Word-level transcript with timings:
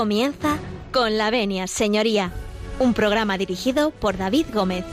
Comienza 0.00 0.56
con 0.92 1.18
la 1.18 1.30
venia, 1.30 1.66
señoría, 1.66 2.32
un 2.78 2.94
programa 2.94 3.36
dirigido 3.36 3.90
por 3.90 4.16
David 4.16 4.46
Gómez. 4.50 4.86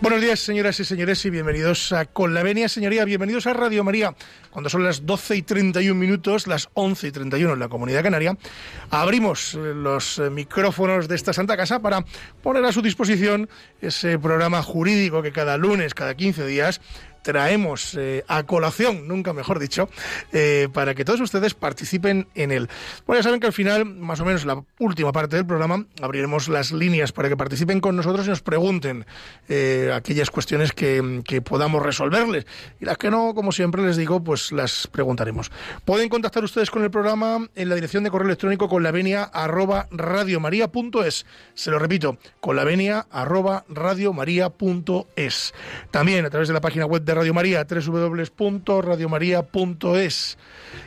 Buenos 0.00 0.20
días, 0.20 0.40
señoras 0.40 0.80
y 0.80 0.84
señores, 0.84 1.24
y 1.24 1.30
bienvenidos 1.30 1.92
a 1.92 2.06
Con 2.06 2.34
la 2.34 2.42
Venia, 2.42 2.68
señoría. 2.68 3.04
Bienvenidos 3.04 3.46
a 3.46 3.52
Radio 3.52 3.84
María. 3.84 4.16
Cuando 4.50 4.68
son 4.68 4.82
las 4.82 5.06
12 5.06 5.36
y 5.36 5.42
31 5.42 5.94
minutos, 5.94 6.48
las 6.48 6.68
11 6.74 7.06
y 7.06 7.12
31 7.12 7.52
en 7.52 7.60
la 7.60 7.68
Comunidad 7.68 8.02
Canaria, 8.02 8.36
abrimos 8.90 9.54
eh, 9.54 9.58
los 9.58 10.18
eh, 10.18 10.30
micrófonos 10.30 11.06
de 11.06 11.14
esta 11.14 11.32
Santa 11.32 11.56
Casa 11.56 11.78
para 11.78 12.04
poner 12.42 12.64
a 12.64 12.72
su 12.72 12.82
disposición 12.82 13.48
ese 13.80 14.18
programa 14.18 14.60
jurídico 14.64 15.22
que 15.22 15.30
cada 15.30 15.56
lunes, 15.56 15.94
cada 15.94 16.16
15 16.16 16.44
días, 16.44 16.80
traemos 17.22 17.94
eh, 17.94 18.24
a 18.28 18.42
colación, 18.44 19.08
nunca 19.08 19.32
mejor 19.32 19.58
dicho, 19.58 19.88
eh, 20.32 20.68
para 20.72 20.94
que 20.94 21.04
todos 21.04 21.20
ustedes 21.20 21.54
participen 21.54 22.28
en 22.34 22.52
él. 22.52 22.68
Bueno, 23.06 23.20
ya 23.20 23.24
saben 23.24 23.40
que 23.40 23.46
al 23.46 23.52
final, 23.52 23.84
más 23.84 24.20
o 24.20 24.24
menos 24.24 24.44
la 24.44 24.62
última 24.78 25.12
parte 25.12 25.36
del 25.36 25.46
programa, 25.46 25.86
abriremos 26.00 26.48
las 26.48 26.72
líneas 26.72 27.12
para 27.12 27.28
que 27.28 27.36
participen 27.36 27.80
con 27.80 27.96
nosotros 27.96 28.26
y 28.26 28.30
nos 28.30 28.42
pregunten 28.42 29.06
eh, 29.48 29.90
aquellas 29.94 30.30
cuestiones 30.30 30.72
que, 30.72 31.22
que, 31.24 31.40
podamos 31.40 31.82
resolverles. 31.82 32.46
Y 32.80 32.84
las 32.84 32.98
que 32.98 33.10
no, 33.10 33.34
como 33.34 33.52
siempre 33.52 33.82
les 33.82 33.96
digo, 33.96 34.22
pues 34.22 34.52
las 34.52 34.86
preguntaremos. 34.86 35.50
Pueden 35.84 36.08
contactar 36.08 36.44
ustedes 36.44 36.70
con 36.70 36.82
el 36.82 36.90
programa 36.90 37.48
en 37.54 37.68
la 37.68 37.74
dirección 37.74 38.04
de 38.04 38.10
correo 38.10 38.26
electrónico 38.26 38.68
con 38.68 38.82
la 38.82 38.90
venia 38.90 39.24
arroba 39.24 39.88
radiomaria.es. 39.90 41.26
Se 41.54 41.70
lo 41.70 41.78
repito, 41.78 42.18
con 42.40 42.56
la 42.56 42.64
venia. 42.64 43.06
También 45.90 46.24
a 46.24 46.30
través 46.30 46.48
de 46.48 46.54
la 46.54 46.60
página 46.60 46.86
web 46.86 47.02
de 47.02 47.11
Radio 47.14 47.34
María, 47.34 47.64
www.radiomaria.es. 47.64 50.38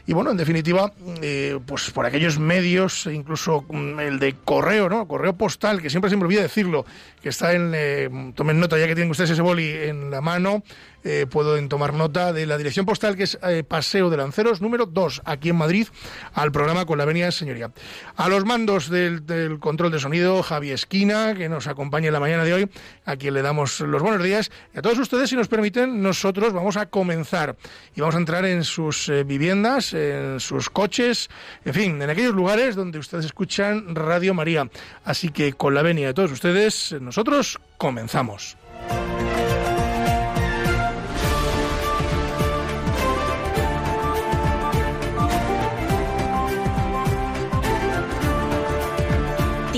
Y 0.07 0.13
bueno, 0.13 0.31
en 0.31 0.37
definitiva, 0.37 0.91
eh, 1.21 1.59
pues 1.65 1.91
por 1.91 2.05
aquellos 2.05 2.39
medios, 2.39 3.07
incluso 3.07 3.65
mm, 3.69 3.99
el 3.99 4.19
de 4.19 4.35
correo, 4.43 4.89
¿no? 4.89 5.07
Correo 5.07 5.33
postal, 5.33 5.81
que 5.81 5.89
siempre 5.89 6.09
se 6.09 6.17
me 6.17 6.23
olvida 6.23 6.41
decirlo, 6.41 6.85
que 7.21 7.29
está 7.29 7.53
en, 7.53 7.71
eh, 7.75 8.09
tomen 8.35 8.59
nota 8.59 8.77
ya 8.77 8.87
que 8.87 8.95
tienen 8.95 9.11
ustedes 9.11 9.31
ese 9.31 9.41
boli 9.41 9.69
en 9.69 10.11
la 10.11 10.21
mano, 10.21 10.63
eh, 11.05 11.27
pueden 11.29 11.69
tomar 11.69 11.93
nota 11.93 12.33
de 12.33 12.47
la 12.47 12.57
dirección 12.57 12.83
postal 12.83 13.15
que 13.15 13.23
es 13.23 13.37
eh, 13.43 13.63
Paseo 13.63 14.09
de 14.09 14.17
Lanceros 14.17 14.59
número 14.59 14.87
2, 14.87 15.21
aquí 15.23 15.49
en 15.49 15.55
Madrid, 15.55 15.87
al 16.33 16.51
programa 16.51 16.85
con 16.85 16.97
la 16.97 17.05
venia 17.05 17.31
señoría. 17.31 17.71
A 18.15 18.27
los 18.27 18.43
mandos 18.43 18.89
del, 18.89 19.59
control 19.59 19.91
de 19.91 19.99
sonido, 19.99 20.41
Javi 20.41 20.71
Esquina, 20.71 21.35
que 21.35 21.47
nos 21.47 21.67
acompaña 21.67 22.07
en 22.07 22.13
la 22.13 22.19
mañana 22.19 22.43
de 22.43 22.55
hoy, 22.55 22.69
a 23.05 23.17
quien 23.17 23.35
le 23.35 23.43
damos 23.43 23.79
los 23.81 24.01
buenos 24.01 24.23
días. 24.23 24.49
Y 24.73 24.79
a 24.79 24.81
todos 24.81 24.97
ustedes, 24.97 25.29
si 25.29 25.35
nos 25.35 25.47
permiten, 25.47 26.01
nosotros 26.01 26.53
vamos 26.53 26.75
a 26.75 26.87
comenzar 26.87 27.55
y 27.93 28.01
vamos 28.01 28.15
a 28.15 28.17
entrar 28.17 28.43
en 28.45 28.63
sus 28.63 29.07
eh, 29.09 29.23
viviendas, 29.23 29.93
en 29.93 30.39
sus 30.39 30.71
coches, 30.71 31.29
en 31.65 31.73
fin, 31.75 32.01
en 32.01 32.09
aquellos 32.09 32.33
lugares 32.33 32.75
donde 32.75 32.97
ustedes 32.97 33.25
escuchan 33.25 33.93
Radio 33.93 34.33
María. 34.33 34.67
Así 35.03 35.29
que 35.29 35.53
con 35.53 35.75
la 35.75 35.83
venia 35.83 36.07
de 36.07 36.13
todos 36.15 36.31
ustedes, 36.31 36.95
nosotros 36.99 37.59
comenzamos. 37.77 38.57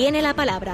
Tiene 0.07 0.21
la 0.21 0.33
palabra. 0.33 0.73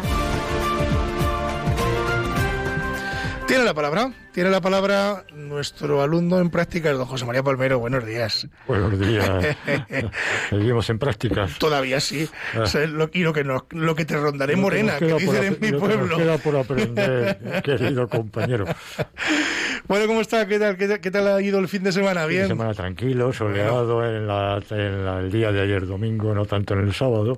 Tiene 3.48 3.64
la 3.64 3.74
palabra, 3.74 4.12
tiene 4.34 4.50
la 4.50 4.62
palabra 4.62 5.26
nuestro 5.36 6.02
alumno 6.02 6.40
en 6.40 6.50
prácticas, 6.50 6.98
don 6.98 7.06
José 7.06 7.24
María 7.26 7.44
Palmero. 7.44 7.78
Buenos 7.78 8.04
días. 8.04 8.48
Buenos 8.68 9.00
días. 9.00 9.30
Seguimos 10.50 10.90
en 10.90 10.98
prácticas. 10.98 11.60
Todavía 11.60 12.00
sí. 12.00 12.28
Ah. 12.56 12.62
O 12.62 12.66
sea, 12.66 12.88
lo, 12.88 13.10
y 13.14 13.20
lo 13.20 13.32
que, 13.32 13.44
nos, 13.44 13.62
lo 13.70 13.96
que 13.96 14.06
te 14.06 14.18
rondaré 14.18 14.56
morena, 14.56 14.98
que 14.98 15.14
dicen 15.14 15.44
en 15.44 15.58
mi 15.62 15.78
pueblo. 15.78 16.08
Nos 16.08 16.18
queda 16.18 16.38
por 16.40 16.56
aprender, 16.58 17.62
querido 17.64 18.08
compañero. 18.10 18.66
Bueno, 19.86 20.08
¿cómo 20.08 20.22
está? 20.22 20.48
¿Qué 20.48 20.60
tal, 20.60 20.78
qué, 20.78 21.02
qué 21.02 21.12
tal 21.12 21.28
ha 21.28 21.42
ido 21.42 21.60
el 21.60 21.68
fin 21.68 21.84
de 21.84 21.92
semana? 21.92 22.26
¿Bien? 22.26 22.44
Fin 22.44 22.50
de 22.52 22.56
semana 22.56 22.74
tranquilo, 22.74 23.34
soleado 23.34 23.96
bueno. 23.96 24.16
en, 24.16 24.28
la, 24.28 24.64
en 24.70 25.06
la, 25.06 25.20
el 25.20 25.30
día 25.30 25.52
de 25.52 25.62
ayer 25.62 25.86
domingo, 25.86 26.34
no 26.34 26.46
tanto 26.46 26.74
en 26.74 26.88
el 26.88 26.94
sábado. 26.94 27.38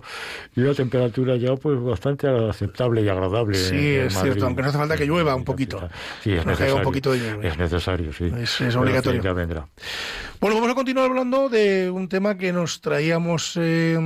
Y 0.55 0.61
la 0.61 0.75
temperatura 0.75 1.37
ya 1.37 1.55
pues 1.55 1.81
bastante 1.81 2.27
aceptable 2.27 3.01
y 3.01 3.09
agradable. 3.09 3.57
Sí, 3.57 3.95
es 3.95 4.13
Madrid. 4.13 4.31
cierto, 4.31 4.45
aunque 4.45 4.61
no 4.61 4.67
hace 4.67 4.77
falta 4.77 4.95
que 4.95 5.05
llueva 5.05 5.33
un 5.33 5.43
poquito. 5.43 5.89
Sí, 6.21 6.33
es 6.33 6.45
necesario. 6.45 6.84
Poquito 6.85 7.11
de 7.11 7.19
lluvia. 7.19 7.49
Es 7.49 7.57
necesario, 7.57 8.13
sí. 8.13 8.31
Es, 8.37 8.61
es 8.61 8.75
obligatorio. 8.75 9.21
Ya 9.21 9.33
vendrá. 9.33 9.67
Bueno, 10.45 10.57
vamos 10.57 10.73
a 10.73 10.75
continuar 10.75 11.09
hablando 11.09 11.49
de 11.49 11.89
un 11.89 12.07
tema 12.07 12.37
que 12.37 12.53
nos 12.53 12.79
traíamos, 12.79 13.57
eh, 13.59 13.97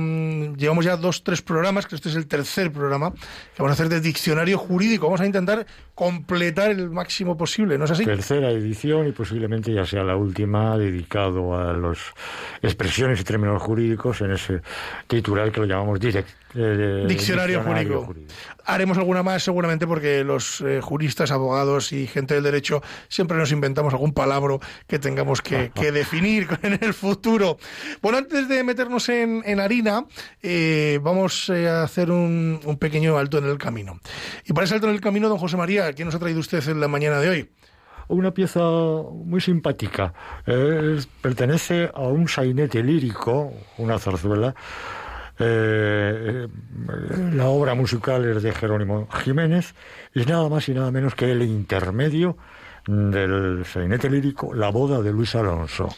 llevamos 0.56 0.86
ya 0.86 0.96
dos, 0.96 1.22
tres 1.22 1.42
programas, 1.42 1.86
que 1.86 1.96
este 1.96 2.08
es 2.08 2.14
el 2.14 2.26
tercer 2.28 2.72
programa, 2.72 3.12
que 3.12 3.58
vamos 3.62 3.72
a 3.72 3.74
hacer 3.74 3.90
de 3.90 4.00
diccionario 4.00 4.56
jurídico. 4.56 5.04
Vamos 5.04 5.20
a 5.20 5.26
intentar 5.26 5.66
completar 5.94 6.70
el 6.70 6.88
máximo 6.88 7.36
posible, 7.36 7.76
¿no 7.76 7.84
es 7.84 7.90
así? 7.90 8.06
Tercera 8.06 8.50
edición 8.52 9.06
y 9.06 9.12
posiblemente 9.12 9.70
ya 9.70 9.84
sea 9.84 10.02
la 10.02 10.16
última 10.16 10.78
dedicado 10.78 11.58
a 11.58 11.74
las 11.74 11.98
expresiones 12.62 13.20
y 13.20 13.24
términos 13.24 13.60
jurídicos 13.60 14.22
en 14.22 14.30
ese 14.30 14.62
titular 15.08 15.52
que 15.52 15.60
lo 15.60 15.66
llamamos 15.66 16.00
direct, 16.00 16.30
eh, 16.54 17.04
diccionario, 17.06 17.06
diccionario 17.06 17.62
jurídico. 17.62 18.06
jurídico. 18.06 18.34
Haremos 18.64 18.96
alguna 18.96 19.22
más 19.22 19.42
seguramente 19.42 19.86
porque 19.86 20.24
los 20.24 20.62
eh, 20.62 20.80
juristas, 20.80 21.32
abogados 21.32 21.92
y 21.92 22.06
gente 22.06 22.32
del 22.32 22.44
derecho 22.44 22.82
siempre 23.08 23.36
nos 23.36 23.52
inventamos 23.52 23.92
algún 23.92 24.14
palabra 24.14 24.56
que 24.86 24.98
tengamos 24.98 25.42
que, 25.42 25.70
que, 25.74 25.92
definir 26.00 26.29
en 26.62 26.78
el 26.80 26.94
futuro. 26.94 27.58
Bueno, 28.02 28.18
antes 28.18 28.48
de 28.48 28.64
meternos 28.64 29.08
en, 29.08 29.60
harina, 29.60 30.06
eh, 30.42 30.98
vamos 31.02 31.50
a 31.50 31.82
hacer 31.82 32.10
un, 32.10 32.60
pequeño 32.78 33.18
alto 33.18 33.38
en 33.38 33.46
el 33.46 33.58
camino. 33.58 34.00
Y 34.46 34.52
para 34.52 34.64
ese 34.64 34.74
alto 34.74 34.88
en 34.88 34.94
el 34.94 35.00
camino, 35.00 35.28
don 35.28 35.38
José 35.38 35.56
María, 35.56 35.92
¿quién 35.92 36.06
nos 36.06 36.14
ha 36.14 36.18
traído 36.18 36.40
usted 36.40 36.66
en 36.68 36.80
la 36.80 36.88
mañana 36.88 37.18
de 37.18 37.28
hoy? 37.28 37.50
una 38.08 38.32
pieza 38.32 38.60
muy 38.60 39.40
simpática. 39.40 40.12
Eh, 40.44 41.00
pertenece 41.22 41.88
a 41.94 42.00
un 42.00 42.26
sainete 42.26 42.82
lírico, 42.82 43.52
una 43.78 44.00
zarzuela. 44.00 44.52
Eh, 45.38 46.48
la 47.32 47.46
obra 47.46 47.74
musical 47.74 48.24
es 48.28 48.42
de 48.42 48.52
Jerónimo 48.52 49.08
Jiménez 49.24 49.74
es 50.12 50.26
nada 50.26 50.50
más 50.50 50.68
y 50.68 50.74
nada 50.74 50.90
menos 50.90 51.14
que 51.14 51.32
el 51.32 51.40
intermedio 51.42 52.36
del 52.86 53.64
sainete 53.64 54.10
lírico 54.10 54.54
La 54.54 54.70
boda 54.70 55.00
de 55.02 55.12
Luis 55.12 55.34
Alonso. 55.34 55.88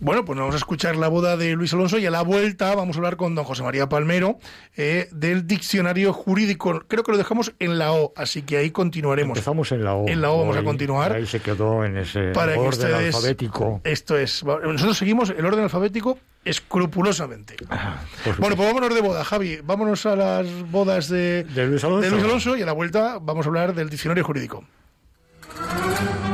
Bueno, 0.00 0.24
pues 0.24 0.38
vamos 0.38 0.54
a 0.54 0.58
escuchar 0.58 0.96
la 0.96 1.08
boda 1.08 1.36
de 1.36 1.52
Luis 1.54 1.72
Alonso 1.72 1.98
y 1.98 2.06
a 2.06 2.10
la 2.10 2.22
vuelta 2.22 2.74
vamos 2.74 2.96
a 2.96 2.98
hablar 2.98 3.16
con 3.16 3.34
don 3.34 3.44
José 3.44 3.62
María 3.62 3.88
Palmero 3.88 4.38
eh, 4.76 5.08
del 5.12 5.46
diccionario 5.46 6.12
jurídico. 6.12 6.82
Creo 6.88 7.04
que 7.04 7.12
lo 7.12 7.16
dejamos 7.16 7.54
en 7.58 7.78
la 7.78 7.92
O, 7.92 8.12
así 8.16 8.42
que 8.42 8.56
ahí 8.56 8.70
continuaremos. 8.70 9.38
Empezamos 9.38 9.70
en 9.72 9.84
la 9.84 9.94
O. 9.94 10.08
En 10.08 10.20
la 10.20 10.30
O 10.30 10.40
vamos 10.40 10.56
a 10.56 10.64
continuar. 10.64 11.12
Ahí 11.12 11.26
se 11.26 11.40
quedó 11.40 11.84
en 11.84 11.96
ese 11.96 12.32
para 12.32 12.52
orden 12.52 12.68
ustedes, 12.68 13.14
alfabético. 13.14 13.80
Esto 13.84 14.18
es. 14.18 14.44
Nosotros 14.44 14.98
seguimos 14.98 15.30
el 15.30 15.46
orden 15.46 15.62
alfabético 15.62 16.18
escrupulosamente. 16.44 17.56
Ah, 17.70 18.02
bueno, 18.38 18.56
pues 18.56 18.68
vámonos 18.68 18.94
de 18.94 19.00
boda, 19.00 19.24
Javi. 19.24 19.60
Vámonos 19.64 20.04
a 20.06 20.16
las 20.16 20.70
bodas 20.70 21.08
de, 21.08 21.44
de, 21.44 21.66
Luis, 21.66 21.84
Alonso. 21.84 22.02
de 22.02 22.10
Luis 22.10 22.24
Alonso 22.24 22.56
y 22.56 22.62
a 22.62 22.66
la 22.66 22.72
vuelta 22.72 23.18
vamos 23.22 23.46
a 23.46 23.48
hablar 23.48 23.74
del 23.74 23.88
diccionario 23.88 24.24
jurídico. 24.24 24.64
Thank 25.56 26.28
you. 26.28 26.33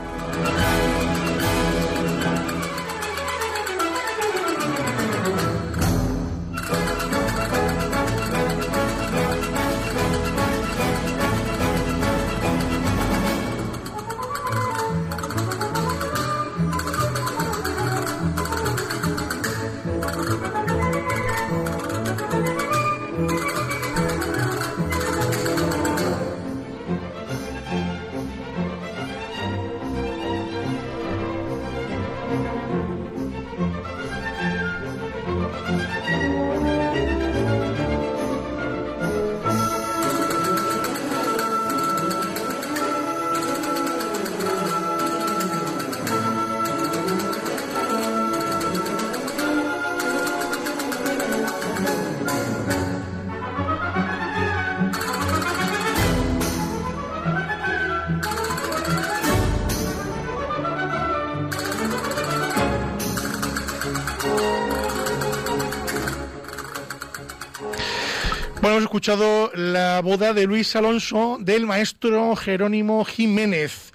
Escuchado 68.91 69.49
la 69.55 70.01
boda 70.01 70.33
de 70.33 70.45
Luis 70.45 70.75
Alonso 70.75 71.37
del 71.39 71.65
maestro 71.65 72.35
Jerónimo 72.35 73.05
Jiménez. 73.05 73.93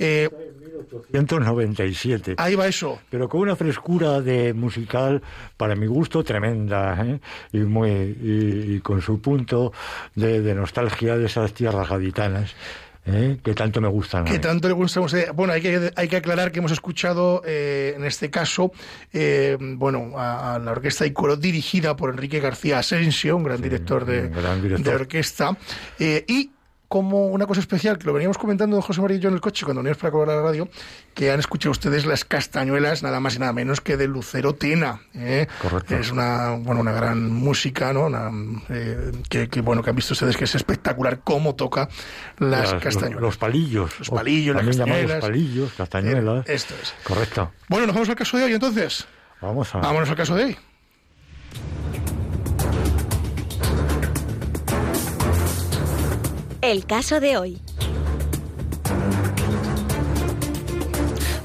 Eh, 0.00 0.28
1897. 1.12 2.34
Ahí 2.38 2.56
va 2.56 2.66
eso. 2.66 2.98
Pero 3.08 3.28
con 3.28 3.42
una 3.42 3.54
frescura 3.54 4.20
de 4.20 4.52
musical, 4.52 5.22
para 5.56 5.76
mi 5.76 5.86
gusto, 5.86 6.24
tremenda, 6.24 6.98
¿eh? 7.06 7.20
y, 7.52 7.58
muy, 7.58 7.90
y, 7.90 8.74
y, 8.74 8.80
con 8.80 9.00
su 9.00 9.20
punto 9.20 9.72
de, 10.16 10.40
de 10.40 10.54
nostalgia 10.56 11.16
de 11.16 11.26
esas 11.26 11.54
tierras 11.54 11.88
gaditanas. 11.88 12.52
¿Eh? 13.04 13.38
que 13.42 13.54
tanto 13.54 13.80
me 13.80 13.88
gustan. 13.88 14.24
Que 14.24 14.38
tanto 14.38 14.68
le 14.68 14.74
gustan. 14.74 15.04
Bueno, 15.34 15.52
hay 15.52 15.60
que, 15.60 15.92
hay 15.96 16.08
que 16.08 16.16
aclarar 16.16 16.52
que 16.52 16.60
hemos 16.60 16.70
escuchado, 16.70 17.42
eh, 17.44 17.94
en 17.96 18.04
este 18.04 18.30
caso, 18.30 18.70
eh, 19.12 19.56
bueno, 19.60 20.12
a, 20.16 20.54
a, 20.54 20.58
la 20.60 20.70
orquesta 20.70 21.04
y 21.04 21.12
coro 21.12 21.36
dirigida 21.36 21.96
por 21.96 22.10
Enrique 22.10 22.38
García 22.38 22.78
Asensio, 22.78 23.36
un 23.36 23.42
gran, 23.42 23.56
sí, 23.56 23.64
director, 23.64 24.04
de, 24.04 24.26
un 24.26 24.32
gran 24.32 24.62
director 24.62 24.86
de 24.86 24.94
orquesta, 24.94 25.56
y 25.98 26.50
como 26.92 27.28
una 27.28 27.46
cosa 27.46 27.60
especial, 27.60 27.96
que 27.96 28.04
lo 28.04 28.12
veníamos 28.12 28.36
comentando 28.36 28.82
José 28.82 29.00
María 29.00 29.16
y 29.16 29.20
yo 29.20 29.30
en 29.30 29.34
el 29.36 29.40
coche 29.40 29.64
cuando 29.64 29.80
veníamos 29.80 29.96
para 29.96 30.10
cobrar 30.10 30.36
la 30.36 30.42
radio, 30.42 30.68
que 31.14 31.30
han 31.30 31.40
escuchado 31.40 31.70
ustedes 31.70 32.04
las 32.04 32.26
castañuelas 32.26 33.02
nada 33.02 33.18
más 33.18 33.34
y 33.34 33.38
nada 33.38 33.54
menos 33.54 33.80
que 33.80 33.96
de 33.96 34.06
Lucero 34.06 34.54
Tena. 34.54 35.00
¿eh? 35.14 35.46
Correcto. 35.62 35.96
Es 35.96 36.10
una, 36.12 36.50
bueno, 36.50 36.82
una 36.82 36.92
gran 36.92 37.32
música, 37.32 37.94
¿no? 37.94 38.08
Una, 38.08 38.30
eh, 38.68 39.10
que, 39.30 39.48
que, 39.48 39.62
bueno, 39.62 39.82
que 39.82 39.88
han 39.88 39.96
visto 39.96 40.12
ustedes 40.12 40.36
que 40.36 40.44
es 40.44 40.54
espectacular 40.54 41.20
cómo 41.24 41.54
toca 41.54 41.88
las, 42.36 42.72
las 42.72 42.82
castañuelas. 42.82 43.22
Los, 43.22 43.22
los, 43.22 43.36
palillos. 43.38 43.98
Los 43.98 44.10
palillos, 44.10 44.54
las 44.54 44.66
castañuelas. 44.66 45.20
palillos, 45.22 45.72
castañuelas. 45.72 46.46
Eh, 46.46 46.54
esto 46.54 46.74
es. 46.82 46.94
Correcto. 47.04 47.52
Bueno, 47.70 47.86
nos 47.86 47.94
vamos 47.94 48.10
al 48.10 48.16
caso 48.16 48.36
de 48.36 48.44
hoy 48.44 48.52
entonces. 48.52 49.06
Vamos 49.40 49.74
a... 49.74 49.78
Vámonos 49.78 50.10
al 50.10 50.16
caso 50.16 50.34
de 50.34 50.44
hoy. 50.44 50.58
El 56.62 56.86
caso 56.86 57.18
de 57.18 57.36
hoy. 57.36 57.60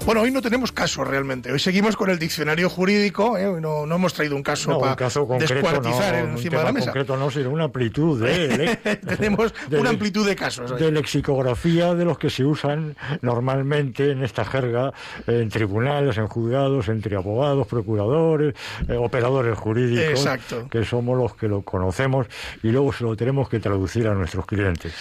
Bueno, 0.08 0.22
hoy 0.22 0.32
no 0.32 0.42
tenemos 0.42 0.72
caso 0.72 1.04
realmente. 1.04 1.52
Hoy 1.52 1.60
seguimos 1.60 1.98
con 1.98 2.10
el 2.10 2.18
diccionario 2.18 2.70
jurídico. 2.70 3.38
¿eh? 3.38 3.60
No, 3.60 3.86
no, 3.86 3.96
hemos 3.96 4.14
traído 4.14 4.38
un 4.38 4.42
caso 4.42 4.72
no, 4.72 4.80
para 4.80 4.96
descuartizar 4.96 6.24
no, 6.24 6.32
encima 6.32 6.56
un 6.56 6.60
de 6.60 6.64
la 6.64 6.72
mesa. 6.72 6.86
concreto 6.86 7.18
no, 7.18 7.30
sino 7.30 7.50
una 7.50 7.66
amplitud 7.66 8.24
de... 8.24 8.78
tenemos 9.18 9.54
de, 9.68 9.78
una 9.78 9.90
amplitud 9.90 10.26
de 10.26 10.34
casos. 10.34 10.72
Hoy. 10.72 10.80
De 10.80 10.94
lexicografía 10.94 11.94
de 11.94 12.06
los 12.06 12.18
que 12.18 12.30
se 12.30 12.46
usan 12.46 12.96
normalmente 13.22 14.12
en 14.12 14.24
esta 14.24 14.46
jerga 14.46 14.94
en 15.28 15.50
tribunales, 15.50 16.18
en 16.18 16.28
juzgados, 16.28 16.88
entre 16.88 17.18
abogados, 17.18 17.68
procuradores, 17.68 18.56
eh, 18.88 18.96
operadores 18.96 19.58
jurídicos. 19.58 20.22
Exacto. 20.22 20.70
Que 20.72 20.86
somos 20.86 21.18
los 21.18 21.36
que 21.36 21.50
lo 21.50 21.64
conocemos 21.64 22.28
y 22.64 22.70
luego 22.70 22.94
se 22.94 23.04
lo 23.04 23.18
tenemos 23.18 23.50
que 23.50 23.60
traducir 23.60 24.08
a 24.08 24.14
nuestros 24.14 24.46
clientes 24.46 24.94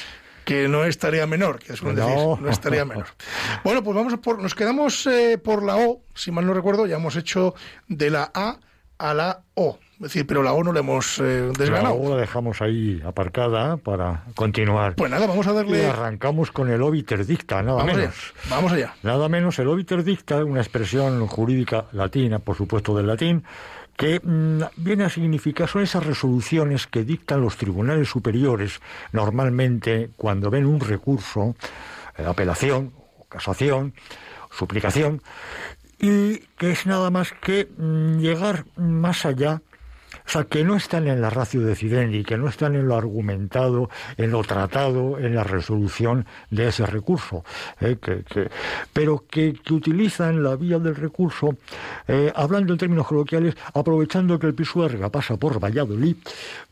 que 0.46 0.68
no 0.68 0.84
es 0.84 0.96
tarea 0.96 1.26
menor, 1.26 1.58
que 1.58 1.72
es 1.72 1.82
no. 1.82 1.92
decir, 1.92 2.16
no 2.40 2.48
es 2.48 2.60
tarea 2.60 2.84
menor. 2.84 3.06
Bueno, 3.64 3.82
pues 3.82 3.96
vamos 3.96 4.16
por, 4.18 4.40
nos 4.40 4.54
quedamos 4.54 5.04
eh, 5.08 5.38
por 5.42 5.64
la 5.64 5.76
O, 5.76 6.02
si 6.14 6.30
mal 6.30 6.46
no 6.46 6.54
recuerdo, 6.54 6.86
ya 6.86 6.96
hemos 6.96 7.16
hecho 7.16 7.54
de 7.88 8.10
la 8.10 8.30
A 8.32 8.58
a 8.96 9.12
la 9.12 9.42
O. 9.54 9.78
Es 9.94 10.02
decir, 10.02 10.26
pero 10.26 10.44
la 10.44 10.52
O 10.52 10.62
no 10.62 10.72
la 10.72 10.80
hemos 10.80 11.18
eh, 11.18 11.50
desganado. 11.58 11.96
La 11.96 12.00
O 12.00 12.10
la 12.14 12.20
dejamos 12.20 12.62
ahí 12.62 13.02
aparcada 13.04 13.76
para 13.76 14.22
continuar. 14.36 14.94
Pues 14.94 15.10
nada, 15.10 15.26
vamos 15.26 15.48
a 15.48 15.52
darle. 15.52 15.82
Y 15.82 15.84
arrancamos 15.84 16.52
con 16.52 16.70
el 16.70 16.80
obiter 16.80 17.26
dicta, 17.26 17.60
nada 17.62 17.78
vamos 17.78 17.96
menos. 17.96 18.14
Allá. 18.14 18.54
Vamos 18.54 18.72
allá. 18.72 18.94
Nada 19.02 19.28
menos, 19.28 19.58
el 19.58 19.66
obiter 19.66 20.04
dicta, 20.04 20.44
una 20.44 20.60
expresión 20.60 21.26
jurídica 21.26 21.86
latina, 21.90 22.38
por 22.38 22.56
supuesto 22.56 22.96
del 22.96 23.08
latín, 23.08 23.42
que 23.96 24.20
mmm, 24.22 24.62
viene 24.76 25.04
a 25.04 25.10
significar 25.10 25.68
son 25.68 25.82
esas 25.82 26.04
resoluciones 26.04 26.86
que 26.86 27.04
dictan 27.04 27.40
los 27.40 27.56
tribunales 27.56 28.08
superiores 28.08 28.80
normalmente 29.12 30.10
cuando 30.16 30.50
ven 30.50 30.66
un 30.66 30.80
recurso, 30.80 31.56
eh, 32.18 32.24
apelación, 32.26 32.92
casación, 33.28 33.94
suplicación, 34.50 35.22
y 35.98 36.38
que 36.58 36.72
es 36.72 36.86
nada 36.86 37.10
más 37.10 37.32
que 37.32 37.68
mmm, 37.76 38.18
llegar 38.18 38.66
más 38.76 39.24
allá 39.24 39.62
o 40.26 40.30
sea, 40.30 40.44
que 40.44 40.64
no 40.64 40.76
están 40.76 41.06
en 41.06 41.20
la 41.20 41.30
ratio 41.30 41.60
decidendi, 41.60 42.24
que 42.24 42.36
no 42.36 42.48
están 42.48 42.74
en 42.74 42.88
lo 42.88 42.96
argumentado, 42.96 43.88
en 44.16 44.30
lo 44.30 44.42
tratado, 44.42 45.18
en 45.18 45.34
la 45.34 45.44
resolución 45.44 46.26
de 46.50 46.68
ese 46.68 46.86
recurso, 46.86 47.44
eh, 47.80 47.96
pero 48.92 49.24
que, 49.28 49.54
que, 49.54 49.74
utilizan 49.74 50.42
la 50.42 50.56
vía 50.56 50.78
del 50.78 50.96
recurso, 50.96 51.56
eh, 52.08 52.32
hablando 52.34 52.72
en 52.72 52.78
términos 52.78 53.06
coloquiales, 53.06 53.54
aprovechando 53.74 54.38
que 54.38 54.46
el 54.46 54.54
Pisuerga 54.54 55.10
pasa 55.10 55.36
por 55.36 55.62
Valladolid, 55.62 56.16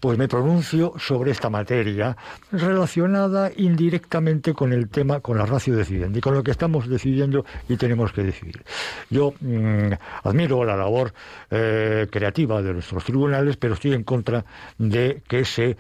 pues 0.00 0.18
me 0.18 0.28
pronuncio 0.28 0.94
sobre 0.99 1.30
esta 1.30 1.50
materia 1.50 2.16
relacionada 2.50 3.50
indirectamente 3.56 4.52
con 4.52 4.73
el 4.73 4.88
tema, 4.88 5.20
con 5.20 5.38
la 5.38 5.46
ratio 5.46 5.76
decidendi, 5.76 6.20
con 6.20 6.34
lo 6.34 6.42
que 6.42 6.50
estamos 6.50 6.88
decidiendo 6.88 7.44
y 7.68 7.76
tenemos 7.76 8.12
que 8.12 8.23
decidir. 8.23 8.62
Yo 9.11 9.34
mmm, 9.40 9.92
admiro 10.23 10.64
la 10.64 10.76
labor 10.76 11.12
eh, 11.50 12.06
creativa 12.11 12.62
de 12.62 12.73
nuestros 12.73 13.04
tribunales, 13.04 13.43
pero 13.58 13.74
estoy 13.74 13.92
en 13.92 14.04
contra 14.04 14.44
de 14.78 15.22
que 15.28 15.44
se, 15.44 15.76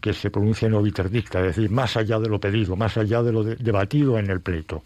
que 0.00 0.12
se 0.12 0.30
pronuncie 0.30 0.68
en 0.68 0.74
obiter 0.74 1.10
dicta, 1.10 1.40
es 1.40 1.56
decir, 1.56 1.70
más 1.70 1.96
allá 1.96 2.18
de 2.18 2.28
lo 2.28 2.40
pedido, 2.40 2.76
más 2.76 2.96
allá 2.96 3.22
de 3.22 3.32
lo 3.32 3.44
de, 3.44 3.56
debatido 3.56 4.18
en 4.18 4.30
el 4.30 4.40
pleito. 4.40 4.82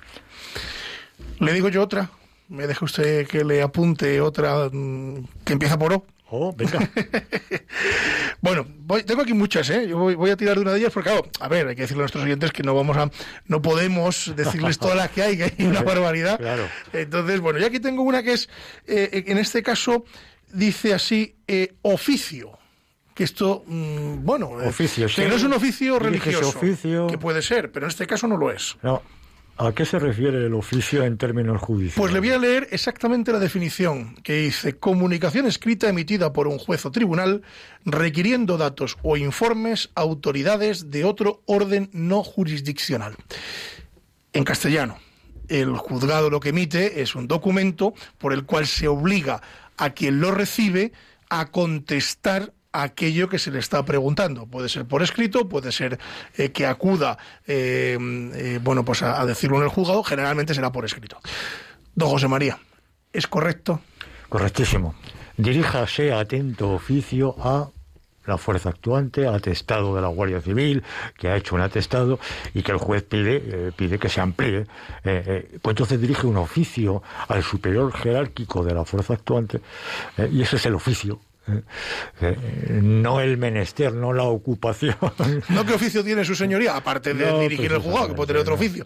Le 1.40 1.52
digo 1.52 1.68
yo 1.68 1.82
otra. 1.82 2.10
Me 2.48 2.66
deja 2.66 2.84
usted 2.84 3.26
que 3.26 3.44
le 3.44 3.60
apunte 3.60 4.20
otra 4.20 4.68
mmm, 4.72 5.24
que 5.44 5.52
empieza 5.52 5.78
por 5.78 5.92
O. 5.92 6.06
Oh, 6.28 6.52
venga. 6.52 6.80
bueno, 8.40 8.66
voy, 8.80 9.04
tengo 9.04 9.22
aquí 9.22 9.32
muchas, 9.32 9.70
¿eh? 9.70 9.86
Yo 9.86 9.96
voy, 9.98 10.16
voy, 10.16 10.30
a 10.30 10.36
tirar 10.36 10.56
de 10.56 10.62
una 10.62 10.72
de 10.72 10.80
ellas 10.80 10.92
porque, 10.92 11.10
claro, 11.10 11.28
a 11.38 11.48
ver, 11.48 11.68
hay 11.68 11.76
que 11.76 11.82
decirle 11.82 12.00
a 12.00 12.04
nuestros 12.04 12.24
oyentes 12.24 12.50
que 12.50 12.64
no 12.64 12.74
vamos 12.74 12.96
a, 12.96 13.08
no 13.46 13.62
podemos 13.62 14.32
decirles 14.34 14.78
todas 14.78 14.96
las 14.96 15.10
que 15.10 15.22
hay, 15.22 15.36
que 15.36 15.44
hay 15.44 15.66
una 15.66 15.82
barbaridad. 15.84 16.36
Claro. 16.38 16.68
Entonces, 16.92 17.40
bueno, 17.40 17.60
ya 17.60 17.68
aquí 17.68 17.78
tengo 17.78 18.02
una 18.02 18.24
que 18.24 18.32
es, 18.32 18.48
eh, 18.88 19.24
en 19.28 19.38
este 19.38 19.62
caso, 19.62 20.04
dice 20.52 20.94
así, 20.94 21.36
eh, 21.46 21.74
oficio. 21.82 22.58
Que 23.14 23.24
esto, 23.24 23.64
mmm, 23.66 24.24
bueno, 24.24 24.50
oficio, 24.50 25.06
que 25.14 25.26
no 25.26 25.36
es 25.36 25.42
un 25.42 25.54
oficio 25.54 25.98
religioso, 25.98 26.48
oficio... 26.50 27.06
que 27.06 27.16
puede 27.16 27.40
ser, 27.40 27.72
pero 27.72 27.86
en 27.86 27.90
este 27.90 28.06
caso 28.06 28.28
no 28.28 28.36
lo 28.36 28.50
es. 28.50 28.76
No. 28.82 29.02
¿A 29.58 29.72
qué 29.72 29.86
se 29.86 29.98
refiere 29.98 30.44
el 30.44 30.52
oficio 30.52 31.02
en 31.02 31.16
términos 31.16 31.62
judiciales? 31.62 31.96
Pues 31.96 32.12
le 32.12 32.20
voy 32.20 32.30
a 32.30 32.38
leer 32.38 32.68
exactamente 32.72 33.32
la 33.32 33.38
definición 33.38 34.14
que 34.16 34.34
dice 34.34 34.76
comunicación 34.76 35.46
escrita 35.46 35.88
emitida 35.88 36.34
por 36.34 36.46
un 36.46 36.58
juez 36.58 36.84
o 36.84 36.90
tribunal 36.90 37.42
requiriendo 37.86 38.58
datos 38.58 38.98
o 39.02 39.16
informes 39.16 39.88
a 39.94 40.02
autoridades 40.02 40.90
de 40.90 41.04
otro 41.04 41.40
orden 41.46 41.88
no 41.94 42.22
jurisdiccional. 42.22 43.16
En 44.34 44.44
castellano, 44.44 44.98
el 45.48 45.74
juzgado 45.78 46.28
lo 46.28 46.40
que 46.40 46.50
emite 46.50 47.00
es 47.00 47.14
un 47.14 47.26
documento 47.26 47.94
por 48.18 48.34
el 48.34 48.44
cual 48.44 48.66
se 48.66 48.88
obliga 48.88 49.40
a 49.76 49.90
quien 49.90 50.20
lo 50.20 50.30
recibe 50.30 50.92
a 51.28 51.46
contestar 51.46 52.52
aquello 52.72 53.28
que 53.28 53.38
se 53.38 53.50
le 53.50 53.58
está 53.58 53.84
preguntando. 53.84 54.46
Puede 54.46 54.68
ser 54.68 54.84
por 54.84 55.02
escrito, 55.02 55.48
puede 55.48 55.72
ser 55.72 55.98
eh, 56.36 56.50
que 56.50 56.66
acuda, 56.66 57.18
eh, 57.46 57.98
eh, 58.34 58.60
bueno, 58.62 58.84
pues 58.84 59.02
a, 59.02 59.20
a 59.20 59.26
decirlo 59.26 59.56
en 59.58 59.64
el 59.64 59.68
juzgado, 59.68 60.02
generalmente 60.02 60.54
será 60.54 60.72
por 60.72 60.84
escrito. 60.84 61.18
Don 61.94 62.10
José 62.10 62.28
María, 62.28 62.58
¿es 63.12 63.26
correcto? 63.26 63.80
Correctísimo. 64.28 64.94
Diríjase 65.36 66.12
atento 66.12 66.70
oficio 66.70 67.36
a 67.38 67.70
la 68.26 68.38
fuerza 68.38 68.70
actuante, 68.70 69.26
atestado 69.26 69.94
de 69.94 70.02
la 70.02 70.08
Guardia 70.08 70.40
Civil, 70.40 70.82
que 71.16 71.28
ha 71.28 71.36
hecho 71.36 71.54
un 71.54 71.60
atestado 71.60 72.18
y 72.54 72.62
que 72.62 72.72
el 72.72 72.78
juez 72.78 73.02
pide, 73.02 73.42
eh, 73.44 73.72
pide 73.74 73.98
que 73.98 74.08
se 74.08 74.20
amplíe. 74.20 74.60
Eh, 74.60 74.66
eh, 75.04 75.58
pues 75.62 75.72
entonces 75.72 76.00
dirige 76.00 76.26
un 76.26 76.36
oficio 76.36 77.02
al 77.28 77.42
superior 77.42 77.92
jerárquico 77.92 78.64
de 78.64 78.74
la 78.74 78.84
fuerza 78.84 79.14
actuante 79.14 79.60
y 80.30 80.42
ese 80.42 80.56
es 80.56 80.66
el 80.66 80.74
oficio. 80.74 81.20
Eh, 81.48 81.62
eh, 82.20 82.36
no 82.82 83.20
el 83.20 83.36
menester, 83.38 83.92
no 83.92 84.12
la 84.12 84.24
ocupación. 84.24 84.96
¿No 85.48 85.64
qué 85.64 85.74
oficio 85.74 86.02
tiene 86.04 86.24
su 86.24 86.34
señoría? 86.34 86.76
Aparte 86.76 87.14
de 87.14 87.26
No, 87.30 87.38
dirigir 87.40 87.72
el 87.72 87.78
juzgado, 87.78 88.08
que 88.08 88.14
puede 88.14 88.28
tener 88.28 88.42
otro 88.42 88.54
oficio. 88.54 88.84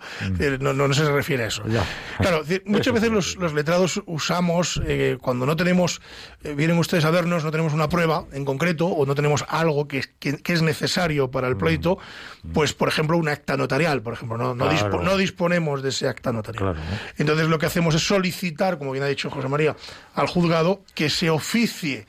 No, 0.60 0.72
no, 0.72 0.88
no 0.88 0.94
se 0.94 1.10
refiere 1.10 1.44
a 1.44 1.46
eso. 1.48 1.62
Ya. 1.66 1.84
Claro, 2.18 2.42
muchas 2.64 2.86
Eso 2.88 2.92
veces 2.94 3.10
los, 3.10 3.36
los 3.36 3.52
letrados 3.54 4.02
usamos, 4.06 4.80
eh, 4.86 5.18
cuando 5.20 5.46
no 5.46 5.56
tenemos, 5.56 6.00
eh, 6.44 6.54
vienen 6.54 6.78
ustedes 6.78 7.04
a 7.04 7.10
vernos, 7.10 7.44
no 7.44 7.50
tenemos 7.50 7.72
una 7.72 7.88
prueba 7.88 8.24
en 8.32 8.44
concreto 8.44 8.86
o 8.86 9.06
no 9.06 9.14
tenemos 9.14 9.44
algo 9.48 9.88
que, 9.88 9.98
es- 9.98 10.10
que, 10.18 10.36
que 10.38 10.52
es 10.52 10.62
necesario 10.62 11.30
para 11.30 11.48
el 11.48 11.56
pleito, 11.56 11.98
pues, 12.52 12.72
por 12.72 12.88
ejemplo, 12.88 13.16
un 13.16 13.28
acta 13.28 13.56
notarial, 13.56 14.02
por 14.02 14.12
ejemplo. 14.14 14.36
No, 14.36 14.54
no, 14.54 14.66
Mm. 14.66 14.68
Claro. 14.70 14.90
dispo- 14.98 15.02
no 15.02 15.16
disponemos 15.16 15.82
de 15.82 15.88
ese 15.88 16.08
acta 16.08 16.32
notarial. 16.32 16.74
Entonces, 17.18 17.48
lo 17.48 17.58
que 17.58 17.66
hacemos 17.66 17.94
es 17.94 18.06
solicitar, 18.06 18.78
como 18.78 18.92
bien 18.92 19.04
ha 19.04 19.08
dicho 19.08 19.30
José 19.30 19.48
María, 19.48 19.76
al 20.14 20.26
juzgado 20.26 20.82
que 20.94 21.08
se 21.10 21.30
oficie 21.30 22.06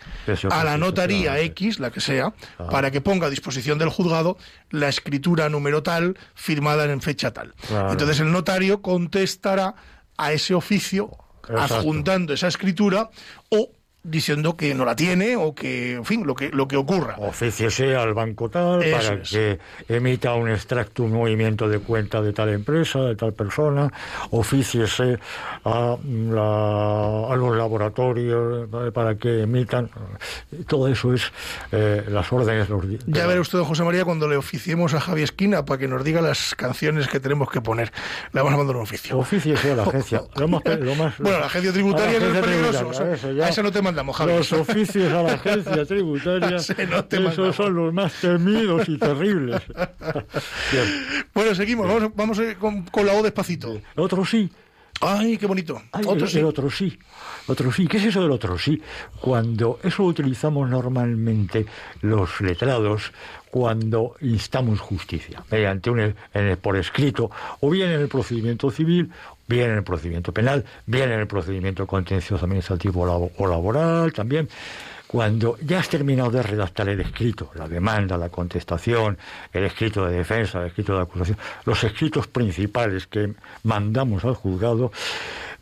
a 0.50 0.64
la 0.64 0.78
notaría. 0.78 1.40
X, 1.40 1.80
la 1.80 1.92
que 1.92 2.00
sea, 2.02 2.34
Ah. 2.58 2.68
para 2.70 2.92
que 2.92 3.02
ponga 3.02 3.28
a 3.28 3.30
disposición 3.30 3.78
del 3.78 3.90
juzgado 3.90 4.38
la 4.70 4.90
escritura 4.90 5.50
número 5.50 5.84
tal, 5.84 6.18
firmada 6.36 6.86
en 6.86 7.02
fecha 7.02 7.32
tal. 7.32 7.54
Claro. 7.68 7.92
Entonces 7.92 8.20
el 8.20 8.32
notario 8.32 8.82
contestará 8.82 9.76
a 10.18 10.32
ese 10.32 10.54
oficio 10.54 11.10
Exacto. 11.50 11.76
adjuntando 11.76 12.34
esa 12.34 12.48
escritura 12.48 13.10
o 13.50 13.72
diciendo 14.04 14.58
que 14.58 14.74
no 14.74 14.84
la 14.86 14.96
tiene 14.96 15.36
o 15.36 15.54
que, 15.54 15.94
en 15.94 16.06
fin, 16.06 16.26
lo 16.26 16.34
que, 16.36 16.50
lo 16.50 16.68
que 16.68 16.76
ocurra. 16.78 17.16
Ofíciese 17.20 17.96
al 17.96 18.14
banco 18.14 18.50
tal 18.50 18.82
Eso 18.84 18.98
para 18.98 19.22
es. 19.22 19.30
que 19.30 19.60
emita 19.90 20.34
un 20.34 20.50
extracto, 20.50 21.04
un 21.04 21.14
movimiento 21.14 21.70
de 21.70 21.80
cuenta 21.80 22.22
de 22.22 22.34
tal 22.34 22.50
empresa, 22.50 23.00
de 23.02 23.16
tal 23.16 23.34
persona. 23.34 23.92
Ofíciese 24.32 25.20
a, 25.66 25.98
la- 26.02 27.34
a 27.34 27.36
los 27.36 27.56
laboratorios 27.56 28.68
para 28.94 29.16
que 29.16 29.44
emitan. 29.44 29.90
Todo 30.68 30.88
eso 30.88 31.14
es 31.14 31.32
eh, 31.72 32.04
las 32.10 32.32
órdenes. 32.34 32.70
Los, 32.70 32.84
Ya 33.06 33.28
verá 33.28 33.42
usted, 33.42 33.58
don 33.60 33.68
José 33.68 33.84
María, 33.84 34.04
cuando 34.06 34.28
le 34.28 34.36
oficiemos 34.38 34.94
a 34.94 35.00
Javi 35.00 35.22
Esquina 35.24 35.64
para 35.66 35.78
que 35.80 35.88
nos 35.88 36.04
diga 36.04 36.22
las 36.22 36.56
canciones 36.56 37.08
que 37.08 37.20
tenemos 37.20 37.50
que 37.52 37.62
poner. 37.62 37.92
Le 38.34 38.42
vamos 38.42 38.54
a 38.54 38.58
mandar 38.58 38.76
un 38.76 38.82
oficio. 38.84 39.18
Ofíciese 39.18 39.72
a 39.72 39.76
la 39.76 39.84
agencia. 39.88 40.24
Lo 40.36 40.48
más, 40.48 40.62
pe- 40.64 40.78
lo 40.78 40.96
más- 40.96 41.18
Bueno, 41.20 41.40
la 41.40 41.46
agencia 41.46 41.72
tributaria 41.72 42.20
la 42.20 42.26
es 42.26 42.32
agencia 42.32 42.42
peligroso. 42.42 42.78
tributaria, 42.80 43.14
o 43.14 43.18
sea, 43.18 43.30
eso 43.30 43.32
ya. 43.38 43.46
a 43.46 43.50
esa 43.50 43.62
no 43.64 43.72
te 43.72 43.82
mandamos. 43.92 44.20
Los 44.20 44.52
oficios 44.54 45.12
a 45.14 45.24
la 45.24 45.34
agencia 45.34 45.86
tributaria, 45.88 46.58
esos 46.58 47.56
son 47.56 47.74
los 47.76 47.94
más 47.94 48.14
temidos 48.22 48.88
y 48.90 48.98
terribles. 48.98 49.62
Bueno, 51.34 51.56
seguimos. 51.56 51.88
Vamos, 51.88 52.12
vamos 52.16 52.42
con, 52.60 52.84
con 52.84 53.06
la 53.06 53.14
O 53.14 53.24
despacito. 53.24 53.80
Otro 53.96 54.26
sí, 54.26 54.50
Ay, 55.04 55.36
qué 55.40 55.48
bonito. 55.48 55.82
Ay, 55.94 56.04
Otro 56.06 56.26
el, 56.26 56.32
sí. 56.32 56.38
el 56.40 56.46
otro 56.46 56.70
sí. 56.70 57.00
Otro 57.48 57.72
sí. 57.72 57.88
¿Qué 57.88 57.98
es 57.98 58.04
eso 58.06 58.22
del 58.22 58.30
otro 58.32 58.56
sí? 58.60 58.80
Cuando 59.20 59.80
eso 59.84 60.04
lo 60.04 60.10
utilizamos 60.10 60.70
normalmente 60.70 61.66
los 62.02 62.40
letrados 62.42 63.12
cuando 63.50 64.16
instamos 64.22 64.80
justicia, 64.80 65.44
mediante 65.50 65.90
un 65.90 66.00
en 66.02 66.16
el- 66.34 66.58
por 66.58 66.78
escrito, 66.78 67.32
o 67.62 67.70
bien 67.72 67.90
en 67.90 68.02
el 68.02 68.08
procedimiento 68.10 68.70
civil, 68.70 69.10
bien 69.52 69.70
en 69.72 69.78
el 69.78 69.84
procedimiento 69.84 70.32
penal, 70.32 70.64
bien 70.86 71.12
en 71.12 71.20
el 71.20 71.28
procedimiento 71.28 71.86
contencioso 71.86 72.46
administrativo 72.46 73.02
o 73.02 73.06
labo- 73.06 73.32
o 73.38 73.48
laboral 73.48 74.14
también. 74.14 74.48
Cuando 75.06 75.58
ya 75.62 75.80
has 75.80 75.90
terminado 75.90 76.32
de 76.32 76.42
redactar 76.42 76.88
el 76.88 77.02
escrito, 77.02 77.52
la 77.56 77.68
demanda, 77.68 78.18
la 78.18 78.30
contestación, 78.30 79.18
el 79.52 79.66
escrito 79.66 80.06
de 80.06 80.16
defensa, 80.16 80.62
el 80.62 80.68
escrito 80.68 80.96
de 80.96 81.02
acusación, 81.02 81.38
los 81.66 81.84
escritos 81.84 82.28
principales 82.28 83.08
que 83.08 83.34
mandamos 83.64 84.24
al 84.24 84.36
juzgado, 84.36 84.94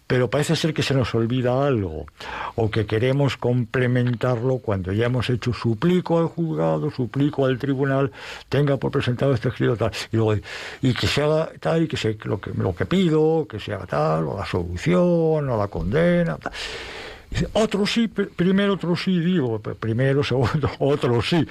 pero 0.09 0.27
parece 0.27 0.55
ser 0.55 0.73
que 0.73 0.81
se 0.81 0.95
nos 0.95 1.13
olvida 1.13 1.67
algo, 1.67 2.07
o 2.55 2.71
que 2.71 2.87
queremos 2.87 3.37
complementarlo 3.37 4.57
cuando 4.57 4.91
ya 4.91 5.05
hemos 5.05 5.29
hecho 5.29 5.53
suplico 5.53 6.17
al 6.17 6.25
juzgado, 6.25 6.89
suplico 6.89 7.45
al 7.45 7.59
tribunal, 7.59 8.11
tenga 8.49 8.77
por 8.77 8.89
presentado 8.89 9.35
este 9.35 9.49
escrito 9.49 9.77
tal, 9.77 9.91
y, 10.11 10.17
luego, 10.17 10.41
y 10.81 10.95
que 10.95 11.05
se 11.05 11.21
haga 11.21 11.51
tal, 11.59 11.83
y 11.83 11.87
que 11.87 11.95
se, 11.95 12.17
lo, 12.23 12.41
que, 12.41 12.49
lo 12.55 12.75
que 12.75 12.87
pido, 12.87 13.45
que 13.47 13.59
se 13.59 13.71
haga 13.71 13.85
tal, 13.85 14.23
o 14.29 14.37
la 14.39 14.47
solución, 14.47 15.47
o 15.47 15.57
la 15.57 15.67
condena, 15.67 16.37
tal. 16.37 16.53
Dice, 17.31 17.48
Otro 17.53 17.86
sí, 17.86 18.07
pr- 18.07 18.29
primero 18.36 18.74
otro 18.74 18.95
sí, 18.95 19.19
digo, 19.19 19.62
pr- 19.62 19.75
primero, 19.75 20.24
segundo, 20.24 20.69
otro 20.79 21.21
sí, 21.21 21.45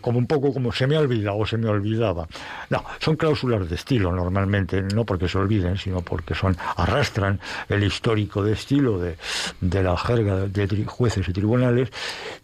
como 0.00 0.18
un 0.18 0.26
poco 0.26 0.52
como 0.52 0.70
se 0.72 0.86
me 0.86 0.94
ha 0.96 1.00
olvidado 1.00 1.38
o 1.38 1.46
se 1.46 1.56
me 1.58 1.68
olvidaba. 1.68 2.28
No, 2.70 2.84
son 3.00 3.16
cláusulas 3.16 3.68
de 3.68 3.74
estilo 3.74 4.12
normalmente, 4.12 4.80
no 4.82 5.04
porque 5.04 5.28
se 5.28 5.38
olviden, 5.38 5.76
sino 5.76 6.02
porque 6.02 6.34
son 6.34 6.56
arrastran 6.76 7.40
el 7.68 7.82
histórico 7.82 8.42
de 8.44 8.52
estilo 8.52 8.98
de, 8.98 9.16
de 9.60 9.82
la 9.82 9.96
jerga 9.96 10.36
de, 10.46 10.68
tri- 10.68 10.86
jueces 10.86 11.28
y 11.28 11.32
tribunales. 11.32 11.90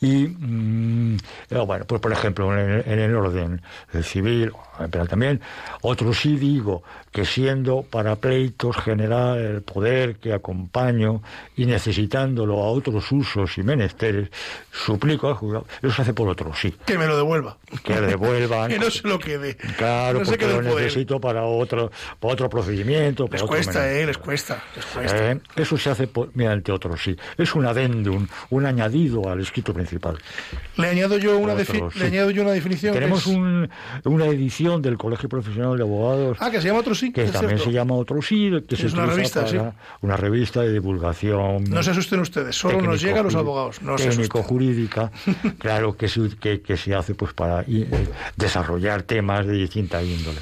Y, 0.00 0.26
mm, 0.26 1.16
eh, 1.50 1.59
bueno, 1.64 1.85
pues 1.85 2.00
por 2.00 2.12
ejemplo, 2.12 2.52
en, 2.59 2.70
el- 2.70 2.85
en 2.88 2.99
el 2.99 3.14
orden 3.14 3.62
civil, 4.02 4.52
pero 4.90 5.06
también, 5.06 5.40
otro 5.82 6.12
sí 6.12 6.37
digo 6.37 6.82
que 7.12 7.25
siendo 7.25 7.82
para 7.82 8.16
pleitos 8.16 8.76
general 8.76 9.38
el 9.38 9.62
poder 9.62 10.16
que 10.16 10.32
acompaño 10.32 11.23
y 11.56 11.66
necesitándolo 11.66 12.62
a 12.62 12.70
otros 12.80 13.10
usos 13.12 13.56
y 13.58 13.62
menesteres, 13.62 14.28
suplico 14.70 15.28
al 15.28 15.34
juzgado, 15.34 15.66
eso 15.82 15.92
se 15.94 16.02
hace 16.02 16.14
por 16.14 16.28
otro 16.28 16.52
sí, 16.54 16.75
Que 16.84 16.99
me 16.99 17.06
lo 17.06 17.16
devuelva. 17.16 17.56
que 17.84 17.94
devuelvan. 18.00 18.68
que 18.70 18.78
no 18.78 18.90
se 18.90 19.06
lo 19.06 19.18
quede. 19.18 19.56
Claro, 19.76 20.18
no 20.20 20.25
se 20.25 20.32
porque 20.32 20.46
lo 20.46 20.62
necesito 20.62 21.20
para 21.20 21.44
otro, 21.44 21.90
para 22.18 22.34
otro 22.34 22.49
procedimiento. 22.50 23.25
para 23.26 23.34
Les 23.37 23.42
otro 23.42 23.54
cuesta, 23.56 23.90
eh, 23.92 24.06
les 24.06 24.18
cuesta. 24.18 24.62
Les 24.76 24.84
cuesta. 24.87 25.32
Eh, 25.32 25.40
Eso 25.56 25.76
se 25.78 25.90
hace 25.90 26.06
por- 26.06 26.30
mediante 26.34 26.72
otro 26.72 26.96
sí. 26.96 27.16
Es 27.38 27.54
un 27.54 27.66
adendum, 27.66 28.26
un 28.50 28.66
añadido 28.66 29.28
al 29.30 29.40
escrito 29.40 29.72
principal. 29.72 30.18
Le 30.76 30.88
añado 30.88 31.18
yo 31.18 31.38
una, 31.38 31.52
Otro, 31.54 31.64
defi- 31.64 31.92
sí. 31.92 31.99
le 31.99 32.06
añado 32.06 32.30
yo 32.30 32.42
una 32.42 32.52
definición. 32.52 32.94
Tenemos 32.94 33.20
es- 33.20 33.26
un- 33.26 33.68
una 34.04 34.26
edición 34.26 34.82
del 34.82 34.96
Colegio 34.99 35.28
Profesional 35.28 35.76
de 35.76 35.82
Abogados 35.82 36.38
Ah, 36.40 36.50
que 36.50 36.60
se 36.60 36.68
llama 36.68 36.80
otro 36.80 36.94
sí. 36.94 37.12
que 37.12 37.25
también 37.25 37.50
cierto. 37.58 37.64
se 37.64 37.72
llama 37.72 37.94
Otro 37.94 38.20
Sí, 38.22 38.50
que 38.68 38.76
se 38.76 38.87
Es 38.87 38.92
una 38.92 39.04
utiliza 39.06 39.40
revista, 39.42 39.58
para 39.64 39.75
una 40.02 40.16
revista 40.16 40.60
de 40.62 40.72
divulgación. 40.72 41.64
No 41.64 41.82
se 41.82 41.90
asusten 41.90 42.20
ustedes, 42.20 42.56
solo 42.70 42.86
nos 42.86 43.02
llega 43.02 43.20
a 43.20 43.22
los 43.22 43.34
abogados. 43.34 43.82
No 43.82 43.98
se 43.98 44.04
asusten. 44.08 44.28
técnico-jurídica, 44.28 45.10
claro 45.58 45.96
que 45.96 46.08
se, 46.08 46.28
que, 46.40 46.60
que 46.60 46.76
se 46.76 46.94
hace 46.94 47.14
pues 47.14 47.32
para 47.32 47.62
eh, 47.62 48.08
desarrollar 48.36 49.02
temas 49.02 49.46
de 49.46 49.54
distinta 49.54 50.02
índole. 50.02 50.38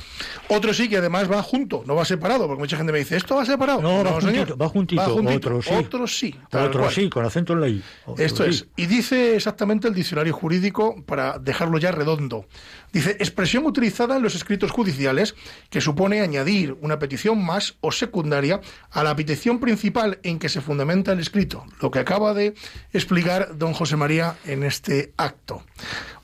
Otro 0.48 0.72
sí 0.72 0.88
que 0.88 0.96
además 0.96 1.30
va 1.30 1.42
junto, 1.42 1.82
no 1.86 1.94
va 1.94 2.04
separado, 2.04 2.46
porque 2.46 2.60
mucha 2.60 2.76
gente 2.76 2.92
me 2.92 2.98
dice, 2.98 3.16
¿esto 3.16 3.36
va 3.36 3.44
separado? 3.44 3.82
No, 3.82 4.02
va 4.02 4.20
señor. 4.20 4.48
juntito, 4.48 4.56
va 4.56 4.68
juntito, 4.68 5.36
otro 5.36 5.62
sí. 5.62 5.74
Otro 5.74 6.06
sí. 6.06 6.34
Otro 6.52 6.90
sí, 6.90 7.10
con 7.10 7.24
acento 7.24 7.52
en 7.52 7.60
la 7.60 7.68
I. 7.68 7.82
Otro 8.06 8.24
Esto 8.24 8.44
sí. 8.44 8.50
es. 8.50 8.66
Y 8.76 8.86
dice 8.86 9.36
exactamente 9.36 9.88
el 9.88 9.94
diccionario 9.94 10.32
jurídico, 10.32 11.02
para 11.04 11.38
dejarlo 11.38 11.78
ya 11.78 11.92
redondo. 11.92 12.46
Dice, 12.92 13.10
expresión 13.12 13.66
utilizada 13.66 14.16
en 14.16 14.22
los 14.22 14.34
escritos 14.34 14.70
judiciales 14.70 15.34
que 15.70 15.80
supone 15.80 16.20
añadir 16.20 16.76
una 16.80 16.98
petición 16.98 17.44
más 17.44 17.76
o 17.80 17.92
secundaria 17.92 18.60
a 18.90 19.02
la 19.02 19.14
petición 19.14 19.60
principal 19.60 20.18
en 20.22 20.38
que 20.38 20.48
se 20.48 20.60
fundamenta 20.60 21.12
el 21.12 21.20
escrito, 21.20 21.64
lo 21.80 21.90
que 21.90 21.98
acaba 21.98 22.34
de 22.34 22.54
explicar 22.92 23.58
don 23.58 23.74
José 23.74 23.96
María 23.96 24.36
en 24.46 24.62
este 24.62 25.12
acto. 25.16 25.62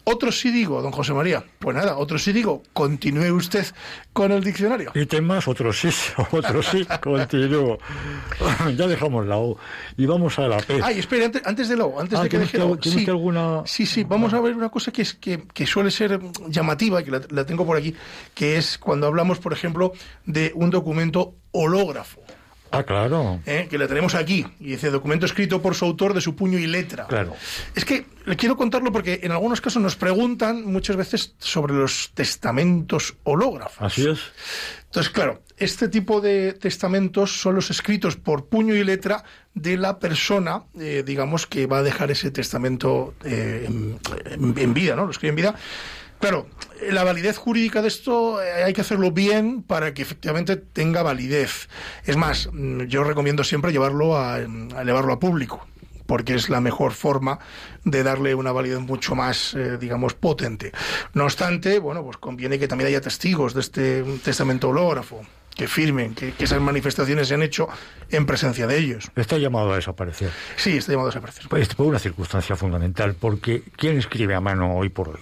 Otro 0.06 0.30
sí 0.30 0.50
digo, 0.50 0.82
don 0.82 0.92
José 0.92 1.14
María. 1.14 1.42
Pues 1.58 1.74
nada, 1.74 1.96
otro 1.96 2.18
sí 2.18 2.32
digo, 2.32 2.62
continúe 2.74 3.32
usted 3.34 3.64
con 4.12 4.32
el 4.32 4.44
diccionario. 4.44 4.92
Y 4.94 5.06
temas, 5.06 5.48
otro 5.48 5.72
sí, 5.72 5.88
otro 6.30 6.62
sí, 6.62 6.86
continúo. 7.02 7.78
ya 8.76 8.86
dejamos 8.86 9.26
la 9.26 9.38
O 9.38 9.56
y 9.96 10.04
vamos 10.06 10.38
a 10.38 10.46
la 10.48 10.58
P. 10.58 10.80
Ay, 10.82 10.98
espere, 10.98 11.24
antes, 11.24 11.42
antes 11.46 11.68
de 11.68 11.76
lo, 11.76 11.98
antes 11.98 12.18
Ah, 12.18 12.22
de 12.24 12.28
que 12.28 12.38
¿tiene 12.38 12.44
deje 12.44 12.58
tiene 12.80 12.98
usted 12.98 13.12
alguna- 13.12 13.62
sí, 13.64 13.86
sí, 13.86 14.04
vamos 14.04 14.34
a 14.34 14.40
ver 14.40 14.54
una 14.54 14.68
cosa 14.68 14.92
que 14.92 15.02
es 15.02 15.14
que, 15.14 15.44
que 15.52 15.66
suele 15.66 15.90
ser 15.90 16.20
llamativa, 16.48 17.02
que 17.02 17.10
la, 17.10 17.22
la 17.30 17.46
tengo 17.46 17.64
por 17.64 17.76
aquí, 17.76 17.94
que 18.34 18.56
es 18.58 18.76
cuando 18.78 19.06
hablamos, 19.06 19.38
por 19.38 19.52
ejemplo, 19.52 19.92
de 20.26 20.52
un 20.54 20.68
documento 20.70 21.34
hológrafo. 21.52 22.20
Ah, 22.78 22.82
claro. 22.84 23.40
¿eh? 23.46 23.66
que 23.70 23.78
la 23.78 23.86
tenemos 23.88 24.14
aquí. 24.14 24.46
Y 24.60 24.68
dice 24.70 24.90
documento 24.90 25.26
escrito 25.26 25.60
por 25.62 25.74
su 25.74 25.84
autor 25.84 26.14
de 26.14 26.20
su 26.20 26.34
puño 26.36 26.58
y 26.58 26.66
letra. 26.66 27.06
Claro. 27.06 27.34
Es 27.74 27.84
que 27.84 28.06
le 28.26 28.36
quiero 28.36 28.56
contarlo 28.56 28.90
porque 28.92 29.20
en 29.22 29.32
algunos 29.32 29.60
casos 29.60 29.82
nos 29.82 29.96
preguntan 29.96 30.64
muchas 30.64 30.96
veces 30.96 31.34
sobre 31.38 31.74
los 31.74 32.10
testamentos 32.14 33.14
hológrafos. 33.24 33.76
Así 33.80 34.08
es. 34.08 34.18
Entonces, 34.86 35.12
claro, 35.12 35.42
este 35.56 35.88
tipo 35.88 36.20
de 36.20 36.52
testamentos 36.52 37.40
son 37.40 37.56
los 37.56 37.70
escritos 37.70 38.16
por 38.16 38.46
puño 38.46 38.74
y 38.74 38.84
letra 38.84 39.24
de 39.54 39.76
la 39.76 39.98
persona, 39.98 40.62
eh, 40.78 41.02
digamos, 41.04 41.46
que 41.46 41.66
va 41.66 41.78
a 41.78 41.82
dejar 41.82 42.10
ese 42.10 42.30
testamento 42.30 43.14
eh, 43.24 43.66
en, 43.68 43.98
en- 44.30 44.54
en 44.58 44.74
vida, 44.74 44.94
¿no? 44.96 45.04
Lo 45.04 45.10
escribe 45.10 45.30
en 45.30 45.36
vida. 45.36 45.54
Claro, 46.20 46.46
la 46.90 47.04
validez 47.04 47.36
jurídica 47.36 47.82
de 47.82 47.88
esto 47.88 48.42
eh, 48.42 48.64
hay 48.64 48.72
que 48.72 48.80
hacerlo 48.80 49.10
bien 49.10 49.62
para 49.62 49.92
que 49.94 50.02
efectivamente 50.02 50.56
tenga 50.56 51.02
validez. 51.02 51.68
Es 52.04 52.16
más, 52.16 52.48
mm, 52.52 52.82
yo 52.84 53.04
recomiendo 53.04 53.44
siempre 53.44 53.72
llevarlo 53.72 54.16
a, 54.16 54.36
a 54.36 54.82
elevarlo 54.82 55.12
a 55.12 55.20
público 55.20 55.66
porque 56.06 56.34
es 56.34 56.48
la 56.48 56.60
mejor 56.60 56.92
forma 56.92 57.38
de 57.84 58.02
darle 58.02 58.34
una 58.34 58.52
validez 58.52 58.80
mucho 58.80 59.14
más, 59.14 59.54
eh, 59.54 59.78
digamos, 59.78 60.14
potente. 60.14 60.72
No 61.12 61.24
obstante, 61.24 61.78
bueno, 61.78 62.02
pues 62.02 62.16
conviene 62.18 62.58
que 62.58 62.68
también 62.68 62.88
haya 62.88 63.00
testigos 63.00 63.54
de 63.54 63.60
este 63.60 64.02
testamento 64.22 64.68
hológrafo, 64.68 65.22
que 65.54 65.68
firmen, 65.68 66.14
que, 66.14 66.32
que 66.32 66.44
esas 66.44 66.60
manifestaciones 66.60 67.28
se 67.28 67.34
han 67.34 67.42
hecho 67.42 67.68
en 68.10 68.26
presencia 68.26 68.66
de 68.66 68.78
ellos. 68.78 69.10
Está 69.16 69.38
llamado 69.38 69.72
a 69.72 69.76
desaparecer. 69.76 70.30
Sí, 70.56 70.76
está 70.76 70.92
llamado 70.92 71.08
a 71.08 71.10
desaparecer. 71.10 71.48
Pues 71.48 71.74
por 71.74 71.86
una 71.86 71.98
circunstancia 71.98 72.56
fundamental, 72.56 73.14
porque 73.14 73.62
¿quién 73.76 73.96
escribe 73.98 74.34
a 74.34 74.40
mano 74.40 74.74
hoy 74.76 74.88
por 74.88 75.10
hoy? 75.10 75.20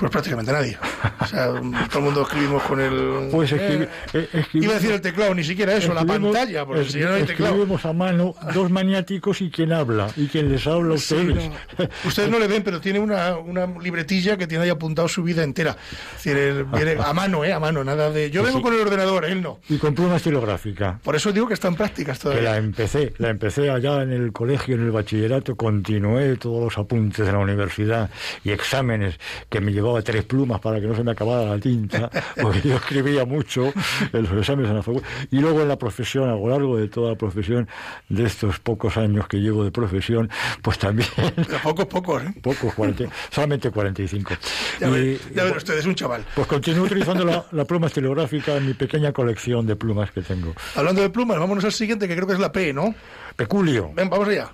Pues 0.00 0.10
prácticamente 0.10 0.50
nadie. 0.50 0.78
O 1.20 1.26
sea, 1.26 1.46
todo 1.90 1.98
el 1.98 2.04
mundo 2.04 2.22
escribimos 2.22 2.62
con 2.62 2.80
el... 2.80 3.28
Pues 3.30 3.52
escribi- 3.52 3.84
eh, 3.84 3.88
eh, 4.14 4.28
escribi- 4.32 4.64
iba 4.64 4.72
a 4.72 4.74
decir 4.76 4.90
el 4.92 5.00
teclado, 5.02 5.34
ni 5.34 5.44
siquiera 5.44 5.74
eso, 5.76 5.92
la 5.92 6.00
Escribimos- 6.00 6.32
pantalla, 6.32 6.64
porque 6.64 6.84
si 6.86 7.00
no 7.00 7.12
hay 7.12 7.24
teclado. 7.24 7.52
Escribimos 7.54 7.84
a 7.84 7.92
mano 7.92 8.34
dos 8.54 8.70
maniáticos 8.70 9.42
y 9.42 9.50
quien 9.50 9.72
habla, 9.72 10.08
y 10.16 10.26
quien 10.28 10.50
les 10.50 10.66
habla 10.66 10.94
a 10.94 10.98
Sí, 10.98 11.14
ustedes. 11.16 11.50
no. 11.50 11.88
Ustedes 12.06 12.30
no 12.30 12.38
le 12.38 12.46
ven, 12.48 12.62
pero 12.62 12.80
tiene 12.80 12.98
una, 12.98 13.36
una 13.36 13.66
libretilla 13.66 14.36
que 14.38 14.46
tiene 14.46 14.64
ahí 14.64 14.70
apuntado 14.70 15.06
su 15.08 15.22
vida 15.22 15.42
entera. 15.42 15.76
Es 16.16 16.24
decir, 16.24 16.36
él 16.36 16.64
viene 16.64 16.96
a 17.04 17.12
mano, 17.12 17.44
¿eh? 17.44 17.52
A 17.52 17.60
mano, 17.60 17.84
nada 17.84 18.10
de... 18.10 18.30
Yo 18.30 18.42
vengo 18.42 18.58
sí. 18.58 18.62
con 18.62 18.74
el 18.74 18.80
ordenador, 18.80 19.26
él 19.26 19.42
no. 19.42 19.60
Y 19.68 19.76
con 19.76 19.94
pluma 19.94 20.16
estilográfica. 20.16 20.98
Por 21.04 21.14
eso 21.14 21.30
digo 21.32 21.46
que 21.46 21.54
están 21.54 21.74
prácticas 21.74 22.18
que 22.18 22.28
la 22.28 22.34
todavía. 22.36 22.56
empecé, 22.56 23.12
la 23.18 23.28
empecé 23.28 23.70
allá 23.70 24.02
en 24.02 24.12
el 24.12 24.32
colegio, 24.32 24.76
en 24.76 24.82
el 24.84 24.90
bachillerato, 24.92 25.56
continué 25.56 26.36
todos 26.36 26.62
los 26.64 26.78
apuntes 26.78 27.26
de 27.26 27.32
la 27.32 27.38
universidad 27.38 28.08
y 28.44 28.50
exámenes 28.50 29.18
que 29.50 29.60
me 29.60 29.72
llevaba 29.90 30.02
tres 30.02 30.24
plumas 30.24 30.60
para 30.60 30.80
que 30.80 30.86
no 30.86 30.94
se 30.94 31.02
me 31.04 31.10
acabara 31.12 31.44
la 31.44 31.58
tinta, 31.58 32.10
porque 32.40 32.60
yo 32.68 32.76
escribía 32.76 33.24
mucho 33.24 33.72
en 34.12 34.22
los 34.22 34.32
exámenes 34.32 34.70
en 34.70 34.76
la 34.76 34.82
facultad. 34.82 35.08
Y 35.30 35.38
luego 35.40 35.60
en 35.62 35.68
la 35.68 35.76
profesión, 35.76 36.28
a 36.28 36.34
lo 36.34 36.48
largo 36.48 36.76
de 36.76 36.88
toda 36.88 37.10
la 37.10 37.16
profesión, 37.16 37.68
de 38.08 38.24
estos 38.24 38.58
pocos 38.60 38.96
años 38.96 39.26
que 39.28 39.38
llevo 39.38 39.64
de 39.64 39.70
profesión, 39.70 40.30
pues 40.62 40.78
también, 40.78 41.08
pocos, 41.62 41.86
pocos, 41.86 42.22
¿eh? 42.22 42.34
pocos, 42.42 42.72
40, 42.74 43.04
solamente 43.30 43.70
45. 43.70 44.34
Ya, 44.80 44.88
Y- 44.98 45.20
ya 45.34 45.44
ven 45.44 45.56
ustedes, 45.56 45.84
un 45.86 45.94
chaval. 45.94 46.24
pues 46.34 46.46
continúo 46.46 46.84
utilizando 46.84 47.24
la, 47.24 47.44
la 47.52 47.64
pluma 47.64 47.86
estilográfica 47.88 48.56
en 48.56 48.66
mi 48.66 48.74
pequeña 48.74 49.12
colección 49.12 49.66
de 49.66 49.76
plumas 49.76 50.10
que 50.10 50.22
tengo. 50.22 50.54
Hablando 50.76 51.02
de 51.02 51.10
plumas, 51.10 51.38
vámonos 51.38 51.64
al 51.64 51.72
siguiente, 51.72 52.06
que 52.08 52.14
creo 52.14 52.26
que 52.26 52.34
es 52.34 52.40
la 52.40 52.52
P, 52.52 52.72
¿no? 52.72 52.94
Peculio. 53.36 53.90
Ven, 53.94 54.08
vamos 54.10 54.28
allá. 54.28 54.50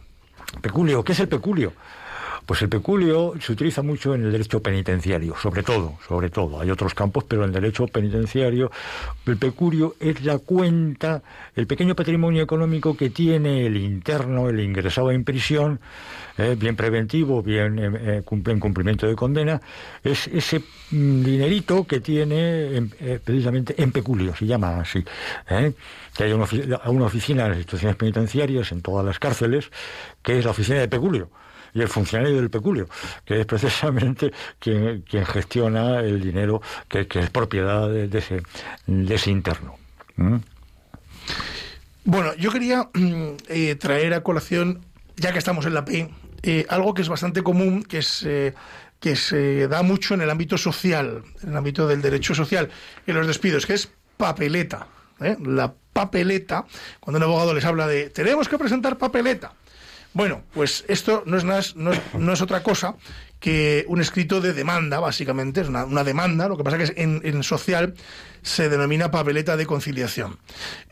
Peculio, 0.63 1.03
¿qué 1.05 1.13
es 1.13 1.21
el 1.21 1.29
peculio? 1.29 1.73
Pues 2.47 2.63
el 2.63 2.69
peculio 2.69 3.35
se 3.41 3.53
utiliza 3.53 3.83
mucho 3.83 4.15
en 4.15 4.23
el 4.25 4.31
derecho 4.31 4.63
penitenciario, 4.63 5.35
sobre 5.37 5.65
todo, 5.65 5.99
sobre 6.07 6.31
todo. 6.31 6.61
Hay 6.61 6.71
otros 6.71 6.95
campos, 6.95 7.25
pero 7.25 7.43
en 7.43 7.49
el 7.49 7.55
derecho 7.55 7.89
penitenciario 7.89 8.71
el 9.27 9.37
peculio 9.37 9.97
es 9.99 10.25
la 10.25 10.39
cuenta, 10.39 11.23
el 11.57 11.67
pequeño 11.67 11.97
patrimonio 11.97 12.45
económico 12.45 12.97
que 12.97 13.11
tiene 13.11 13.67
el 13.67 13.77
interno, 13.77 14.49
el 14.49 14.61
ingresado 14.61 15.11
en 15.11 15.25
prisión, 15.25 15.81
eh, 16.39 16.55
bien 16.57 16.77
preventivo, 16.77 17.43
bien 17.43 17.79
eh, 17.81 17.91
eh, 18.21 18.23
en 18.47 18.61
cumplimiento 18.61 19.09
de 19.09 19.17
condena, 19.17 19.61
es 20.05 20.29
ese 20.29 20.61
mm, 20.93 21.25
dinerito 21.25 21.85
que 21.85 21.99
tiene 21.99 22.77
en- 22.77 22.91
precisamente 23.25 23.75
en 23.83 23.91
peculio, 23.91 24.37
se 24.37 24.47
llama 24.47 24.81
así. 24.81 25.03
Que 26.17 26.25
hay 26.25 26.33
una 26.33 27.07
oficina 27.07 27.43
en 27.43 27.49
las 27.51 27.59
instituciones 27.59 27.97
penitenciarias, 27.97 28.71
en 28.71 28.83
todas 28.83 29.05
las 29.05 29.19
cárceles, 29.19 29.71
que 30.23 30.39
es 30.39 30.45
la 30.45 30.53
oficina 30.53 30.79
de 30.79 30.87
peculio 30.87 31.29
y 31.77 31.83
el 31.83 31.89
funcionario 31.89 32.37
del 32.37 32.49
peculio, 32.49 32.89
que 33.25 33.41
es 33.41 33.47
precisamente 33.47 34.33
quien, 34.59 35.05
gestiona 35.27 36.01
el 36.01 36.23
dinero 36.23 36.63
que, 36.89 37.07
es 37.09 37.31
propiedad 37.31 37.89
de, 37.89 38.19
ese, 38.19 38.43
de 38.87 39.15
ese 39.15 39.31
interno. 39.31 39.77
¿Mm? 40.17 40.37
Bueno, 42.05 42.35
yo 42.37 42.51
quería 42.51 42.89
mm, 42.95 43.37
eh, 43.49 43.75
traer 43.75 44.15
a 44.15 44.23
colación, 44.23 44.81
ya 45.17 45.33
que 45.33 45.39
estamos 45.39 45.67
en 45.67 45.75
la 45.75 45.85
P, 45.85 46.09
eh, 46.43 46.65
algo 46.71 46.95
que 46.95 47.03
es 47.03 47.09
bastante 47.09 47.43
común, 47.43 47.83
que 47.83 47.99
es... 47.99 48.23
eh, 48.25 48.55
que 48.99 49.15
se 49.15 49.69
da 49.69 49.83
mucho 49.83 50.15
en 50.15 50.23
el 50.23 50.31
ámbito 50.31 50.57
social, 50.57 51.23
en 51.43 51.51
el 51.51 51.57
ámbito 51.59 51.87
del 51.87 52.01
derecho 52.01 52.35
social, 52.35 52.71
en 53.07 53.15
los 53.15 53.27
despidos, 53.27 53.67
que 53.67 53.75
es 53.75 53.91
papeleta. 54.17 54.87
La 55.45 55.75
papeleta, 55.93 56.65
cuando 56.99 57.19
un 57.19 57.25
abogado 57.25 57.53
les 57.53 57.67
habla 57.67 57.87
de 57.87 58.09
tenemos 58.09 58.49
que 58.49 58.57
presentar 58.57 58.97
papeleta. 58.97 59.53
Bueno, 60.17 60.45
pues 60.55 60.83
esto 60.89 61.25
no 61.27 61.37
es, 61.37 61.45
nada, 61.45 61.61
no 61.75 61.93
es, 61.93 62.01
no 62.19 62.33
es 62.33 62.41
otra 62.41 62.63
cosa 62.63 62.97
que 63.39 63.85
un 63.87 64.01
escrito 64.01 64.41
de 64.41 64.55
demanda, 64.55 64.99
básicamente, 64.99 65.61
es 65.61 65.69
una, 65.69 66.05
demanda, 66.05 66.49
lo 66.49 66.57
que 66.57 66.65
pasa 66.65 66.79
que 66.79 66.85
es 66.85 66.95
en, 66.97 67.21
en 67.23 67.43
social 67.43 67.93
se 68.41 68.71
denomina 68.71 69.11
papeleta 69.11 69.59
de 69.59 69.67
conciliación. 69.67 70.39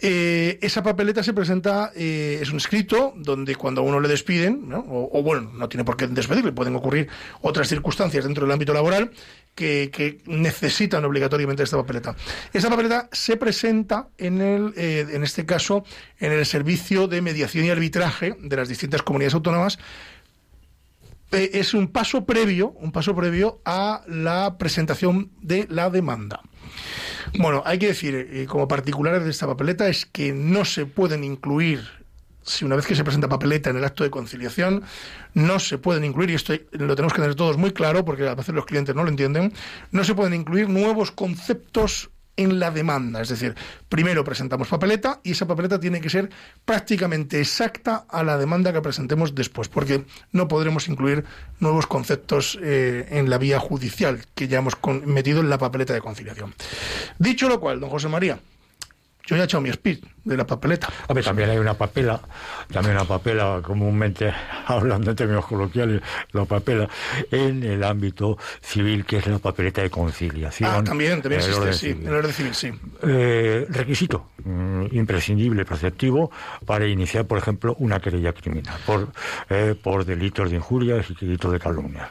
Eh, 0.03 0.59
esa 0.61 0.83
papeleta 0.83 1.23
se 1.23 1.33
presenta, 1.33 1.91
eh, 1.97 2.41
es 2.43 2.51
un 2.51 2.59
escrito 2.59 3.15
donde 3.17 3.57
cuando 3.57 3.81
a 3.81 3.85
uno 3.85 3.99
le 3.99 4.09
despiden, 4.09 4.71
o, 4.75 5.09
o, 5.11 5.23
bueno, 5.23 5.51
no 5.55 5.71
tiene 5.71 5.85
por 5.85 5.97
qué 5.97 6.07
despedirle, 6.07 6.53
pueden 6.53 6.77
ocurrir 6.77 7.09
otras 7.41 7.67
circunstancias 7.67 8.25
dentro 8.25 8.45
del 8.45 8.53
ámbito 8.53 8.75
laboral 8.75 9.11
que, 9.55 10.23
necesitan 10.27 11.05
obligatoriamente 11.05 11.63
esta 11.63 11.77
papeleta. 11.77 12.17
Esa 12.53 12.71
papeleta 12.71 13.09
se 13.13 13.37
presenta 13.37 14.09
en, 14.19 14.41
el, 14.41 14.75
eh, 14.77 15.07
en 15.11 15.23
este 15.23 15.47
caso, 15.47 15.85
en 16.19 16.33
el 16.33 16.45
servicio 16.47 17.07
de 17.09 17.23
mediación 17.23 17.65
y 17.65 17.71
arbitraje 17.71 18.37
de 18.41 18.57
las 18.57 18.69
distintas 18.69 19.03
comunidades 19.03 19.35
autónomas 19.35 19.79
eh, 21.35 21.51
es 21.55 21.75
un 21.75 21.89
paso 21.89 22.25
previo, 22.25 22.71
un 22.81 22.93
paso 22.93 23.15
previo 23.15 23.61
a 23.65 24.03
la 24.07 24.57
presentación 24.57 25.33
de 25.41 25.67
la 25.69 25.91
demanda. 25.91 26.41
Bueno, 27.39 27.63
hay 27.67 27.79
que 27.79 27.89
decir, 27.89 28.15
eh, 28.15 28.47
como 28.49 28.69
particulares 28.69 29.25
de 29.25 29.31
esta 29.31 29.47
papeleta, 29.47 29.89
es 29.89 30.07
que 30.07 30.33
no 30.33 30.65
se 30.65 30.87
pueden 30.87 31.25
incluir, 31.25 32.04
si 32.45 32.65
una 32.65 32.77
vez 32.77 32.87
que 32.87 32.95
se 32.95 33.05
presenta 33.05 33.29
papeleta 33.29 33.71
en 33.71 33.77
el 33.77 33.85
acto 33.85 34.05
de 34.05 34.11
conciliación, 34.11 34.83
no 35.35 35.59
se 35.59 35.79
pueden 35.79 36.05
incluir, 36.05 36.31
y 36.31 36.35
esto 36.35 36.55
lo 36.73 36.95
tenemos 36.95 37.13
que 37.13 37.21
tener 37.21 37.35
todos 37.35 37.57
muy 37.57 37.73
claro, 37.73 38.05
porque 38.05 38.29
a 38.29 38.35
veces 38.35 38.55
los 38.55 38.67
clientes 38.67 38.95
no 38.95 39.03
lo 39.03 39.11
entienden, 39.11 39.53
no 39.91 40.05
se 40.05 40.15
pueden 40.15 40.35
incluir 40.35 40.69
nuevos 40.69 41.11
conceptos 41.11 42.11
en 42.37 42.59
la 42.59 42.71
demanda. 42.71 43.21
Es 43.21 43.29
decir, 43.29 43.55
primero 43.89 44.25
presentamos 44.25 44.69
papeleta 44.69 45.21
y 45.23 45.33
esa 45.33 45.47
papeleta 45.47 45.79
tiene 45.79 46.01
que 46.01 46.11
ser 46.11 46.31
prácticamente 46.65 47.41
exacta 47.41 48.07
a 48.09 48.23
la 48.23 48.37
demanda 48.37 48.73
que 48.73 48.81
presentemos 48.81 49.35
después, 49.35 49.69
porque 49.69 50.05
no 50.33 50.49
podremos 50.49 50.89
incluir 50.89 51.25
nuevos 51.61 51.87
conceptos 51.87 52.59
eh, 52.61 53.07
en 53.11 53.31
la 53.31 53.39
vía 53.39 53.61
judicial 53.61 54.21
que 54.35 54.49
ya 54.49 54.59
hemos 54.59 54.75
metido 55.05 55.41
en 55.41 55.51
la 55.51 55.59
papeleta 55.59 55.95
de 55.95 56.01
conciliación. 56.01 56.55
Dicho 57.19 57.49
lo 57.49 57.61
cual, 57.61 57.81
don 57.81 57.91
José 57.91 58.09
María, 58.09 58.41
yo 59.27 59.37
ya 59.37 59.43
he 59.43 59.45
echado 59.45 59.63
mi 59.63 59.71
speed 59.71 59.99
de 60.25 60.37
la 60.37 60.47
papeleta. 60.47 60.89
A 61.09 61.13
ver, 61.13 61.25
también 61.25 61.51
hay 61.51 61.59
una 61.59 61.75
papela, 61.75 62.21
también 62.73 62.97
una 62.97 63.05
papela, 63.05 63.61
comúnmente 63.63 64.33
hablando 64.67 65.11
en 65.11 65.17
términos 65.17 65.47
coloquiales, 65.47 66.03
la 66.33 66.45
papela 66.45 66.89
en 67.31 67.63
el 67.63 67.83
ámbito 67.85 68.39
civil, 68.61 69.05
que 69.05 69.19
es 69.19 69.27
la 69.27 69.39
papeleta 69.39 69.83
de 69.83 69.91
conciliación. 69.91 70.71
Ah, 70.71 70.85
también, 70.85 71.23
también 71.23 71.41
existe, 71.41 71.61
orden 71.61 71.75
sí, 71.75 71.91
en 71.91 72.07
el 72.07 72.15
orden 72.15 72.33
civil, 72.33 72.55
sí. 72.55 72.73
Eh, 73.03 73.67
requisito 73.69 74.31
mm, 74.45 74.87
imprescindible, 74.93 75.65
preceptivo, 75.65 76.31
para 76.67 76.87
iniciar, 76.87 77.27
por 77.27 77.39
ejemplo, 77.39 77.77
una 77.79 78.01
querella 78.01 78.33
criminal 78.33 78.79
por, 78.87 79.09
eh, 79.51 79.75
por 79.81 80.05
delitos 80.05 80.51
de 80.51 80.57
injurias 80.57 81.07
y 81.11 81.15
delitos 81.15 81.53
de 81.53 81.59
calumnias. 81.59 82.11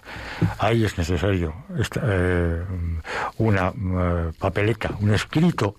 Ahí 0.59 0.83
es 0.83 0.97
necesario 0.97 1.53
esta, 1.79 2.01
eh, 2.03 2.63
una 3.37 3.69
eh, 3.69 4.31
papeleta, 4.37 4.95
un 4.99 5.13
escrito, 5.13 5.75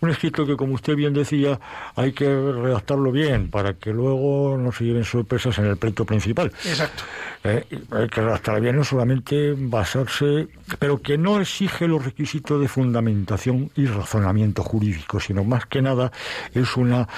un 0.00 0.10
escrito 0.10 0.46
que, 0.46 0.56
como 0.56 0.74
usted 0.74 0.94
bien 0.94 1.14
decía, 1.14 1.58
hay 1.94 2.12
que 2.12 2.26
redactarlo 2.26 3.12
bien 3.12 3.50
para 3.50 3.74
que 3.74 3.92
luego 3.92 4.56
no 4.58 4.72
se 4.72 4.84
lleven 4.84 5.04
sorpresas 5.04 5.58
en 5.58 5.66
el 5.66 5.76
pleito 5.76 6.04
principal. 6.04 6.52
Exacto. 6.64 7.04
eh, 7.44 7.64
eh, 7.70 8.08
que 8.12 8.20
hasta 8.20 8.58
bien 8.58 8.76
no 8.76 8.84
solamente 8.84 9.54
basarse, 9.56 10.48
pero 10.78 11.00
que 11.00 11.18
no 11.18 11.40
exige 11.40 11.88
los 11.88 12.04
requisitos 12.04 12.60
de 12.60 12.68
fundamentación 12.68 13.70
y 13.76 13.86
razonamiento 13.86 14.62
jurídico, 14.62 15.20
sino 15.20 15.44
más 15.44 15.66
que 15.66 15.82
nada 15.82 16.12
es 16.52 16.76
una, 16.76 17.08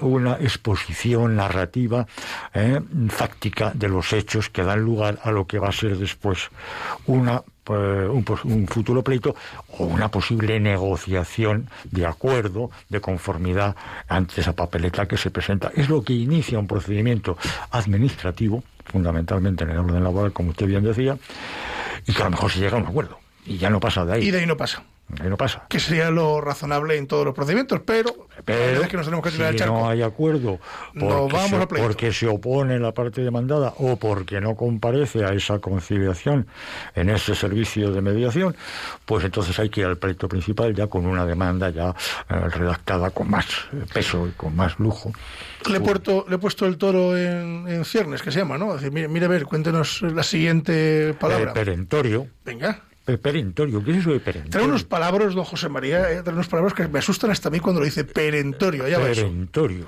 una 0.00 0.34
exposición 0.34 1.36
narrativa 1.36 2.06
fáctica 3.08 3.72
de 3.74 3.88
los 3.88 4.12
hechos 4.12 4.48
que 4.48 4.62
dan 4.62 4.80
lugar 4.80 5.18
a 5.22 5.30
lo 5.30 5.46
que 5.46 5.58
va 5.58 5.68
a 5.68 5.72
ser 5.72 5.96
después 5.96 6.50
una 7.06 7.42
un, 7.70 8.24
un, 8.44 8.66
futuro 8.66 9.02
pleito 9.02 9.34
o 9.78 9.84
una 9.84 10.10
posible 10.10 10.58
negociación 10.60 11.68
de 11.90 12.06
acuerdo, 12.06 12.70
de 12.88 13.00
conformidad 13.00 13.76
ante 14.08 14.40
esa 14.40 14.54
papeleta 14.54 15.06
que 15.06 15.16
se 15.16 15.30
presenta. 15.30 15.70
Es 15.74 15.88
lo 15.88 16.02
que 16.02 16.12
inicia 16.12 16.58
un 16.58 16.66
procedimiento 16.66 17.36
administrativo, 17.70 18.62
fundamentalmente 18.84 19.64
en 19.64 19.70
el 19.70 19.78
orden 19.78 20.02
laboral, 20.02 20.32
como 20.32 20.50
usted 20.50 20.66
bien 20.66 20.84
decía, 20.84 21.18
y 22.06 22.12
que 22.12 22.22
a 22.22 22.24
lo 22.24 22.30
mejor 22.30 22.50
se 22.50 22.60
llega 22.60 22.76
a 22.76 22.80
un 22.80 22.86
acuerdo. 22.86 23.18
Y 23.44 23.58
ya 23.58 23.70
no 23.70 23.80
pasa 23.80 24.04
de 24.04 24.14
ahí. 24.14 24.28
Y 24.28 24.30
de 24.30 24.40
ahí 24.40 24.46
no 24.46 24.56
pasa. 24.56 24.82
Ahí 25.20 25.28
no 25.28 25.36
pasa. 25.36 25.64
Que 25.68 25.80
sería 25.80 26.10
lo 26.10 26.40
razonable 26.40 26.96
en 26.96 27.06
todos 27.06 27.24
los 27.24 27.34
procedimientos, 27.34 27.80
pero, 27.84 28.28
pero 28.44 28.82
es 28.82 28.88
que 28.88 28.96
nos 28.96 29.06
tenemos 29.06 29.24
que 29.24 29.30
tirar 29.30 29.48
si 29.48 29.52
el 29.54 29.58
charco. 29.58 29.78
no 29.78 29.88
hay 29.88 30.02
acuerdo 30.02 30.60
porque, 30.92 31.06
vamos 31.06 31.48
se, 31.48 31.56
a 31.56 31.66
porque 31.66 32.12
se 32.12 32.26
opone 32.26 32.78
la 32.78 32.92
parte 32.92 33.22
demandada 33.22 33.72
o 33.78 33.96
porque 33.96 34.40
no 34.40 34.54
comparece 34.54 35.24
a 35.24 35.32
esa 35.32 35.60
conciliación 35.60 36.46
en 36.94 37.08
ese 37.08 37.34
servicio 37.34 37.90
de 37.90 38.02
mediación, 38.02 38.54
pues 39.06 39.24
entonces 39.24 39.58
hay 39.58 39.70
que 39.70 39.80
ir 39.80 39.86
al 39.86 39.96
pleito 39.96 40.28
principal 40.28 40.74
ya 40.74 40.88
con 40.88 41.06
una 41.06 41.24
demanda 41.24 41.70
ya 41.70 41.94
eh, 42.28 42.48
redactada 42.50 43.10
con 43.10 43.30
más 43.30 43.46
peso 43.92 44.28
y 44.28 44.32
con 44.32 44.54
más 44.54 44.78
lujo. 44.78 45.12
Le 45.68 45.78
he, 45.78 45.80
puesto, 45.80 46.26
le 46.28 46.36
he 46.36 46.38
puesto 46.38 46.66
el 46.66 46.76
toro 46.76 47.16
en, 47.16 47.66
en, 47.66 47.84
ciernes, 47.84 48.22
que 48.22 48.30
se 48.30 48.40
llama, 48.40 48.58
¿no? 48.58 48.74
Es 48.74 48.80
decir, 48.80 48.92
mire, 48.92 49.08
mire, 49.08 49.26
a 49.26 49.28
ver, 49.28 49.44
cuéntenos 49.44 50.02
la 50.02 50.22
siguiente 50.22 51.14
palabra. 51.18 51.50
Eh, 51.50 51.54
perentorio. 51.54 52.26
Venga. 52.44 52.82
Perentorio, 53.16 53.82
¿qué 53.82 53.92
es 53.92 53.96
eso 53.98 54.10
de 54.10 54.20
perentorio? 54.20 54.50
Trae 54.50 54.64
unos 54.66 54.84
palabras, 54.84 55.34
don 55.34 55.44
José 55.44 55.68
María, 55.70 56.10
eh, 56.10 56.22
trae 56.22 56.34
unos 56.34 56.48
palabras 56.48 56.74
que 56.74 56.86
me 56.88 56.98
asustan 56.98 57.30
hasta 57.30 57.48
a 57.48 57.52
mí 57.52 57.60
cuando 57.60 57.80
lo 57.80 57.86
dice 57.86 58.04
perentorio. 58.04 58.86
Ya 58.86 58.98
perentorio. 58.98 59.86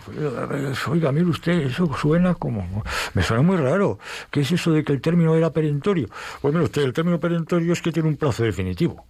Oiga, 0.89 1.13
mire 1.13 1.27
usted, 1.27 1.53
eso 1.53 1.91
suena 2.01 2.35
como. 2.35 2.85
Me 3.13 3.23
suena 3.23 3.43
muy 3.43 3.59
raro. 3.59 3.99
¿Qué 4.31 4.41
es 4.41 4.53
eso 4.53 4.73
de 4.73 4.85
que 4.85 4.93
el 4.93 5.03
término 5.03 5.35
era 5.35 5.53
perentorio? 5.53 6.09
Pues 6.41 6.55
mire 6.55 6.65
usted, 6.65 6.83
el 6.83 6.95
término 6.95 7.21
perentorio 7.21 7.73
es 7.73 7.83
que 7.83 7.93
tiene 7.93 8.09
un 8.09 8.17
plazo 8.17 8.45
definitivo 8.45 9.07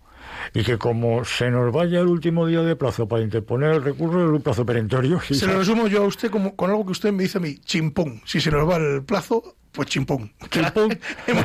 y 0.54 0.64
que 0.64 0.78
como 0.78 1.24
se 1.24 1.50
nos 1.50 1.72
vaya 1.72 2.00
el 2.00 2.06
último 2.06 2.46
día 2.46 2.62
de 2.62 2.76
plazo 2.76 3.06
para 3.06 3.22
interponer 3.22 3.72
el 3.74 3.82
recurso, 3.82 4.24
es 4.24 4.30
un 4.30 4.42
plazo 4.42 4.64
perentorio. 4.66 5.20
Se 5.20 5.46
lo 5.46 5.58
resumo 5.58 5.86
yo 5.86 6.02
a 6.02 6.06
usted 6.06 6.30
como, 6.30 6.56
con 6.56 6.70
algo 6.70 6.84
que 6.84 6.92
usted 6.92 7.12
me 7.12 7.24
dice 7.24 7.38
a 7.38 7.40
mí, 7.40 7.58
chimpón. 7.58 8.20
Si 8.24 8.40
se 8.40 8.50
nos 8.50 8.68
va 8.68 8.76
el 8.76 9.02
plazo, 9.02 9.56
pues 9.72 9.88
chimpón. 9.88 10.32
Chimpón. 10.50 10.98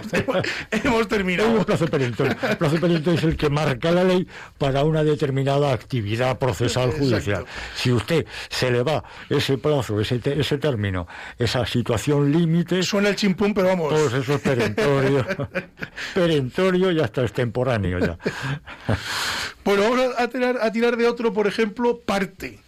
hemos, 0.72 1.08
terminado. 1.08 1.52
Un 1.52 1.64
plazo 1.64 1.86
perentorio. 1.88 2.36
El 2.42 2.58
plazo 2.58 2.80
perentorio 2.80 3.20
es 3.20 3.24
el 3.24 3.38
que 3.38 3.50
marca 3.50 3.92
la 3.92 4.04
ley 4.04 4.28
para 4.58 4.84
una 4.84 5.04
determinada 5.04 5.72
actividad 5.72 6.40
procesal 6.40 6.92
judicial. 6.92 7.42
Exacto. 7.42 7.62
Si 7.76 7.92
usted 7.92 8.26
se 8.50 8.72
le 8.72 8.82
va 8.82 9.04
ese 9.30 9.60
plazo, 9.60 10.00
ese, 10.02 10.18
te, 10.20 10.40
ese 10.40 10.58
término, 10.58 11.08
esa 11.38 11.66
situación 11.68 12.32
límite. 12.32 12.82
Suena 12.82 13.10
el 13.10 13.16
chimpón, 13.16 13.54
pero 13.54 13.68
vamos. 13.68 13.94
Pues 13.94 14.14
eso 14.14 14.36
es 14.36 14.42
perentorio. 14.42 15.26
perentorio 16.16 16.92
y 16.92 17.00
hasta 17.00 17.22
extemporáneo 17.22 18.00
ya. 18.00 18.18
bueno, 19.64 19.84
vamos 19.84 20.16
a 20.18 20.28
tirar, 20.28 20.58
a 20.62 20.72
tirar 20.72 20.98
de 20.98 21.08
otro, 21.08 21.32
por 21.32 21.46
ejemplo, 21.46 22.00
parte. 22.00 22.60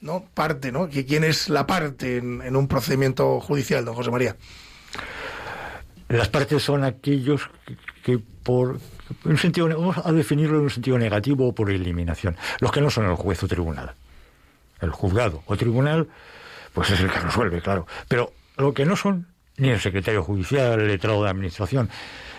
¿no? 0.00 0.24
Parte, 0.34 0.72
¿no? 0.72 0.88
¿Quién 0.88 1.22
es 1.22 1.48
la 1.48 1.66
parte 1.66 2.16
en, 2.16 2.42
en 2.42 2.56
un 2.56 2.66
procedimiento 2.66 3.40
judicial, 3.40 3.84
don 3.84 3.94
José 3.94 4.10
María? 4.10 4.36
Las 6.12 6.28
partes 6.28 6.62
son 6.62 6.84
aquellos 6.84 7.48
que, 7.64 7.76
que 8.02 8.18
por 8.18 8.78
un 9.24 9.38
sentido, 9.38 9.68
vamos 9.68 9.96
a 10.04 10.12
definirlo 10.12 10.58
en 10.58 10.64
un 10.64 10.70
sentido 10.70 10.98
negativo 10.98 11.48
o 11.48 11.54
por 11.54 11.70
eliminación. 11.70 12.36
Los 12.60 12.70
que 12.70 12.82
no 12.82 12.90
son 12.90 13.06
el 13.06 13.16
juez 13.16 13.42
o 13.42 13.48
tribunal. 13.48 13.94
El 14.80 14.90
juzgado 14.90 15.42
o 15.46 15.56
tribunal, 15.56 16.08
pues 16.74 16.90
es 16.90 17.00
el 17.00 17.10
que 17.10 17.18
resuelve, 17.18 17.62
claro. 17.62 17.86
Pero 18.08 18.32
lo 18.58 18.74
que 18.74 18.84
no 18.84 18.94
son 18.94 19.26
ni 19.56 19.70
el 19.70 19.80
secretario 19.80 20.22
judicial, 20.22 20.80
el 20.80 20.88
letrado 20.88 21.22
de 21.24 21.30
administración, 21.30 21.88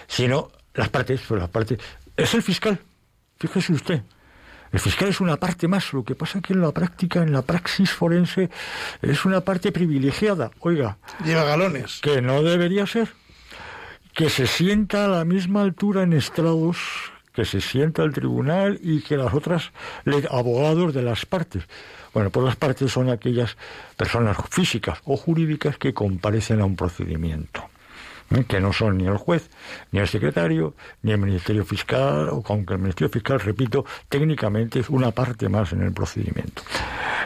sino 0.07 0.51
las 0.75 0.89
partes, 0.89 1.21
pues 1.27 1.41
las 1.41 1.49
partes, 1.49 1.79
es 2.15 2.33
el 2.35 2.43
fiscal. 2.43 2.79
Fíjese 3.39 3.73
usted. 3.73 4.03
El 4.71 4.79
fiscal 4.79 5.09
es 5.09 5.19
una 5.19 5.37
parte 5.37 5.67
más, 5.67 5.93
lo 5.93 6.03
que 6.03 6.13
pasa 6.13 6.41
que 6.41 6.53
en 6.53 6.61
la 6.61 6.71
práctica, 6.71 7.23
en 7.23 7.31
la 7.31 7.41
praxis 7.41 7.91
forense, 7.91 8.51
es 9.01 9.25
una 9.25 9.41
parte 9.41 9.71
privilegiada. 9.71 10.51
Oiga. 10.59 10.97
Lleva 11.23 11.43
galones. 11.43 11.99
Que 12.01 12.21
no 12.21 12.43
debería 12.43 12.85
ser 12.85 13.09
que 14.13 14.29
se 14.29 14.47
sienta 14.47 15.05
a 15.05 15.07
la 15.07 15.25
misma 15.25 15.61
altura 15.61 16.03
en 16.03 16.13
estrados 16.13 16.77
que 17.33 17.45
se 17.45 17.61
sienta 17.61 18.03
el 18.03 18.13
tribunal 18.13 18.79
y 18.81 19.01
que 19.01 19.17
las 19.17 19.33
otras 19.33 19.71
abogados 20.29 20.93
de 20.93 21.01
las 21.01 21.25
partes. 21.25 21.63
Bueno, 22.13 22.29
pues 22.29 22.45
las 22.45 22.55
partes 22.55 22.91
son 22.91 23.09
aquellas 23.09 23.57
personas 23.97 24.37
físicas 24.51 24.99
o 25.05 25.17
jurídicas 25.17 25.77
que 25.77 25.95
comparecen 25.95 26.61
a 26.61 26.65
un 26.65 26.75
procedimiento. 26.75 27.72
Que 28.47 28.59
no 28.59 28.73
son 28.73 28.97
ni 28.97 29.05
el 29.05 29.17
juez, 29.17 29.49
ni 29.91 29.99
el 29.99 30.07
secretario, 30.07 30.75
ni 31.01 31.11
el 31.11 31.19
Ministerio 31.19 31.65
Fiscal, 31.65 32.29
aunque 32.29 32.73
el 32.73 32.79
Ministerio 32.79 33.09
Fiscal, 33.09 33.39
repito, 33.39 33.85
técnicamente 34.09 34.79
es 34.79 34.89
una 34.89 35.11
parte 35.11 35.49
más 35.49 35.73
en 35.73 35.81
el 35.81 35.93
procedimiento 35.93 36.63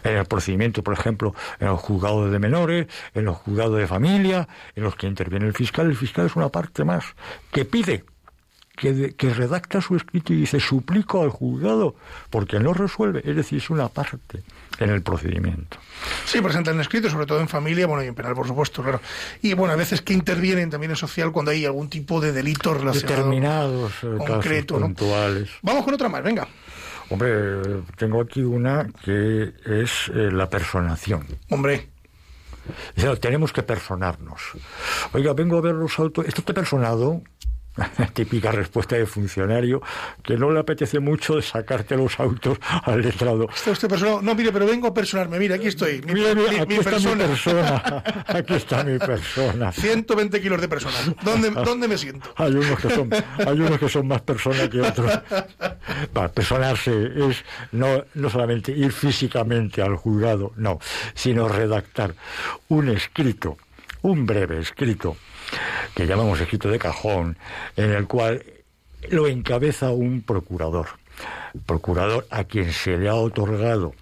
en 0.03 0.17
el 0.17 0.25
procedimiento, 0.25 0.83
por 0.83 0.93
ejemplo, 0.93 1.33
en 1.59 1.67
los 1.67 1.79
juzgados 1.79 2.31
de 2.31 2.39
menores, 2.39 2.87
en 3.13 3.25
los 3.25 3.37
juzgados 3.37 3.77
de 3.77 3.87
familia, 3.87 4.47
en 4.75 4.83
los 4.83 4.95
que 4.95 5.07
interviene 5.07 5.47
el 5.47 5.53
fiscal. 5.53 5.87
El 5.87 5.95
fiscal 5.95 6.25
es 6.25 6.35
una 6.35 6.49
parte 6.49 6.83
más 6.83 7.03
que 7.51 7.65
pide, 7.65 8.05
que, 8.75 9.15
que 9.15 9.33
redacta 9.33 9.81
su 9.81 9.95
escrito 9.95 10.33
y 10.33 10.37
dice 10.37 10.59
suplico 10.59 11.21
al 11.21 11.29
juzgado, 11.29 11.95
porque 12.29 12.59
no 12.59 12.73
resuelve, 12.73 13.21
es 13.25 13.35
decir, 13.35 13.57
es 13.57 13.69
una 13.69 13.89
parte 13.89 14.43
en 14.79 14.89
el 14.89 15.01
procedimiento. 15.01 15.77
Sí, 16.25 16.41
presentan 16.41 16.79
escrito, 16.79 17.09
sobre 17.09 17.25
todo 17.25 17.39
en 17.39 17.47
familia, 17.47 17.87
bueno, 17.87 18.03
y 18.03 18.07
en 18.07 18.15
penal, 18.15 18.33
por 18.33 18.47
supuesto, 18.47 18.81
claro. 18.83 19.01
Y 19.41 19.53
bueno, 19.53 19.73
a 19.73 19.77
veces 19.77 20.01
que 20.01 20.13
intervienen 20.13 20.69
también 20.69 20.91
en 20.91 20.97
social 20.97 21.31
cuando 21.31 21.51
hay 21.51 21.65
algún 21.65 21.89
tipo 21.89 22.21
de 22.21 22.31
delito 22.31 22.73
relacionado 22.73 23.15
Determinados 23.15 23.93
concreto, 24.17 24.75
casos 24.75 24.87
puntuales. 24.87 25.49
¿no? 25.49 25.57
Vamos 25.63 25.85
con 25.85 25.93
otra 25.93 26.09
más, 26.09 26.23
venga. 26.23 26.47
Hombre, 27.09 27.83
tengo 27.95 28.21
aquí 28.21 28.41
una 28.41 28.87
que 29.03 29.53
es 29.65 30.09
eh, 30.13 30.29
la 30.31 30.49
personación. 30.49 31.25
Hombre. 31.49 31.89
O 33.07 33.15
tenemos 33.17 33.53
que 33.53 33.63
personarnos. 33.63 34.41
Oiga, 35.13 35.33
vengo 35.33 35.57
a 35.57 35.61
ver 35.61 35.73
los 35.75 35.97
autos. 35.99 36.25
Esto 36.25 36.41
está 36.41 36.53
personado. 36.53 37.21
Típica 38.13 38.51
respuesta 38.51 38.95
de 38.95 39.05
funcionario 39.05 39.81
que 40.23 40.37
no 40.37 40.51
le 40.51 40.59
apetece 40.59 40.99
mucho 40.99 41.41
sacarte 41.41 41.95
los 41.95 42.19
autos 42.19 42.57
al 42.83 43.01
letrado. 43.01 43.47
¿Está 43.53 43.71
usted 43.71 43.87
personado? 43.87 44.21
No, 44.21 44.35
mire, 44.35 44.51
pero 44.51 44.65
vengo 44.65 44.87
a 44.87 44.93
personarme. 44.93 45.39
Mira, 45.39 45.55
aquí 45.55 45.67
estoy. 45.67 46.01
Mi, 46.01 46.13
mira, 46.13 46.33
mira, 46.33 46.51
mi, 46.51 46.57
aquí 46.57 46.67
mi 46.73 46.75
está 46.75 46.91
persona. 46.91 47.23
mi 47.23 47.29
persona. 47.29 48.03
Aquí 48.27 48.53
está 48.53 48.83
mi 48.83 48.99
persona. 48.99 49.71
120 49.71 50.41
kilos 50.41 50.61
de 50.61 50.67
persona. 50.67 50.95
¿Dónde, 51.23 51.49
¿Dónde 51.51 51.87
me 51.87 51.97
siento? 51.97 52.33
Hay 52.35 52.53
unos 52.53 52.79
que 52.79 52.89
son, 52.89 53.09
hay 53.13 53.59
unos 53.59 53.79
que 53.79 53.89
son 53.89 54.07
más 54.07 54.21
personas 54.21 54.69
que 54.69 54.81
otros. 54.81 55.11
Para 56.13 56.27
personarse 56.29 56.91
es 57.29 57.43
no, 57.71 58.03
no 58.15 58.29
solamente 58.29 58.71
ir 58.71 58.91
físicamente 58.91 59.81
al 59.81 59.95
juzgado, 59.95 60.51
no, 60.57 60.79
sino 61.13 61.47
redactar 61.47 62.15
un 62.69 62.89
escrito, 62.89 63.57
un 64.01 64.25
breve 64.25 64.59
escrito, 64.59 65.17
que 65.95 66.05
llamamos 66.05 66.39
escrito 66.39 66.69
de 66.69 66.79
cajón, 66.79 67.37
en 67.75 67.91
el 67.91 68.07
cual 68.07 68.43
lo 69.09 69.27
encabeza 69.27 69.91
un 69.91 70.21
procurador. 70.21 70.87
Procurador 71.65 72.27
a 72.29 72.43
quien 72.43 72.71
se 72.71 72.97
le 72.97 73.09
ha 73.09 73.15
otorgado 73.15 73.93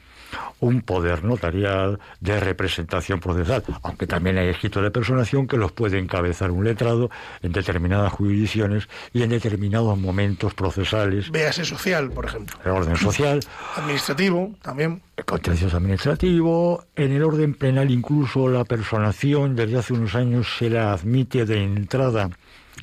un 0.59 0.81
poder 0.81 1.23
notarial 1.23 1.99
de 2.19 2.39
representación 2.39 3.19
procesal, 3.19 3.63
aunque 3.83 4.07
también 4.07 4.37
hay 4.37 4.49
escritos 4.49 4.83
de 4.83 4.91
personación 4.91 5.47
que 5.47 5.57
los 5.57 5.71
puede 5.71 5.99
encabezar 5.99 6.51
un 6.51 6.63
letrado 6.63 7.09
en 7.41 7.51
determinadas 7.51 8.11
jurisdicciones 8.13 8.87
y 9.13 9.23
en 9.23 9.29
determinados 9.29 9.97
momentos 9.97 10.53
procesales. 10.53 11.29
Véase 11.31 11.65
social, 11.65 12.09
por 12.11 12.25
ejemplo. 12.25 12.57
El 12.63 12.71
orden 12.71 12.95
social. 12.95 13.39
Administrativo, 13.75 14.55
también. 14.61 15.01
El 15.17 15.25
contencioso 15.25 15.77
administrativo. 15.77 16.83
En 16.95 17.11
el 17.11 17.23
orden 17.23 17.53
penal, 17.53 17.91
incluso 17.91 18.47
la 18.47 18.63
personación, 18.65 19.55
desde 19.55 19.77
hace 19.77 19.93
unos 19.93 20.15
años 20.15 20.47
se 20.57 20.69
la 20.69 20.93
admite 20.93 21.45
de 21.45 21.63
entrada, 21.63 22.29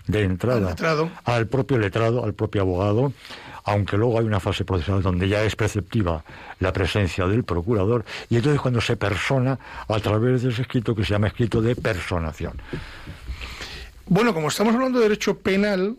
de 0.06 0.22
entrada 0.22 0.66
Al 0.66 0.70
letrado. 0.70 1.10
al 1.24 1.46
propio 1.46 1.78
letrado, 1.78 2.24
al 2.24 2.34
propio 2.34 2.62
abogado 2.62 3.12
aunque 3.64 3.96
luego 3.96 4.18
hay 4.18 4.24
una 4.24 4.40
fase 4.40 4.64
procesal 4.64 5.02
donde 5.02 5.28
ya 5.28 5.42
es 5.42 5.56
preceptiva 5.56 6.24
la 6.60 6.72
presencia 6.72 7.26
del 7.26 7.44
procurador, 7.44 8.04
y 8.28 8.36
entonces 8.36 8.60
cuando 8.60 8.80
se 8.80 8.96
persona 8.96 9.58
a 9.88 10.00
través 10.00 10.42
de 10.42 10.50
ese 10.50 10.62
escrito 10.62 10.94
que 10.94 11.04
se 11.04 11.10
llama 11.10 11.28
escrito 11.28 11.60
de 11.60 11.76
personación. 11.76 12.60
Bueno, 14.06 14.34
como 14.34 14.48
estamos 14.48 14.74
hablando 14.74 14.98
de 14.98 15.04
derecho 15.04 15.38
penal, 15.38 15.96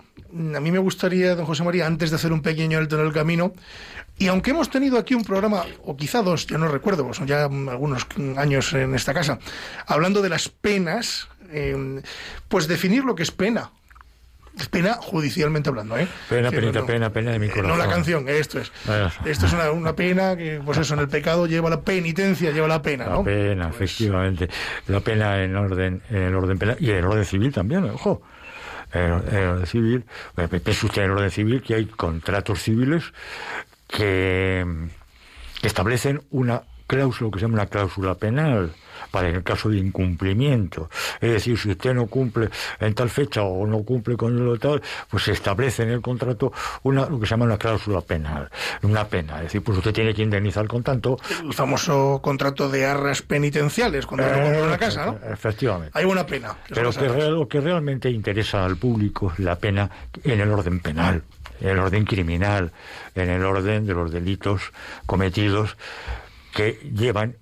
a 0.55 0.59
mí 0.59 0.71
me 0.71 0.79
gustaría, 0.79 1.35
don 1.35 1.45
José 1.45 1.63
María, 1.63 1.87
antes 1.87 2.09
de 2.09 2.17
hacer 2.17 2.33
un 2.33 2.41
pequeño 2.41 2.77
alto 2.77 2.99
en 2.99 3.05
el 3.05 3.13
camino, 3.13 3.53
y 4.17 4.27
aunque 4.27 4.51
hemos 4.51 4.69
tenido 4.69 4.97
aquí 4.97 5.15
un 5.15 5.23
programa, 5.23 5.65
o 5.85 5.97
quizá 5.97 6.21
dos, 6.21 6.45
yo 6.45 6.57
no 6.57 6.67
recuerdo, 6.67 7.11
son 7.13 7.27
ya 7.27 7.45
algunos 7.45 8.05
años 8.37 8.73
en 8.73 8.93
esta 8.93 9.13
casa, 9.13 9.39
hablando 9.87 10.21
de 10.21 10.29
las 10.29 10.49
penas, 10.49 11.27
eh, 11.49 12.01
pues 12.47 12.67
definir 12.67 13.03
lo 13.03 13.15
que 13.15 13.23
es 13.23 13.31
pena. 13.31 13.71
Pena 14.69 14.93
judicialmente 14.93 15.69
hablando, 15.69 15.97
¿eh? 15.97 16.07
Pena, 16.29 16.51
pena, 16.51 16.85
pena, 16.85 17.09
pena 17.11 17.31
de 17.31 17.39
mi 17.39 17.49
corazón. 17.49 17.77
No 17.77 17.77
la 17.77 17.89
canción, 17.89 18.27
esto 18.29 18.59
es. 18.59 18.71
Esto 19.25 19.45
es 19.47 19.53
una, 19.53 19.71
una, 19.71 19.95
pena 19.95 20.35
que, 20.35 20.61
pues 20.63 20.77
eso, 20.77 20.93
en 20.93 21.01
el 21.01 21.07
pecado 21.09 21.47
lleva 21.47 21.69
la 21.69 21.81
penitencia, 21.81 22.51
lleva 22.51 22.67
la 22.67 22.81
pena, 22.81 23.05
¿no? 23.05 23.17
La 23.17 23.23
pena, 23.23 23.69
pues 23.69 23.91
efectivamente. 23.91 24.49
La 24.87 24.99
pena 24.99 25.43
en 25.43 25.55
orden, 25.55 26.01
en 26.09 26.21
el 26.21 26.35
orden 26.35 26.57
penal 26.57 26.77
y 26.79 26.91
en 26.91 26.97
el 26.97 27.05
orden 27.05 27.25
civil 27.25 27.51
también, 27.51 27.83
ojo. 27.85 28.21
En 28.93 29.01
el 29.01 29.47
orden 29.47 29.65
civil, 29.65 30.05
piensa 30.35 30.85
usted 30.85 31.01
en 31.03 31.11
el 31.11 31.17
orden 31.17 31.31
civil 31.31 31.61
que 31.63 31.73
hay 31.73 31.85
contratos 31.85 32.61
civiles 32.61 33.11
que 33.87 34.65
establecen 35.63 36.21
una 36.29 36.63
cláusula 36.87 37.31
que 37.31 37.39
se 37.39 37.45
llama 37.45 37.55
una 37.55 37.67
cláusula 37.67 38.15
penal 38.15 38.71
para 39.13 39.29
el 39.29 39.43
caso 39.43 39.69
de 39.69 39.77
incumplimiento. 39.77 40.89
Es 41.21 41.31
decir, 41.33 41.55
si 41.55 41.69
usted 41.69 41.93
no 41.93 42.07
cumple 42.07 42.49
en 42.79 42.95
tal 42.95 43.11
fecha 43.11 43.43
o 43.43 43.67
no 43.67 43.83
cumple 43.83 44.17
con 44.17 44.43
lo 44.43 44.57
tal, 44.57 44.81
pues 45.07 45.25
se 45.25 45.33
establece 45.33 45.83
en 45.83 45.89
el 45.89 46.01
contrato 46.01 46.51
una, 46.81 47.05
lo 47.07 47.19
que 47.19 47.27
se 47.27 47.29
llama 47.29 47.45
una 47.45 47.59
cláusula 47.59 48.01
penal, 48.01 48.49
una 48.81 49.07
pena. 49.07 49.35
Es 49.37 49.43
decir, 49.43 49.61
pues 49.61 49.77
usted 49.77 49.93
tiene 49.93 50.15
que 50.15 50.23
indemnizar 50.23 50.67
con 50.67 50.81
tanto. 50.81 51.19
El 51.43 51.53
famoso 51.53 52.21
contrato 52.23 52.67
de 52.69 52.87
arras 52.87 53.21
penitenciales 53.21 54.07
cuando 54.07 54.25
uno 54.25 54.41
compra 54.41 54.63
una 54.63 54.77
casa, 54.79 55.05
¿no? 55.05 55.19
Efectivamente. 55.31 55.91
Hay 55.93 56.05
una 56.05 56.25
pena. 56.25 56.57
Pero 56.73 56.89
que 56.91 57.07
lo 57.07 57.47
que 57.47 57.61
realmente 57.61 58.09
interesa 58.09 58.65
al 58.65 58.77
público 58.77 59.31
es 59.31 59.37
la 59.37 59.59
pena 59.59 59.91
en 60.23 60.41
el 60.41 60.49
orden 60.49 60.79
penal 60.79 61.21
en 61.61 61.69
el 61.69 61.79
orden 61.79 62.03
criminal, 62.03 62.71
en 63.15 63.29
el 63.29 63.45
orden 63.45 63.85
de 63.85 63.93
los 63.93 64.11
delitos 64.11 64.73
cometidos 65.05 65.77
que 66.53 66.79
llevan 66.93 67.37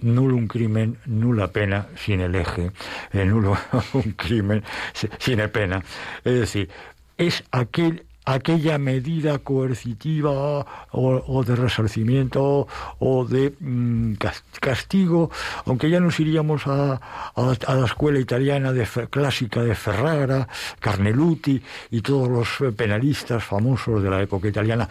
nulo 0.00 0.36
un 0.36 0.46
crimen, 0.46 0.98
nula 1.06 1.48
pena 1.48 1.88
sin 1.96 2.20
el 2.20 2.34
eje, 2.34 2.70
eh, 3.12 3.24
nulo 3.24 3.56
un 3.92 4.12
crimen 4.12 4.62
sin 4.92 5.48
pena. 5.50 5.82
Es 6.24 6.34
decir, 6.40 6.68
es 7.16 7.44
aquel 7.50 8.06
aquella 8.26 8.76
medida 8.76 9.38
coercitiva 9.38 10.66
o, 10.90 11.44
de 11.44 11.56
resarcimiento 11.56 12.66
o 12.98 13.24
de 13.24 13.54
mm, 13.58 14.14
castigo, 14.60 15.30
aunque 15.64 15.88
ya 15.88 16.00
nos 16.00 16.18
iríamos 16.18 16.66
a, 16.66 17.00
la 17.36 17.86
escuela 17.86 18.18
italiana 18.18 18.72
de, 18.72 18.86
clásica 19.08 19.62
de 19.62 19.74
Ferrara, 19.74 20.48
Carneluti 20.80 21.62
y 21.90 22.02
todos 22.02 22.28
los 22.28 22.74
penalistas 22.74 23.44
famosos 23.44 24.02
de 24.02 24.10
la 24.10 24.20
época 24.20 24.48
italiana, 24.48 24.88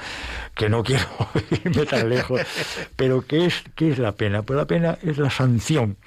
que 0.56 0.70
no 0.70 0.82
quiero 0.82 1.06
irme 1.52 1.86
tan 1.86 2.08
lejos, 2.10 2.42
pero 2.96 3.22
¿qué 3.22 3.46
es, 3.48 3.64
qué 3.76 3.92
es 3.92 4.00
la 4.00 4.14
pena? 4.14 4.44
Pues 4.44 4.58
la 4.58 4.66
pena 4.66 4.98
es 5.04 5.18
la 5.18 5.30
sanción 5.30 5.98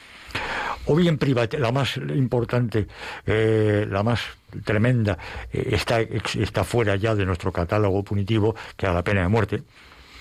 o 0.87 0.95
bien 0.97 1.19
la 1.59 1.73
más 1.73 1.97
importante, 1.97 2.87
eh, 3.27 3.87
la 3.89 4.03
más 4.03 4.21
tremenda, 4.65 5.19
eh, 5.53 5.71
está, 5.73 6.01
está 6.01 6.65
fuera 6.65 6.97
ya 6.97 7.15
de 7.15 7.27
nuestro 7.27 7.53
catálogo 7.53 8.03
punitivo, 8.03 8.55
que 8.77 8.87
era 8.87 8.95
la 8.95 9.05
pena 9.05 9.23
de 9.23 9.29
muerte 9.29 9.63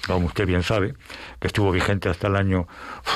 como 0.08 0.28
usted 0.28 0.46
bien 0.46 0.64
sabe, 0.64 0.94
que 1.40 1.48
estuvo 1.48 1.72
vigente 1.72 2.10
hasta 2.10 2.28
el 2.28 2.36
año, 2.36 2.68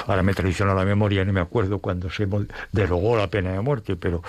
ahora 0.07 0.23
me 0.23 0.33
traiciona 0.33 0.73
la 0.73 0.85
memoria, 0.85 1.23
no 1.25 1.33
me 1.33 1.41
acuerdo 1.41 1.79
cuando 1.79 2.09
se 2.09 2.27
derogó 2.71 3.17
la 3.17 3.27
pena 3.27 3.53
de 3.53 3.61
muerte, 3.61 3.95
pero 3.95 4.21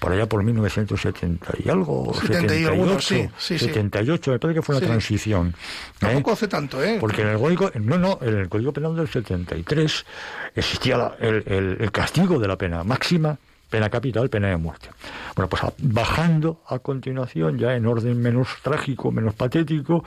por 0.00 0.12
allá 0.12 0.26
por 0.26 0.42
1970 0.42 1.54
y 1.64 1.68
algo, 1.68 2.12
78, 2.14 3.00
sí, 3.00 3.28
sí, 3.38 3.58
78, 3.58 4.30
me 4.32 4.38
parece 4.38 4.60
que 4.60 4.62
fue 4.62 4.76
una 4.76 4.86
transición. 4.86 5.48
¿eh? 5.48 5.52
Tampoco 5.98 6.32
hace 6.32 6.48
tanto, 6.48 6.82
¿eh? 6.82 6.98
Porque 7.00 7.22
en 7.22 7.28
el 7.28 7.38
Código, 7.38 7.70
no, 7.74 7.98
no, 7.98 8.18
en 8.22 8.36
el 8.36 8.48
Código 8.48 8.72
Penal 8.72 8.96
del 8.96 9.08
73 9.08 10.06
existía 10.54 11.14
el, 11.20 11.44
el 11.80 11.92
castigo 11.92 12.38
de 12.38 12.48
la 12.48 12.56
pena 12.56 12.82
máxima 12.84 13.38
pena 13.68 13.90
capital, 13.90 14.30
pena 14.30 14.48
de 14.48 14.56
muerte. 14.56 14.88
Bueno, 15.34 15.48
pues 15.48 15.62
bajando 15.78 16.62
a 16.66 16.78
continuación, 16.78 17.58
ya 17.58 17.74
en 17.74 17.86
orden 17.86 18.20
menos 18.20 18.48
trágico, 18.62 19.10
menos 19.10 19.34
patético, 19.34 20.04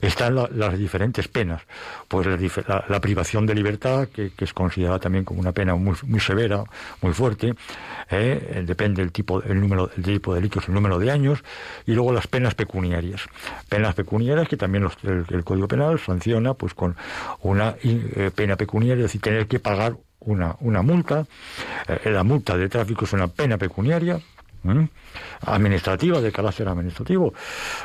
están 0.00 0.34
las 0.34 0.78
diferentes 0.78 1.28
penas. 1.28 1.62
Pues 2.08 2.26
la, 2.66 3.00
privación 3.00 3.46
de 3.46 3.54
libertad, 3.54 4.08
que, 4.08 4.32
es 4.38 4.52
considerada 4.52 4.98
también 4.98 5.24
como 5.24 5.40
una 5.40 5.52
pena 5.52 5.74
muy, 5.74 6.20
severa, 6.20 6.64
muy 7.02 7.12
fuerte, 7.12 7.54
¿eh? 8.10 8.62
depende 8.66 9.02
del 9.02 9.12
tipo, 9.12 9.42
el 9.42 9.60
número, 9.60 9.90
el 9.96 10.02
tipo 10.02 10.34
de 10.34 10.40
delitos, 10.40 10.68
el 10.68 10.74
número 10.74 10.98
de 10.98 11.10
años, 11.10 11.42
y 11.86 11.92
luego 11.92 12.12
las 12.12 12.26
penas 12.26 12.54
pecuniarias. 12.54 13.26
Penas 13.68 13.94
pecuniarias 13.94 14.48
que 14.48 14.56
también 14.56 14.88
el, 15.02 15.44
Código 15.44 15.68
Penal 15.68 15.98
sanciona 15.98 16.54
pues 16.54 16.74
con 16.74 16.96
una 17.40 17.74
eh, 17.82 18.30
pena 18.34 18.56
pecuniaria, 18.56 19.04
es 19.04 19.10
decir, 19.10 19.20
tener 19.20 19.46
que 19.46 19.58
pagar 19.58 19.96
una, 20.20 20.56
una 20.60 20.82
multa. 20.82 21.26
Eh, 21.88 22.10
la 22.10 22.24
multa 22.24 22.56
de 22.56 22.68
tráfico 22.68 23.04
es 23.04 23.12
una 23.12 23.28
pena 23.28 23.58
pecuniaria. 23.58 24.20
administrativa, 25.42 26.20
de 26.20 26.30
carácter 26.30 26.68
administrativo, 26.68 27.32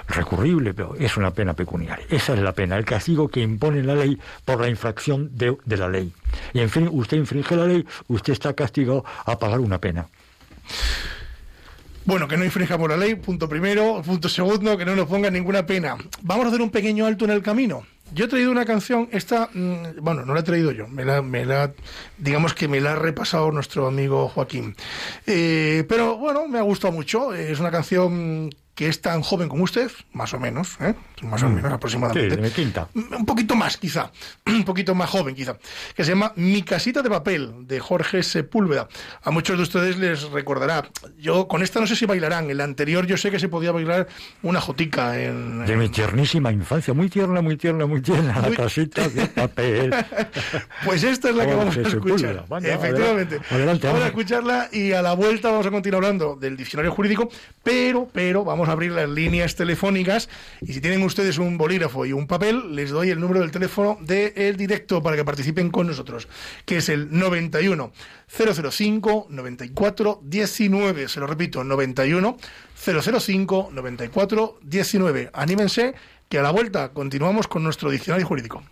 recurrible, 0.07 0.73
pero 0.73 0.95
es 0.95 1.15
una 1.15 1.31
pena 1.31 1.53
pecuniaria. 1.53 2.05
Esa 2.09 2.33
es 2.33 2.41
la 2.41 2.51
pena, 2.51 2.77
el 2.77 2.83
castigo 2.83 3.29
que 3.29 3.39
impone 3.41 3.81
la 3.81 3.95
ley 3.95 4.19
por 4.43 4.59
la 4.59 4.67
infracción 4.67 5.29
de, 5.37 5.55
de 5.63 5.77
la 5.77 5.87
ley. 5.87 6.11
Y 6.53 6.59
en 6.59 6.69
fin, 6.69 6.89
usted 6.91 7.17
infringe 7.17 7.55
la 7.55 7.65
ley, 7.65 7.85
usted 8.07 8.33
está 8.33 8.53
castigado 8.53 9.05
a 9.25 9.39
pagar 9.39 9.59
una 9.59 9.79
pena. 9.79 10.07
Bueno, 12.03 12.27
que 12.27 12.37
no 12.37 12.45
infringamos 12.45 12.87
la 12.89 12.97
ley, 12.97 13.15
punto 13.15 13.49
primero. 13.49 14.01
Punto 14.05 14.29
segundo, 14.29 14.77
que 14.77 14.85
no 14.85 14.95
nos 14.95 15.07
ponga 15.07 15.31
ninguna 15.31 15.65
pena. 15.65 15.97
Vamos 16.21 16.45
a 16.45 16.49
hacer 16.49 16.61
un 16.61 16.69
pequeño 16.69 17.05
alto 17.05 17.25
en 17.25 17.31
el 17.31 17.41
camino. 17.41 17.83
Yo 18.13 18.25
he 18.25 18.27
traído 18.27 18.51
una 18.51 18.65
canción, 18.65 19.09
esta, 19.11 19.49
mm, 19.53 20.01
bueno, 20.01 20.25
no 20.25 20.33
la 20.33 20.41
he 20.41 20.43
traído 20.43 20.71
yo, 20.71 20.87
me 20.87 21.03
la, 21.03 21.21
me 21.21 21.45
la 21.45 21.73
digamos 22.17 22.53
que 22.53 22.67
me 22.67 22.79
la 22.79 22.93
ha 22.93 22.95
repasado 22.95 23.51
nuestro 23.51 23.87
amigo 23.87 24.29
Joaquín. 24.29 24.75
Eh, 25.25 25.83
pero 25.89 26.17
bueno, 26.17 26.47
me 26.47 26.59
ha 26.59 26.61
gustado 26.61 26.93
mucho, 26.93 27.33
es 27.33 27.59
una 27.59 27.71
canción 27.71 28.51
que 28.75 28.89
es 28.89 29.01
tan 29.01 29.21
joven 29.21 29.47
como 29.47 29.63
usted, 29.63 29.89
más 30.11 30.33
o 30.33 30.39
menos, 30.39 30.77
¿eh? 30.81 30.93
más 31.23 31.41
o 31.43 31.49
mm. 31.49 31.55
menos 31.55 31.71
aproximadamente. 31.71 32.35
Sí, 32.35 32.41
de 32.41 32.51
quinta. 32.51 32.89
Un 32.93 33.25
poquito 33.25 33.55
más, 33.55 33.77
quizá, 33.77 34.11
un 34.45 34.65
poquito 34.65 34.93
más 34.93 35.09
joven, 35.09 35.33
quizá, 35.33 35.57
que 35.95 36.03
se 36.03 36.11
llama 36.11 36.33
Mi 36.35 36.61
casita 36.61 37.01
de 37.01 37.09
papel, 37.09 37.65
de 37.67 37.79
Jorge 37.79 38.21
Sepúlveda. 38.21 38.89
A 39.23 39.31
muchos 39.31 39.55
de 39.57 39.63
ustedes 39.63 39.97
les 39.97 40.23
recordará. 40.29 40.89
Yo 41.17 41.47
con 41.47 41.63
esta 41.63 41.79
no 41.79 41.87
sé 41.87 41.95
si 41.95 42.05
bailarán, 42.05 42.49
en 42.49 42.57
la 42.57 42.65
anterior 42.65 43.07
yo 43.07 43.15
sé 43.15 43.31
que 43.31 43.39
se 43.39 43.47
podía 43.47 43.71
bailar 43.71 44.07
una 44.43 44.59
jotica 44.59 45.21
en... 45.21 45.65
De 45.65 45.77
mi 45.77 45.87
tiernísima 45.87 46.51
infancia, 46.51 46.93
muy 46.93 47.09
tierna, 47.09 47.41
muy 47.41 47.55
tierna, 47.55 47.85
muy 47.85 48.01
tierna, 48.01 48.41
la 48.41 48.51
casita 48.51 49.07
de 49.07 49.25
papel. 49.35 49.95
pues 50.83 51.03
esta 51.03 51.29
es 51.29 51.35
la 51.35 51.45
que 51.45 51.55
vamos 51.55 51.77
a 51.77 51.81
escuchar. 51.81 52.45
Efectivamente. 52.61 53.39
Adelante, 53.49 53.87
vamos 53.87 54.03
a 54.03 54.07
escucharla 54.07 54.69
y 54.73 54.91
a 54.91 55.01
la 55.01 55.13
vuelta 55.13 55.49
vamos 55.49 55.65
a 55.65 55.71
continuar 55.71 56.03
hablando 56.03 56.35
del 56.35 56.57
diccionario 56.57 56.91
jurídico, 56.91 57.29
pero, 57.63 58.09
pero, 58.11 58.43
vamos 58.43 58.64
a 58.69 58.73
abrir 58.73 58.91
las 58.91 59.09
líneas 59.09 59.55
telefónicas 59.55 60.29
y 60.61 60.73
si 60.73 60.81
tienen 60.81 61.03
ustedes 61.03 61.37
un 61.37 61.57
bolígrafo 61.57 62.05
y 62.05 62.13
un 62.13 62.27
papel, 62.27 62.75
les 62.75 62.89
doy 62.89 63.09
el 63.09 63.19
número 63.19 63.41
del 63.41 63.51
teléfono 63.51 63.97
del 64.01 64.57
directo 64.57 65.01
para 65.01 65.15
que 65.15 65.25
participen 65.25 65.69
con 65.69 65.87
nosotros, 65.87 66.27
que 66.65 66.77
es 66.77 66.89
el 66.89 67.17
91 67.17 67.91
005 68.27 69.27
94 69.29 70.19
19. 70.23 71.07
Se 71.07 71.19
lo 71.19 71.27
repito, 71.27 71.63
91 71.63 72.37
005 72.75 73.69
94 73.71 74.59
19. 74.61 75.29
Anímense 75.33 75.95
que 76.29 76.39
a 76.39 76.41
la 76.41 76.51
vuelta 76.51 76.89
continuamos 76.89 77.47
con 77.47 77.63
nuestro 77.63 77.89
diccionario 77.89 78.27
jurídico. 78.27 78.63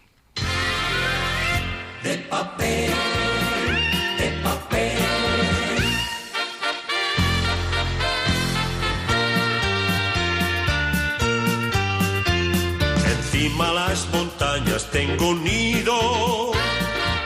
Las 13.93 14.09
montañas 14.11 14.89
tengo 14.91 15.29
un 15.29 15.43
nido 15.43 16.51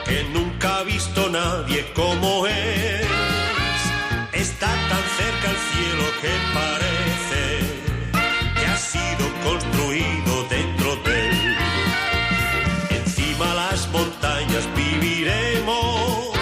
que 0.04 0.18
nunca 0.34 0.66
ha 0.78 0.82
visto 0.82 1.30
nadie 1.30 1.80
como 1.94 2.46
es. 2.46 3.06
Está 4.44 4.70
tan 4.90 5.04
cerca 5.20 5.46
el 5.54 5.60
cielo 5.70 6.04
que 6.22 6.32
parece 6.58 7.44
que 8.56 8.66
ha 8.72 8.78
sido 8.94 9.24
construido 9.48 10.32
dentro 10.56 10.90
de 11.06 11.14
él. 11.28 11.56
Encima 13.00 13.46
las 13.62 13.88
montañas 13.88 14.64
viviremos 14.76 16.32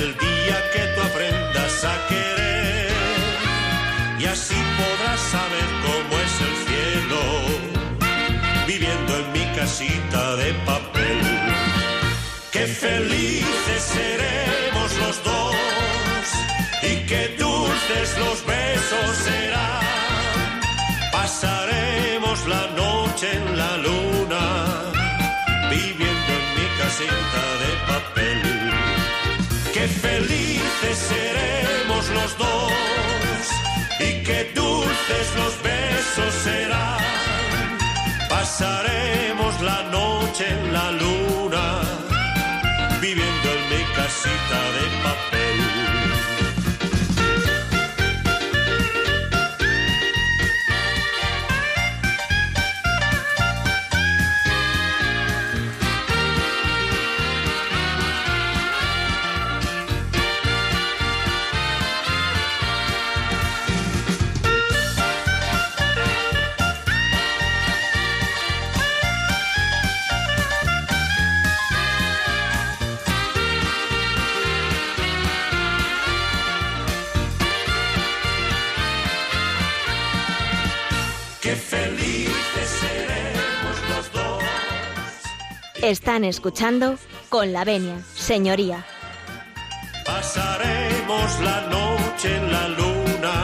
el 0.00 0.08
día 0.26 0.56
que 0.74 0.82
tú 0.92 1.00
aprendas 1.10 1.84
a 1.92 1.94
querer 2.10 2.92
y 4.20 4.24
así 4.26 4.58
podrás 4.78 5.20
saber 5.36 5.68
cómo 5.84 5.97
de 9.78 10.52
papel. 10.66 11.20
Qué 12.50 12.66
felices 12.66 13.82
seremos 13.94 14.92
los 14.98 15.22
dos 15.22 15.54
y 16.82 17.06
qué 17.06 17.36
dulces 17.38 18.18
los 18.18 18.44
besos 18.44 19.16
serán. 19.24 19.80
Pasaremos 21.12 22.44
la 22.48 22.66
noche 22.74 23.26
en 23.36 23.56
la 23.56 23.76
luna 23.76 24.44
viviendo 25.70 26.32
en 26.38 26.46
mi 26.56 26.66
casita 26.80 27.44
de 27.62 27.72
papel. 27.92 28.42
Qué 29.72 29.86
felices 29.86 30.98
seremos 31.12 32.08
los 32.18 32.36
dos 32.36 32.72
y 34.00 34.24
qué 34.24 34.50
dulces 34.56 35.26
los 35.36 35.62
besos 35.62 36.34
serán. 36.42 37.37
Pasaremos 38.38 39.60
la 39.62 39.82
noche 39.90 40.46
en 40.48 40.72
la 40.72 40.92
luna, 40.92 41.80
viviendo 43.00 43.48
en 43.56 43.62
mi 43.68 43.82
casita 43.96 44.60
de 44.76 44.84
papel. 45.02 45.97
Están 85.82 86.24
escuchando 86.24 86.98
con 87.28 87.52
la 87.52 87.64
venia, 87.64 88.02
señoría. 88.14 88.84
Pasaremos 90.04 91.40
la 91.40 91.60
noche 91.68 92.36
en 92.36 92.50
la 92.50 92.68
luna, 92.68 93.34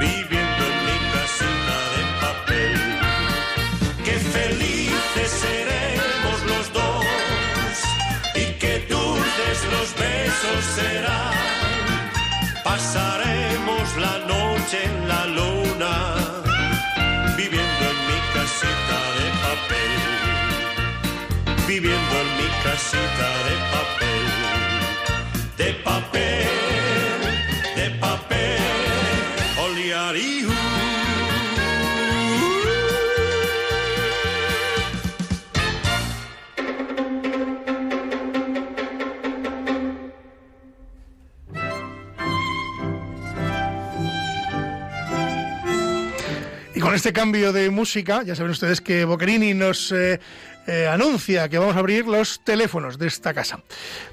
viviendo 0.00 0.62
en 0.70 0.76
mi 0.86 0.98
casita 1.14 1.76
de 1.94 2.02
papel. 2.20 2.80
Qué 4.04 4.18
felices 4.18 5.30
seremos 5.30 6.38
los 6.48 6.72
dos 6.72 7.06
y 8.34 8.44
qué 8.58 8.84
dulces 8.88 9.58
los 9.70 9.94
besos 9.94 10.64
serán. 10.74 11.34
Pasaremos 12.64 13.96
la 13.98 14.18
noche 14.26 14.84
en 14.84 15.08
la 15.08 15.26
luna, 15.26 15.92
viviendo 17.36 17.84
en 17.92 17.98
mi 18.08 18.18
casita. 18.34 18.83
Viviendo 21.66 22.14
en 22.20 22.36
mi 22.36 22.48
casita 22.62 23.28
de 23.46 23.54
papel 23.72 24.14
de 25.56 25.72
papel, 25.84 26.46
de 27.76 27.90
papel, 28.00 28.58
oleariu. 29.58 30.48
Y 46.74 46.80
con 46.80 46.94
este 46.94 47.12
cambio 47.12 47.52
de 47.52 47.70
música, 47.70 48.22
ya 48.24 48.34
saben 48.34 48.50
ustedes 48.50 48.80
que 48.80 49.04
Boccherini 49.04 49.54
nos 49.54 49.92
eh, 49.92 50.18
eh, 50.66 50.86
anuncia 50.86 51.48
que 51.48 51.58
vamos 51.58 51.76
a 51.76 51.80
abrir 51.80 52.06
los 52.06 52.40
teléfonos 52.44 52.98
de 52.98 53.06
esta 53.06 53.34
casa. 53.34 53.60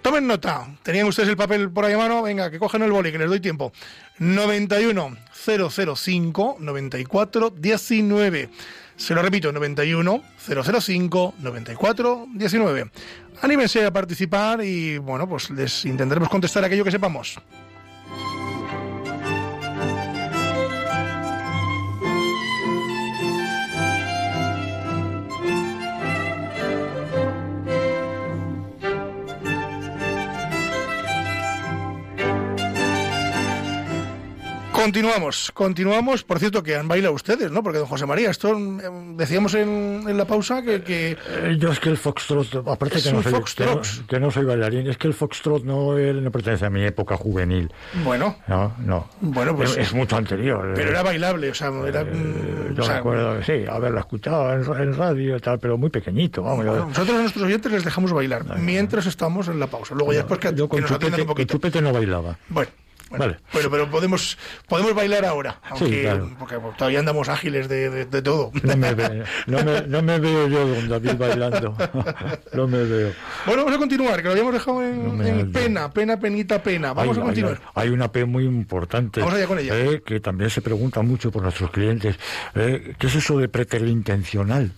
Tomen 0.02 0.28
nota, 0.28 0.68
tenían 0.84 1.08
ustedes 1.08 1.30
el 1.30 1.38
papel 1.38 1.70
por 1.72 1.86
ahí 1.86 1.94
a 1.94 1.98
mano, 1.98 2.22
venga, 2.22 2.52
que 2.52 2.60
cogen 2.60 2.82
el 2.82 2.92
boli, 2.92 3.12
que 3.12 3.18
les 3.18 3.30
doy 3.30 3.40
tiempo. 3.40 3.72
91 4.20 5.18
005 5.34 6.58
94 6.60 7.50
19. 7.50 8.50
Se 8.98 9.16
lo 9.16 9.22
repito, 9.22 9.52
91 9.52 10.24
005 10.38 11.34
94 11.40 12.28
19. 12.34 12.92
Anímense 13.42 13.86
a 13.86 13.92
participar 13.92 14.64
y 14.64 14.98
bueno, 15.00 15.28
pues 15.28 15.50
les 15.50 15.86
intentaremos 15.86 16.30
contestar 16.30 16.64
aquello 16.64 16.84
que 16.84 16.92
sepamos. 16.92 17.40
Continuamos, 34.82 35.52
continuamos. 35.54 36.24
Por 36.24 36.39
cierto, 36.39 36.63
que 36.63 36.76
han 36.76 36.88
bailado 36.88 37.13
ustedes, 37.13 37.52
¿no? 37.52 37.62
Porque, 37.62 37.78
don 37.78 37.88
José 37.88 38.08
María, 38.08 38.32
esto 38.32 38.58
eh, 38.58 38.82
decíamos 39.15 39.54
en, 39.54 40.04
en 40.08 40.17
la 40.17 40.26
pausa 40.26 40.63
que, 40.63 40.82
que 40.82 41.12
Eh, 41.12 41.58
Yo 41.60 41.72
es 41.72 41.80
que 41.80 41.89
el 41.89 41.98
foxtrot, 41.98 42.67
aparte 42.67 42.98
Es 42.98 43.04
que 43.04 43.13
no, 43.13 43.22
soy, 43.22 43.32
que 43.56 43.65
no- 43.65 43.82
que 44.08 44.20
no 44.20 44.32
soy 44.32 44.46
bailarín, 44.46 44.88
es 44.89 44.98
que 44.98 45.08
el 45.08 45.13
foxtrot 45.13 45.63
no, 45.65 46.00
eh, 46.00 46.13
no 46.13 46.32
pertenece 46.32 46.65
a 46.65 46.72
mi 46.72 46.84
época 46.84 47.15
juvenil. 47.15 47.72
bueno, 48.04 48.38
No, 48.48 48.74
no. 48.80 49.08
Bueno, 49.22 49.56
pues- 49.56 49.72
es, 49.72 49.78
es 49.89 49.94
mucho 49.94 50.17
anterior. 50.17 50.72
pero 50.74 50.88
eh. 50.88 50.91
era 50.91 51.04
bailable, 51.04 51.52
o 51.52 51.54
sea, 51.54 51.72
era... 51.86 52.02
Eh, 52.02 52.06
mm, 52.06 52.74
yo 52.76 52.82
o 52.82 52.86
sea, 52.86 52.96
recuerdo, 52.98 53.44
sí, 53.44 53.63
haberla 53.70 54.00
escuchado 54.00 54.52
en, 54.54 54.65
ra- 54.65 54.82
en 54.82 54.96
radio 54.98 55.38
y 55.38 55.39
tal, 55.39 55.60
pero 55.60 55.78
muy 55.78 55.91
pequeñito, 55.91 56.41
vamos. 56.41 56.65
bueno, 56.65 56.88
nosotros 56.88 57.17
a 57.17 57.22
nuestros 57.22 57.46
oyentes 57.46 57.72
les 57.72 57.84
dejamos 57.86 58.12
bailar 58.13 58.58
mientras 58.58 59.06
estamos 59.06 59.48
en 59.48 59.60
la 59.60 59.67
pausa. 59.67 59.94
Luego 59.94 60.12
ya 60.12 60.20
después 60.20 60.39
que, 60.39 60.48
yo 60.56 60.65
que 60.65 60.70
con 60.70 60.82
nos 60.82 60.91
atiendan 60.91 61.20
chupete, 61.20 61.22
un 61.22 61.28
poquito. 61.28 61.54
chupete 61.54 61.82
no 61.84 61.94
bailaba. 61.94 62.38
Bueno. 62.50 62.72
Bueno, 63.12 63.26
Vale. 63.26 63.39
pero, 63.52 63.69
pero 63.69 63.91
podemos, 63.91 64.38
podemos 64.67 64.95
bailar 64.95 65.26
ahora, 65.26 65.60
aunque 65.69 66.02
claro. 66.04 66.30
porque 66.39 66.58
todavía 66.78 67.00
andamos 67.00 67.28
ágiles 67.30 67.67
de, 67.67 67.89
de- 67.89 68.06
de 68.06 68.21
todo. 68.21 68.52
No 68.63 68.78
me, 68.78 68.93
ve- 68.93 69.24
no, 69.47 69.63
me, 69.63 69.82
no 69.82 70.02
me 70.02 70.17
veo 70.19 70.47
yo 70.47 70.76
con 70.76 70.88
David 70.88 71.15
bailando. 71.19 71.76
no 72.54 72.67
me 72.67 72.84
veo. 72.84 73.12
Bueno, 73.45 73.63
vamos 73.65 73.76
a 73.76 73.80
continuar, 73.80 74.17
que 74.17 74.24
lo 74.24 74.32
habíamos 74.32 74.54
dejado 74.54 74.82
en, 74.82 75.17
No 75.45 75.52
pena, 75.52 75.92
pena, 75.92 76.19
penita, 76.19 76.63
pena. 76.63 76.94
Vamos 76.94 77.17
Hay- 77.17 77.21
a 77.21 77.25
continuar. 77.25 77.62
Hay, 77.75 77.88
hay 77.88 77.94
una 77.94 78.10
P 78.12 78.23
muy 78.23 78.46
importante. 78.46 79.19
Vamos 79.19 79.36
allá 79.36 79.48
con 79.48 79.60
ella. 79.60 79.77
eh, 79.77 80.02
que 80.06 80.19
también 80.21 80.50
se 80.50 80.62
pregunta 80.62 81.02
mucho 81.02 81.31
por 81.31 81.44
nuestros 81.44 81.69
clientes. 81.71 82.15
eh, 82.56 82.96
¿Qué 82.98 83.08
es 83.08 83.15
eso 83.15 83.38
de 83.38 83.50
preterintencional? 83.50 84.71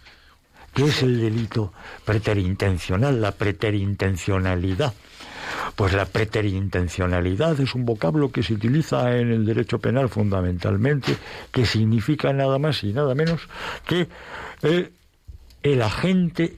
¿Qué 0.74 0.86
es 0.86 1.04
el 1.04 1.22
delito 1.22 1.72
preterintencional? 2.04 3.22
La 3.22 3.32
preterintencionalidad. 3.32 4.94
Pues 5.76 5.94
la 5.94 6.06
preterintencionalidad 6.06 7.60
es 7.60 7.74
un 7.74 7.86
vocablo 7.86 8.32
que 8.32 8.44
se 8.44 8.54
utiliza 8.54 9.18
en 9.18 9.32
el 9.32 9.46
derecho 9.46 9.80
penal 9.80 10.10
fundamentalmente, 10.10 11.16
que 11.52 11.66
significa 11.66 12.32
nada 12.34 12.60
más 12.60 12.84
y 12.84 12.94
nada 12.94 13.16
menos 13.16 13.42
que 13.86 14.08
eh, 14.62 14.92
el 15.64 15.82
agente 15.82 16.56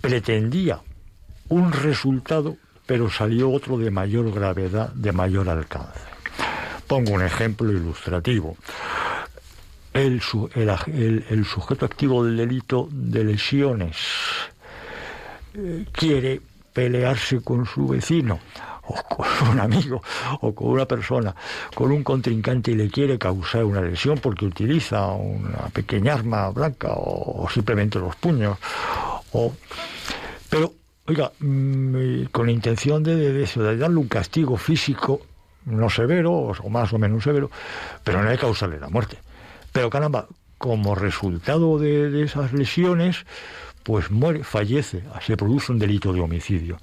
pretendía 0.00 0.80
un 1.48 1.72
resultado, 1.72 2.56
pero 2.86 3.10
salió 3.10 3.50
otro 3.50 3.76
de 3.76 3.90
mayor 3.90 4.32
gravedad, 4.32 4.92
de 4.94 5.12
mayor 5.12 5.48
alcance. 5.48 6.00
Pongo 6.86 7.12
un 7.12 7.22
ejemplo 7.22 7.70
ilustrativo. 7.70 8.56
El, 9.92 10.20
sujeto 10.22 11.84
activo 11.84 12.24
del 12.24 12.36
delito 12.36 12.88
de 12.92 13.24
lesiones 13.24 13.96
eh, 15.54 15.84
quiere 15.92 16.40
pelearse 16.72 17.40
con 17.42 17.66
su 17.66 17.86
vecino 17.88 18.38
o 18.90 19.02
con 19.08 19.26
un 19.50 19.60
amigo 19.60 20.02
o 20.40 20.54
con 20.54 20.68
una 20.68 20.86
persona, 20.86 21.34
con 21.74 21.92
un 21.92 22.02
contrincante 22.02 22.72
y 22.72 22.74
le 22.74 22.90
quiere 22.90 23.18
causar 23.18 23.64
una 23.64 23.80
lesión 23.80 24.18
porque 24.18 24.46
utiliza 24.46 25.06
una 25.06 25.68
pequeña 25.72 26.14
arma 26.14 26.50
blanca 26.50 26.88
o, 26.92 27.48
simplemente 27.52 27.98
los 27.98 28.16
puños. 28.16 28.58
O, 29.32 29.54
pero, 30.48 30.72
oiga, 31.06 31.30
mm, 31.38 32.24
con 32.32 32.46
la 32.46 32.52
intención 32.52 33.02
de, 33.02 33.16
de 33.16 33.46
de 33.46 33.76
darle 33.76 33.96
un 33.96 34.08
castigo 34.08 34.56
físico 34.56 35.22
no 35.66 35.90
severo 35.90 36.32
o, 36.32 36.70
más 36.70 36.92
o 36.92 36.98
menos 36.98 37.24
severo, 37.24 37.50
pero 38.02 38.22
no 38.22 38.30
de 38.30 38.38
causarle 38.38 38.80
la 38.80 38.88
muerte. 38.88 39.18
Pero 39.72 39.90
caramba, 39.90 40.26
como 40.58 40.94
resultado 40.94 41.78
de 41.78 42.22
esas 42.22 42.52
lesiones, 42.52 43.24
pues 43.82 44.10
muere, 44.10 44.44
fallece, 44.44 45.02
se 45.24 45.36
produce 45.36 45.72
un 45.72 45.78
delito 45.78 46.12
de 46.12 46.20
homicidio. 46.20 46.78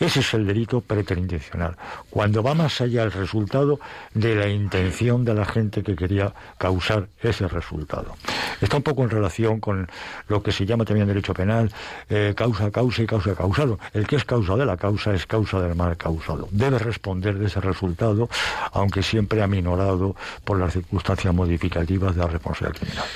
Ese 0.00 0.20
es 0.20 0.34
el 0.34 0.46
delito 0.46 0.80
preterintencional, 0.80 1.76
cuando 2.10 2.42
va 2.42 2.54
más 2.54 2.80
allá 2.80 3.02
el 3.02 3.12
resultado 3.12 3.80
de 4.14 4.34
la 4.34 4.48
intención 4.48 5.24
de 5.24 5.34
la 5.34 5.44
gente 5.44 5.82
que 5.82 5.94
quería 5.94 6.32
causar 6.56 7.08
ese 7.22 7.48
resultado. 7.48 8.16
Está 8.60 8.78
un 8.78 8.82
poco 8.82 9.04
en 9.04 9.10
relación 9.10 9.60
con 9.60 9.88
lo 10.26 10.42
que 10.42 10.52
se 10.52 10.66
llama 10.66 10.84
también 10.84 11.06
derecho 11.06 11.34
penal, 11.34 11.70
eh, 12.08 12.34
causa, 12.36 12.70
causa 12.70 13.02
y 13.02 13.06
causa 13.06 13.34
causado. 13.34 13.78
El 13.92 14.06
que 14.06 14.16
es 14.16 14.24
causa 14.24 14.56
de 14.56 14.66
la 14.66 14.76
causa 14.76 15.14
es 15.14 15.26
causa 15.26 15.60
del 15.60 15.76
mal 15.76 15.96
causado. 15.96 16.48
Debe 16.50 16.78
responder 16.78 17.38
de 17.38 17.46
ese 17.46 17.60
resultado, 17.60 18.28
aunque 18.72 19.02
siempre 19.02 19.42
aminorado 19.42 20.16
por 20.44 20.58
las 20.58 20.72
circunstancias 20.72 21.32
modificativas 21.34 22.14
de 22.14 22.20
la 22.20 22.28
responsabilidad 22.28 22.80
criminal. 22.80 23.06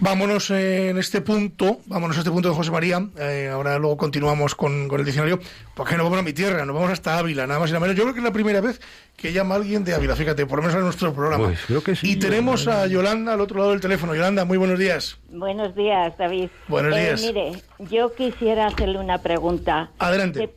Vámonos 0.00 0.50
en 0.50 0.96
este 0.96 1.20
punto, 1.22 1.78
vámonos 1.86 2.16
a 2.16 2.20
este 2.20 2.30
punto 2.30 2.48
de 2.48 2.54
José 2.54 2.70
María. 2.70 3.00
Eh, 3.18 3.50
ahora 3.52 3.78
luego 3.78 3.96
continuamos 3.96 4.54
con, 4.54 4.88
el 4.92 5.04
diccionario, 5.04 5.40
porque 5.74 5.96
no 5.96 6.04
vamos 6.04 6.20
a 6.20 6.22
mi 6.22 6.32
tierra, 6.32 6.64
nos 6.64 6.74
vamos 6.76 6.90
hasta 6.92 7.18
Ávila, 7.18 7.48
nada 7.48 7.58
más 7.58 7.70
y 7.70 7.72
nada 7.72 7.80
menos. 7.80 7.96
Yo 7.96 8.04
creo 8.04 8.14
que 8.14 8.20
es 8.20 8.24
la 8.24 8.32
primera 8.32 8.60
vez 8.60 8.80
que 9.16 9.32
llama 9.32 9.56
alguien 9.56 9.82
de 9.82 9.94
Ávila, 9.94 10.14
fíjate, 10.14 10.46
por 10.46 10.58
lo 10.58 10.62
menos 10.62 10.76
en 10.76 10.82
nuestro 10.84 11.12
programa. 11.12 11.46
Pues 11.46 11.64
creo 11.66 11.82
que 11.82 11.96
sí. 11.96 12.12
Y 12.12 12.16
tenemos 12.16 12.68
a 12.68 12.86
Yolanda 12.86 13.32
al 13.32 13.40
otro 13.40 13.58
lado 13.58 13.72
del 13.72 13.80
teléfono. 13.80 14.14
Yolanda, 14.14 14.44
muy 14.44 14.56
buenos 14.56 14.78
días. 14.78 15.18
Buenos 15.30 15.74
días, 15.74 16.16
David. 16.16 16.48
Buenos 16.68 16.94
Eh, 16.96 17.00
días. 17.00 17.22
mire, 17.22 17.52
yo 17.90 18.14
quisiera 18.14 18.68
hacerle 18.68 19.00
una 19.00 19.18
pregunta. 19.18 19.90
Adelante. 19.98 20.50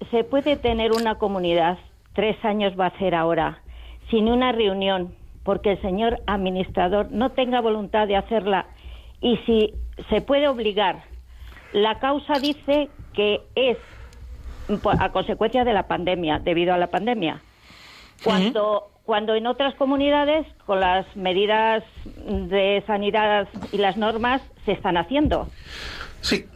¿Se, 0.00 0.06
se 0.10 0.24
puede 0.24 0.56
tener 0.56 0.92
una 0.92 1.14
comunidad, 1.14 1.78
tres 2.14 2.36
años 2.44 2.74
va 2.78 2.88
a 2.88 2.98
ser 2.98 3.14
ahora, 3.14 3.62
sin 4.10 4.28
una 4.28 4.52
reunión, 4.52 5.14
porque 5.44 5.72
el 5.72 5.80
señor 5.80 6.20
administrador 6.26 7.10
no 7.10 7.30
tenga 7.30 7.62
voluntad 7.62 8.06
de 8.06 8.16
hacerla? 8.16 8.66
Y 9.22 9.36
si 9.46 9.74
se 10.10 10.20
puede 10.20 10.48
obligar, 10.48 11.04
la 11.72 11.98
causa 12.00 12.34
dice 12.40 12.88
que 13.14 13.40
es 13.54 13.78
po- 14.82 14.90
a 14.90 15.10
consecuencia 15.12 15.64
de 15.64 15.72
la 15.72 15.86
pandemia, 15.86 16.38
debido 16.38 16.74
a 16.74 16.78
la 16.78 16.88
pandemia. 16.88 17.40
Cuando, 18.24 18.90
cuando 19.04 19.34
en 19.34 19.46
otras 19.46 19.74
comunidades, 19.76 20.46
con 20.66 20.80
las 20.80 21.06
medidas 21.16 21.82
de 22.16 22.82
sanidad 22.86 23.48
y 23.72 23.78
las 23.78 23.96
normas, 23.96 24.42
se 24.64 24.72
están 24.72 24.96
haciendo. 24.96 25.48
Sí. 26.20 26.46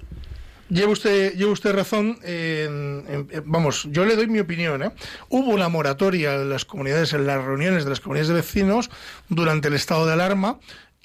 Lleva 0.68 0.90
usted, 0.90 1.34
lleva 1.34 1.52
usted 1.52 1.74
razón. 1.76 2.18
en- 2.24 3.04
en- 3.08 3.28
en- 3.30 3.42
vamos, 3.46 3.84
yo 3.92 4.04
le 4.04 4.16
doy 4.16 4.26
mi 4.26 4.40
opinión. 4.40 4.82
¿eh? 4.82 4.90
Hubo 5.28 5.52
una 5.52 5.68
moratoria 5.68 6.34
en 6.34 6.50
las 6.50 6.64
comunidades, 6.64 7.12
en 7.12 7.24
las 7.26 7.44
reuniones 7.44 7.84
de 7.84 7.90
las 7.90 8.00
comunidades 8.00 8.28
de 8.28 8.34
vecinos 8.34 8.90
durante 9.28 9.68
el 9.68 9.74
estado 9.74 10.06
de 10.06 10.12
alarma, 10.14 10.58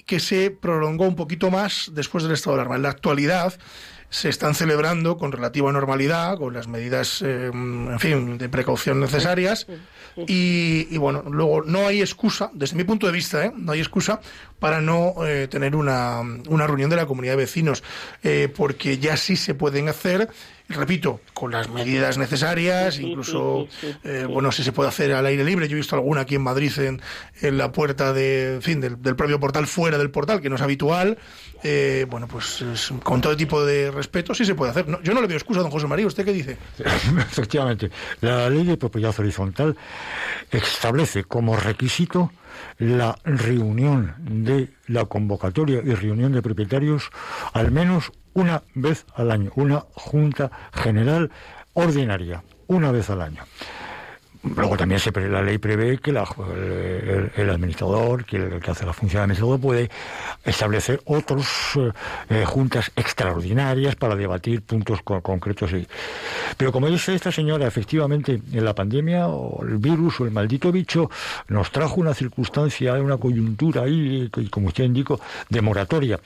que 0.06 0.20
se 0.20 0.50
prolongó 0.50 1.06
un 1.06 1.16
poquito 1.16 1.50
más 1.50 1.90
después 1.94 2.24
del 2.24 2.32
estado 2.32 2.56
de 2.56 2.62
alarma. 2.62 2.76
En 2.76 2.82
la 2.82 2.90
actualidad 2.90 3.54
se 4.12 4.28
están 4.28 4.54
celebrando 4.54 5.16
con 5.16 5.32
relativa 5.32 5.72
normalidad, 5.72 6.36
con 6.36 6.52
las 6.52 6.68
medidas, 6.68 7.22
eh, 7.22 7.46
en 7.46 7.98
fin, 7.98 8.36
de 8.36 8.48
precaución 8.50 9.00
necesarias. 9.00 9.66
Y, 10.26 10.86
y, 10.90 10.98
bueno, 10.98 11.24
luego 11.30 11.62
no 11.62 11.86
hay 11.86 12.02
excusa, 12.02 12.50
desde 12.52 12.76
mi 12.76 12.84
punto 12.84 13.06
de 13.06 13.12
vista, 13.12 13.46
¿eh? 13.46 13.52
no 13.56 13.72
hay 13.72 13.80
excusa 13.80 14.20
para 14.62 14.80
no 14.80 15.14
eh, 15.26 15.48
tener 15.48 15.74
una, 15.74 16.20
una 16.20 16.66
reunión 16.68 16.88
de 16.88 16.94
la 16.96 17.06
comunidad 17.06 17.32
de 17.32 17.38
vecinos, 17.38 17.82
eh, 18.22 18.48
porque 18.56 18.96
ya 18.98 19.16
sí 19.16 19.34
se 19.36 19.54
pueden 19.54 19.88
hacer, 19.88 20.28
repito, 20.68 21.20
con 21.34 21.50
las 21.50 21.68
medidas 21.68 22.16
necesarias, 22.16 22.94
Sí, 22.94 23.00
sí, 23.02 23.08
incluso, 23.08 23.66
sí, 23.80 23.88
sí, 23.88 23.96
eh, 24.04 24.22
sí. 24.24 24.32
bueno, 24.32 24.52
si 24.52 24.62
se 24.62 24.70
puede 24.70 24.88
hacer 24.88 25.12
al 25.12 25.26
aire 25.26 25.42
libre. 25.44 25.66
Yo 25.68 25.74
he 25.74 25.80
visto 25.80 25.96
alguna 25.96 26.20
aquí 26.20 26.36
en 26.36 26.42
Madrid, 26.42 26.72
en, 26.78 27.02
en 27.40 27.58
la 27.58 27.72
puerta 27.72 28.12
de, 28.12 28.54
en 28.54 28.62
fin, 28.62 28.80
del, 28.80 29.02
del 29.02 29.16
propio 29.16 29.40
portal, 29.40 29.66
fuera 29.66 29.98
del 29.98 30.10
portal, 30.10 30.40
que 30.40 30.48
no 30.48 30.54
es 30.56 30.62
habitual. 30.62 31.18
Eh, 31.64 32.06
bueno, 32.08 32.28
pues 32.28 32.62
es- 32.62 32.92
con 33.02 33.20
todo 33.20 33.36
tipo 33.36 33.64
de 33.66 33.90
respeto 33.90 34.32
sí 34.34 34.44
se 34.44 34.54
puede 34.54 34.70
hacer. 34.70 34.86
No, 34.88 35.02
yo 35.02 35.12
no 35.12 35.20
le 35.20 35.26
veo 35.26 35.36
excusa, 35.36 35.60
don 35.60 35.70
José 35.72 35.88
María. 35.88 36.06
¿Usted 36.06 36.24
qué 36.24 36.32
dice? 36.32 36.56
Efectivamente, 36.78 37.90
la 38.20 38.48
ley 38.48 38.64
de 38.64 38.76
propiedad 38.76 39.12
horizontal 39.18 39.76
establece 40.50 41.24
como 41.24 41.56
requisito 41.56 42.32
la 42.82 43.16
reunión 43.24 44.14
de 44.18 44.70
la 44.88 45.04
convocatoria 45.04 45.80
y 45.84 45.94
reunión 45.94 46.32
de 46.32 46.42
propietarios 46.42 47.10
al 47.52 47.70
menos 47.70 48.10
una 48.34 48.64
vez 48.74 49.06
al 49.14 49.30
año, 49.30 49.52
una 49.54 49.84
junta 49.94 50.50
general 50.72 51.30
ordinaria, 51.74 52.42
una 52.66 52.90
vez 52.90 53.08
al 53.10 53.22
año. 53.22 53.44
Luego 54.44 54.76
también 54.76 54.98
se 54.98 55.12
la 55.12 55.40
ley 55.40 55.58
prevé 55.58 55.98
que 55.98 56.10
la- 56.12 56.26
el, 56.56 57.30
el 57.36 57.50
administrador, 57.50 58.24
que 58.24 58.36
el 58.38 58.60
que 58.60 58.70
hace 58.72 58.84
la 58.84 58.92
función 58.92 59.20
de 59.20 59.22
administrador, 59.24 59.60
puede 59.60 59.90
establecer 60.44 61.00
otras 61.04 61.46
juntas 62.46 62.90
extraordinarias 62.96 63.94
para 63.94 64.16
debatir 64.16 64.62
puntos 64.62 65.00
co- 65.02 65.20
concretos. 65.20 65.72
y- 65.72 65.86
Pero 66.56 66.72
como 66.72 66.88
dice 66.88 67.14
esta 67.14 67.30
señora, 67.30 67.66
efectivamente, 67.68 68.40
en 68.52 68.64
la 68.64 68.74
pandemia 68.74 69.28
o 69.28 69.64
el 69.64 69.78
virus 69.78 70.20
o 70.20 70.24
el 70.24 70.32
maldito 70.32 70.72
bicho 70.72 71.08
nos 71.48 71.70
trajo 71.70 72.00
una 72.00 72.12
circunstancia, 72.14 72.94
una 72.94 73.18
coyuntura 73.18 73.82
ahí, 73.82 74.28
como 74.50 74.68
usted 74.68 74.84
indicó, 74.84 75.20
de 75.50 75.60
moratoria 75.62 76.18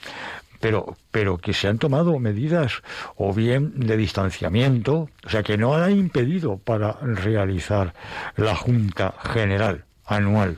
pero, 0.59 0.95
pero 1.11 1.37
que 1.37 1.53
se 1.53 1.67
han 1.67 1.77
tomado 1.77 2.19
medidas 2.19 2.81
o 3.15 3.33
bien 3.33 3.79
de 3.79 3.97
distanciamiento, 3.97 5.09
o 5.25 5.29
sea, 5.29 5.43
que 5.43 5.57
no 5.57 5.75
han 5.75 5.91
impedido 5.91 6.57
para 6.57 6.93
realizar 7.01 7.93
la 8.35 8.55
Junta 8.55 9.13
General 9.33 9.85
anual. 10.05 10.57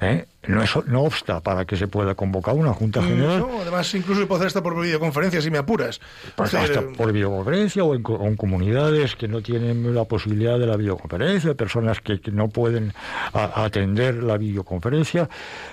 ¿eh? 0.00 0.26
No, 0.46 0.62
es- 0.62 0.76
no 0.86 1.02
obsta 1.02 1.40
para 1.40 1.64
que 1.64 1.76
se 1.76 1.88
pueda 1.88 2.14
convocar 2.14 2.54
una 2.54 2.72
Junta 2.72 3.02
General. 3.02 3.40
No, 3.40 3.60
además, 3.62 3.94
incluso 3.94 4.20
se 4.20 4.26
puede 4.26 4.38
hacer 4.40 4.46
hasta 4.48 4.62
por 4.62 4.80
videoconferencia, 4.80 5.40
si 5.40 5.50
me 5.50 5.58
apuras. 5.58 6.00
Pues 6.36 6.52
Es 6.54 6.60
decir, 6.60 6.78
hasta 6.78 6.92
por 6.96 7.12
videoconferencia 7.12 7.82
o 7.84 7.94
en, 7.94 8.02
co- 8.02 8.14
o 8.14 8.26
en 8.26 8.36
comunidades 8.36 9.16
que 9.16 9.28
no 9.28 9.40
tienen 9.42 9.94
la 9.94 10.04
posibilidad 10.04 10.58
de 10.58 10.66
la 10.66 10.76
videoconferencia, 10.76 11.54
personas 11.54 12.00
que, 12.00 12.20
que 12.20 12.30
no 12.30 12.48
pueden 12.48 12.92
a- 13.32 13.64
atender 13.64 14.22
la 14.22 14.36
videoconferencia, 14.36 15.28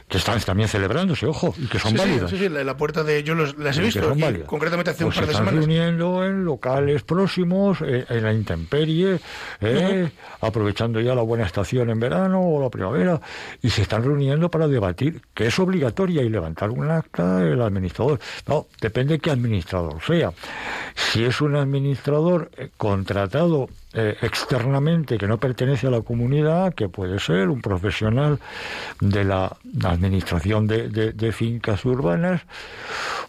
que 0.07 0.17
están 0.17 0.39
también 0.41 0.69
celebrándose, 0.69 1.25
ojo, 1.25 1.53
y 1.57 1.67
que 1.67 1.79
son 1.79 1.91
sí, 1.91 1.97
sí, 1.97 2.03
válidas. 2.03 2.29
Sí, 2.29 2.37
sí, 2.37 2.49
la, 2.49 2.63
la 2.63 2.77
puerta 2.77 3.03
de. 3.03 3.23
Yo 3.23 3.35
los- 3.35 3.57
las 3.57 3.77
he 3.77 3.81
y 3.81 3.85
visto, 3.85 4.01
son 4.03 4.13
aquí, 4.13 4.21
válidas. 4.21 4.47
concretamente 4.47 4.91
hace 4.91 5.03
Pues 5.05 5.17
un 5.17 5.21
par 5.21 5.27
de 5.27 5.33
se 5.33 5.39
están 5.41 5.47
semanas. 5.55 5.67
reuniendo 5.67 6.25
en 6.25 6.45
locales 6.45 7.03
próximos, 7.03 7.79
eh, 7.81 8.05
en 8.09 8.23
la 8.23 8.33
intemperie, 8.33 9.19
eh, 9.61 10.11
aprovechando 10.41 10.99
ya 11.01 11.13
la 11.15 11.21
buena 11.21 11.45
estación 11.45 11.89
en 11.89 11.99
verano 11.99 12.41
o 12.41 12.61
la 12.61 12.69
primavera, 12.69 13.19
y 13.61 13.69
se 13.69 13.81
están 13.81 14.03
reuniendo 14.03 14.49
para 14.49 14.60
debatir 14.67 15.21
que 15.33 15.47
es 15.47 15.59
obligatoria 15.59 16.21
y 16.23 16.29
levantar 16.29 16.69
un 16.69 16.89
acta 16.89 17.41
el 17.41 17.61
administrador. 17.61 18.19
No, 18.47 18.67
depende 18.79 19.19
qué 19.19 19.31
administrador 19.31 20.01
sea. 20.01 20.33
Si 20.95 21.23
es 21.23 21.41
un 21.41 21.55
administrador 21.55 22.51
eh, 22.57 22.69
contratado 22.77 23.69
eh, 23.93 24.15
externamente 24.21 25.17
que 25.17 25.27
no 25.27 25.37
pertenece 25.39 25.87
a 25.87 25.89
la 25.91 26.01
comunidad, 26.01 26.73
que 26.73 26.87
puede 26.89 27.19
ser 27.19 27.49
un 27.49 27.61
profesional 27.61 28.39
de 28.99 29.23
la 29.23 29.55
administración 29.83 30.67
de, 30.67 30.89
de- 30.89 31.11
de 31.13 31.31
fincas 31.31 31.83
urbanas, 31.85 32.41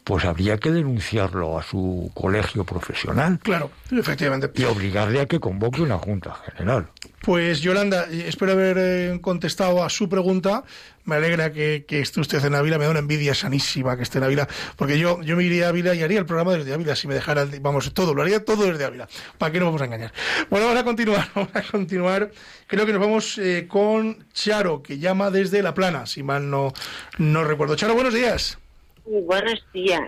pues 0.04 0.24
habría 0.24 0.58
que 0.58 0.70
denunciarlo 0.70 1.58
a 1.58 1.62
su 1.62 2.10
colegio 2.14 2.64
profesional 2.64 3.38
Claro, 3.42 3.70
efectivamente. 3.90 4.50
y 4.54 4.64
obligarle 4.64 5.20
a 5.20 5.26
que 5.26 5.40
convoque 5.40 5.82
una 5.82 5.98
junta 5.98 6.34
general. 6.56 6.88
Pues 7.20 7.60
Yolanda, 7.60 8.06
espero 8.10 8.52
haber 8.52 8.76
eh, 8.80 9.18
contestado 9.20 9.84
a 9.84 9.90
su 9.90 10.08
pregunta. 10.08 10.64
Me 11.04 11.16
alegra 11.16 11.52
que, 11.52 11.84
que 11.86 12.00
esté 12.00 12.20
usted 12.20 12.44
en 12.44 12.54
Ávila, 12.54 12.78
me 12.78 12.84
da 12.84 12.90
una 12.90 12.98
envidia 13.00 13.34
sanísima 13.34 13.96
que 13.96 14.04
esté 14.04 14.18
en 14.18 14.24
Ávila, 14.24 14.48
porque 14.76 14.98
yo, 15.00 15.20
yo 15.22 15.36
me 15.36 15.42
iría 15.44 15.66
a 15.66 15.68
Ávila 15.70 15.94
y 15.94 16.02
haría 16.02 16.18
el 16.20 16.26
programa 16.26 16.52
desde 16.52 16.72
Ávila 16.74 16.94
si 16.96 17.08
me 17.08 17.14
dejara, 17.14 17.44
vamos, 17.60 17.92
todo, 17.92 18.14
lo 18.14 18.22
haría 18.22 18.44
todo 18.44 18.66
desde 18.66 18.84
Ávila. 18.84 19.08
¿Para 19.38 19.52
qué 19.52 19.58
nos 19.58 19.66
vamos 19.68 19.82
a 19.82 19.86
engañar? 19.86 20.12
Bueno, 20.52 20.66
vamos 20.66 20.82
a 20.82 20.84
continuar, 20.84 21.28
vamos 21.34 21.56
a 21.56 21.62
continuar. 21.62 22.30
Creo 22.66 22.84
que 22.84 22.92
nos 22.92 23.00
vamos 23.00 23.38
eh, 23.38 23.64
con 23.66 24.26
Charo, 24.34 24.82
que 24.82 24.98
llama 24.98 25.30
desde 25.30 25.62
La 25.62 25.72
Plana, 25.72 26.04
si 26.04 26.22
mal 26.22 26.50
no, 26.50 26.74
no 27.16 27.42
recuerdo. 27.42 27.74
Charo, 27.74 27.94
buenos 27.94 28.12
días. 28.12 28.58
Buenos 29.06 29.64
días. 29.72 30.02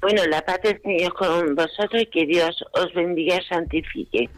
Bueno, 0.00 0.24
la 0.24 0.40
paz 0.40 0.60
del 0.62 0.80
Señor 0.80 1.12
con 1.12 1.54
vosotros 1.54 2.00
y 2.00 2.06
que 2.06 2.24
Dios 2.24 2.64
os 2.72 2.94
bendiga 2.94 3.36
y 3.36 3.44
santifique. 3.44 4.30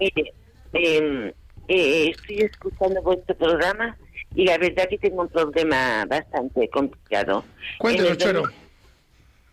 Mire, 0.00 0.32
eh, 0.72 1.32
eh, 1.68 2.08
estoy 2.10 2.38
escuchando 2.38 3.00
vuestro 3.02 3.36
programa 3.36 3.96
y 4.34 4.46
la 4.46 4.58
verdad 4.58 4.88
que 4.90 4.98
tengo 4.98 5.22
un 5.22 5.28
problema 5.28 6.04
bastante 6.06 6.68
complicado. 6.70 7.44
Cuéntenos, 7.78 8.18
Charo. 8.18 8.42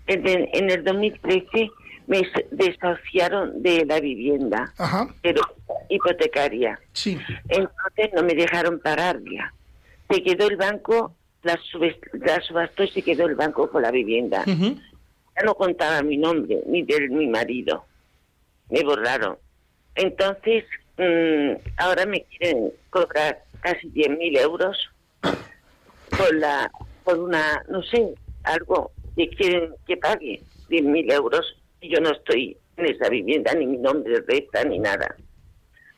en 0.07 0.71
el 0.71 0.83
2013 0.83 1.69
me 2.09 2.27
desahuciaron 2.51 3.61
de 3.61 3.85
la 3.85 3.99
vivienda, 3.99 4.73
Ajá, 4.77 5.07
pero 5.21 5.41
hipotecaria. 5.89 6.79
sí. 6.91 7.17
Entonces 7.47 8.09
no 8.13 8.23
me 8.23 8.33
dejaron 8.33 8.79
pagarla. 8.79 9.53
Se 10.09 10.21
quedó 10.23 10.47
el 10.49 10.57
banco, 10.57 11.15
la, 11.43 11.57
la 12.13 12.41
subastó 12.41 12.83
y 12.83 12.87
se 12.89 13.03
quedó 13.03 13.27
el 13.27 13.35
banco 13.35 13.69
con 13.69 13.83
la 13.83 13.91
vivienda. 13.91 14.43
Ya 14.45 15.43
no 15.45 15.53
contaba 15.53 16.01
mi 16.01 16.17
nombre 16.17 16.61
ni 16.65 16.81
de 16.83 17.07
mi 17.09 17.27
marido. 17.27 17.85
Me 18.69 18.83
borraron. 18.83 19.37
Entonces, 19.95 20.65
mm, 20.97 21.51
ahora 21.77 22.05
me 22.07 22.23
quieren 22.23 22.71
cobrar 22.89 23.43
casi 23.61 23.87
10.000 23.91 24.39
euros 24.39 24.89
por, 25.21 26.33
la, 26.35 26.71
por 27.03 27.19
una, 27.19 27.63
no 27.69 27.83
sé, 27.83 28.15
algo 28.43 28.91
que 29.15 29.29
quieren 29.29 29.75
que 29.87 29.95
pague 29.97 30.41
10.000 30.69 31.13
euros 31.13 31.55
yo 31.81 31.99
no 32.01 32.11
estoy 32.11 32.57
en 32.77 32.85
esa 32.87 33.09
vivienda, 33.09 33.53
ni 33.53 33.65
mi 33.65 33.77
nombre 33.77 34.21
resta, 34.27 34.63
ni 34.63 34.79
nada. 34.79 35.15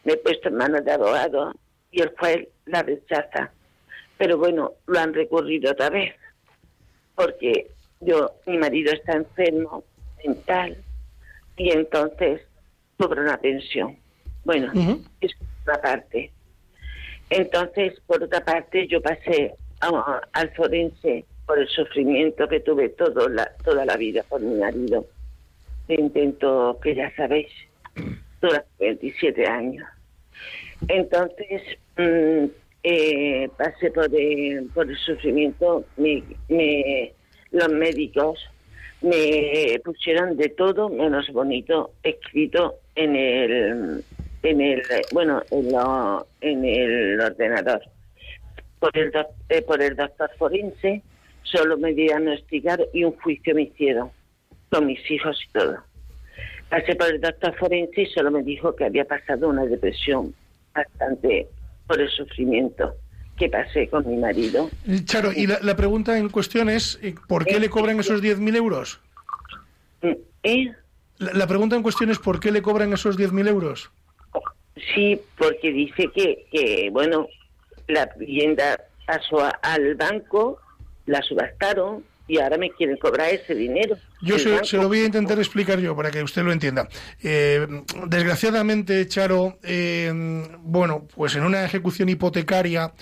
Me 0.03 0.13
he 0.13 0.17
puesto 0.17 0.49
en 0.49 0.55
manos 0.55 0.83
de 0.85 0.91
abogado 0.91 1.53
y 1.91 2.01
el 2.01 2.13
juez 2.17 2.47
la 2.65 2.83
rechaza. 2.83 3.51
Pero 4.17 4.37
bueno, 4.37 4.73
lo 4.87 4.99
han 4.99 5.13
recurrido 5.13 5.71
otra 5.71 5.89
vez 5.89 6.13
porque 7.15 7.67
yo, 7.99 8.31
mi 8.47 8.57
marido 8.57 8.91
está 8.93 9.13
enfermo 9.13 9.83
mental 10.25 10.77
y 11.57 11.71
entonces 11.71 12.41
cobra 12.97 13.21
una 13.21 13.37
pensión. 13.39 13.97
Bueno, 14.43 14.71
Ujú. 14.73 15.03
es 15.21 15.31
por 15.35 15.47
otra 15.75 15.81
parte. 15.81 16.31
Entonces, 17.29 17.99
por 18.07 18.23
otra 18.23 18.43
parte, 18.43 18.87
yo 18.87 19.01
pasé 19.01 19.53
a- 19.81 20.21
al 20.33 20.53
forense 20.55 21.25
por 21.45 21.59
el 21.59 21.67
sufrimiento 21.67 22.47
que 22.47 22.59
tuve 22.59 22.89
todo 22.89 23.29
la, 23.29 23.51
toda 23.63 23.85
la 23.85 23.95
vida 23.97 24.23
por 24.27 24.41
mi 24.41 24.55
marido. 24.59 25.05
Intento, 25.95 26.79
que 26.81 26.95
ya 26.95 27.13
sabéis, 27.15 27.47
durante 28.41 28.67
27 28.79 29.47
años. 29.47 29.85
Entonces, 30.87 31.61
mm, 31.97 32.45
eh, 32.83 33.49
pasé 33.57 33.91
por 33.91 34.13
el, 34.13 34.65
por 34.73 34.89
el 34.89 34.97
sufrimiento, 34.97 35.85
me, 35.97 36.23
me- 36.49 37.13
los 37.51 37.69
médicos 37.69 38.39
me 39.01 39.79
pusieron 39.83 40.37
de 40.37 40.49
todo 40.49 40.87
menos 40.89 41.27
bonito 41.31 41.91
escrito 42.03 42.75
en 42.95 43.15
el 43.15 44.03
en 44.43 44.61
el 44.61 44.81
bueno 45.11 45.41
en, 45.51 45.71
lo- 45.71 46.27
en 46.39 46.63
el 46.65 47.19
ordenador 47.19 47.81
por 48.79 48.95
el 48.95 49.11
eh, 49.49 49.61
por 49.63 49.81
el 49.81 49.95
doctor 49.95 50.29
forense 50.37 51.01
solo 51.43 51.77
me 51.77 51.93
diagnosticaron 51.93 52.85
y 52.93 53.03
un 53.03 53.13
juicio 53.17 53.55
me 53.55 53.63
hicieron 53.63 54.11
con 54.71 54.85
mis 54.87 54.99
hijos 55.11 55.37
y 55.47 55.51
todo 55.51 55.77
pasé 56.69 56.95
por 56.95 57.07
el 57.09 57.19
doctor 57.19 57.53
forense 57.57 58.03
y 58.03 58.05
solo 58.07 58.31
me 58.31 58.41
dijo 58.43 58.73
que 58.75 58.85
había 58.85 59.03
pasado 59.05 59.49
una 59.49 59.65
depresión 59.65 60.33
bastante 60.73 61.47
por 61.85 61.99
el 61.99 62.09
sufrimiento 62.09 62.95
que 63.37 63.49
pasé 63.49 63.87
con 63.89 64.07
mi 64.09 64.15
marido 64.15 64.69
Eh, 64.87 65.03
Charo, 65.03 65.31
y 65.35 65.47
la, 65.47 65.59
la 65.61 65.75
pregunta 65.75 66.17
en 66.17 66.29
cuestión 66.29 66.69
es, 66.69 66.97
eh, 67.03 67.13
¿por 67.27 67.45
qué 67.45 67.59
le 67.59 67.69
cobran 67.69 67.99
esos 67.99 68.21
10.000 68.23 68.55
euros? 68.55 69.01
¿Eh? 70.43 70.71
La, 71.17 71.33
la 71.33 71.47
pregunta 71.47 71.75
en 71.75 71.83
cuestión 71.83 72.09
es, 72.09 72.19
¿por 72.19 72.39
qué 72.39 72.51
le 72.51 72.61
cobran 72.61 72.93
esos 72.93 73.17
10.000 73.17 73.47
euros? 73.49 73.91
Sí, 74.95 75.19
porque 75.37 75.71
dice 75.73 76.09
que, 76.15 76.45
que 76.51 76.89
bueno, 76.91 77.27
la 77.87 78.05
vivienda 78.17 78.79
pasó 79.05 79.41
a- 79.43 79.49
al 79.61 79.95
banco, 79.95 80.59
la 81.05 81.21
subastaron 81.21 82.03
y 82.31 82.39
ahora 82.39 82.57
me 82.57 82.71
quieren 82.71 82.95
cobrar 82.95 83.29
ese 83.29 83.53
dinero. 83.53 83.97
Yo 84.21 84.39
se 84.39 84.77
lo 84.77 84.87
voy 84.87 85.01
a 85.01 85.05
intentar 85.05 85.37
explicar 85.37 85.79
yo 85.79 85.93
para 85.97 86.11
que 86.11 86.23
usted 86.23 86.43
lo 86.43 86.53
entienda. 86.53 86.87
Eh, 87.21 87.67
desgraciadamente, 88.07 89.05
Charo, 89.09 89.59
eh, 89.63 90.47
bueno, 90.61 91.05
pues 91.13 91.35
en 91.35 91.43
una 91.43 91.65
ejecución 91.65 92.07
hipotecaria 92.07 92.93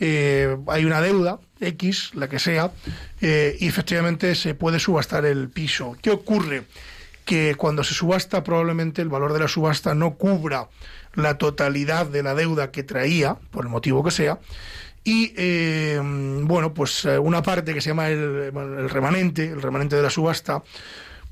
eh, 0.00 0.56
hay 0.66 0.84
una 0.84 1.00
deuda, 1.00 1.38
X, 1.60 2.10
la 2.14 2.28
que 2.28 2.40
sea, 2.40 2.72
eh, 3.20 3.56
y 3.60 3.68
efectivamente 3.68 4.34
se 4.34 4.56
puede 4.56 4.80
subastar 4.80 5.24
el 5.24 5.50
piso. 5.50 5.96
¿Qué 6.02 6.10
ocurre? 6.10 6.64
Que 7.24 7.54
cuando 7.54 7.84
se 7.84 7.94
subasta 7.94 8.42
probablemente 8.42 9.02
el 9.02 9.08
valor 9.08 9.34
de 9.34 9.38
la 9.38 9.46
subasta 9.46 9.94
no 9.94 10.14
cubra 10.14 10.68
la 11.14 11.38
totalidad 11.38 12.06
de 12.06 12.24
la 12.24 12.34
deuda 12.34 12.72
que 12.72 12.82
traía, 12.82 13.36
por 13.52 13.66
el 13.66 13.70
motivo 13.70 14.02
que 14.02 14.10
sea, 14.10 14.40
y 15.04 15.32
eh, 15.36 16.00
bueno, 16.02 16.72
pues 16.72 17.04
eh, 17.04 17.18
una 17.18 17.42
parte 17.42 17.74
que 17.74 17.80
se 17.80 17.90
llama 17.90 18.08
el, 18.08 18.52
remanente, 18.88 19.44
el 19.44 19.60
remanente 19.60 19.96
de 19.96 20.02
la 20.02 20.10
subasta, 20.10 20.62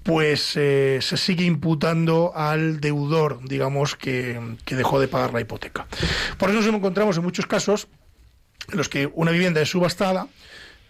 pues 0.02 0.52
eh, 0.56 0.98
se 1.00 1.16
sigue 1.16 1.44
imputando 1.44 2.32
al 2.34 2.80
deudor, 2.80 3.40
digamos, 3.42 3.96
que, 3.96 4.38
que 4.64 4.76
dejó 4.76 5.00
de 5.00 5.08
pagar 5.08 5.32
la 5.32 5.40
hipoteca. 5.40 5.86
Por 6.36 6.50
eso 6.50 6.60
nos 6.60 6.74
encontramos 6.74 7.16
en 7.16 7.22
muchos 7.22 7.46
casos 7.46 7.88
en 8.70 8.76
los 8.78 8.88
que 8.88 9.10
una 9.14 9.30
vivienda 9.30 9.60
es 9.60 9.70
subastada 9.70 10.28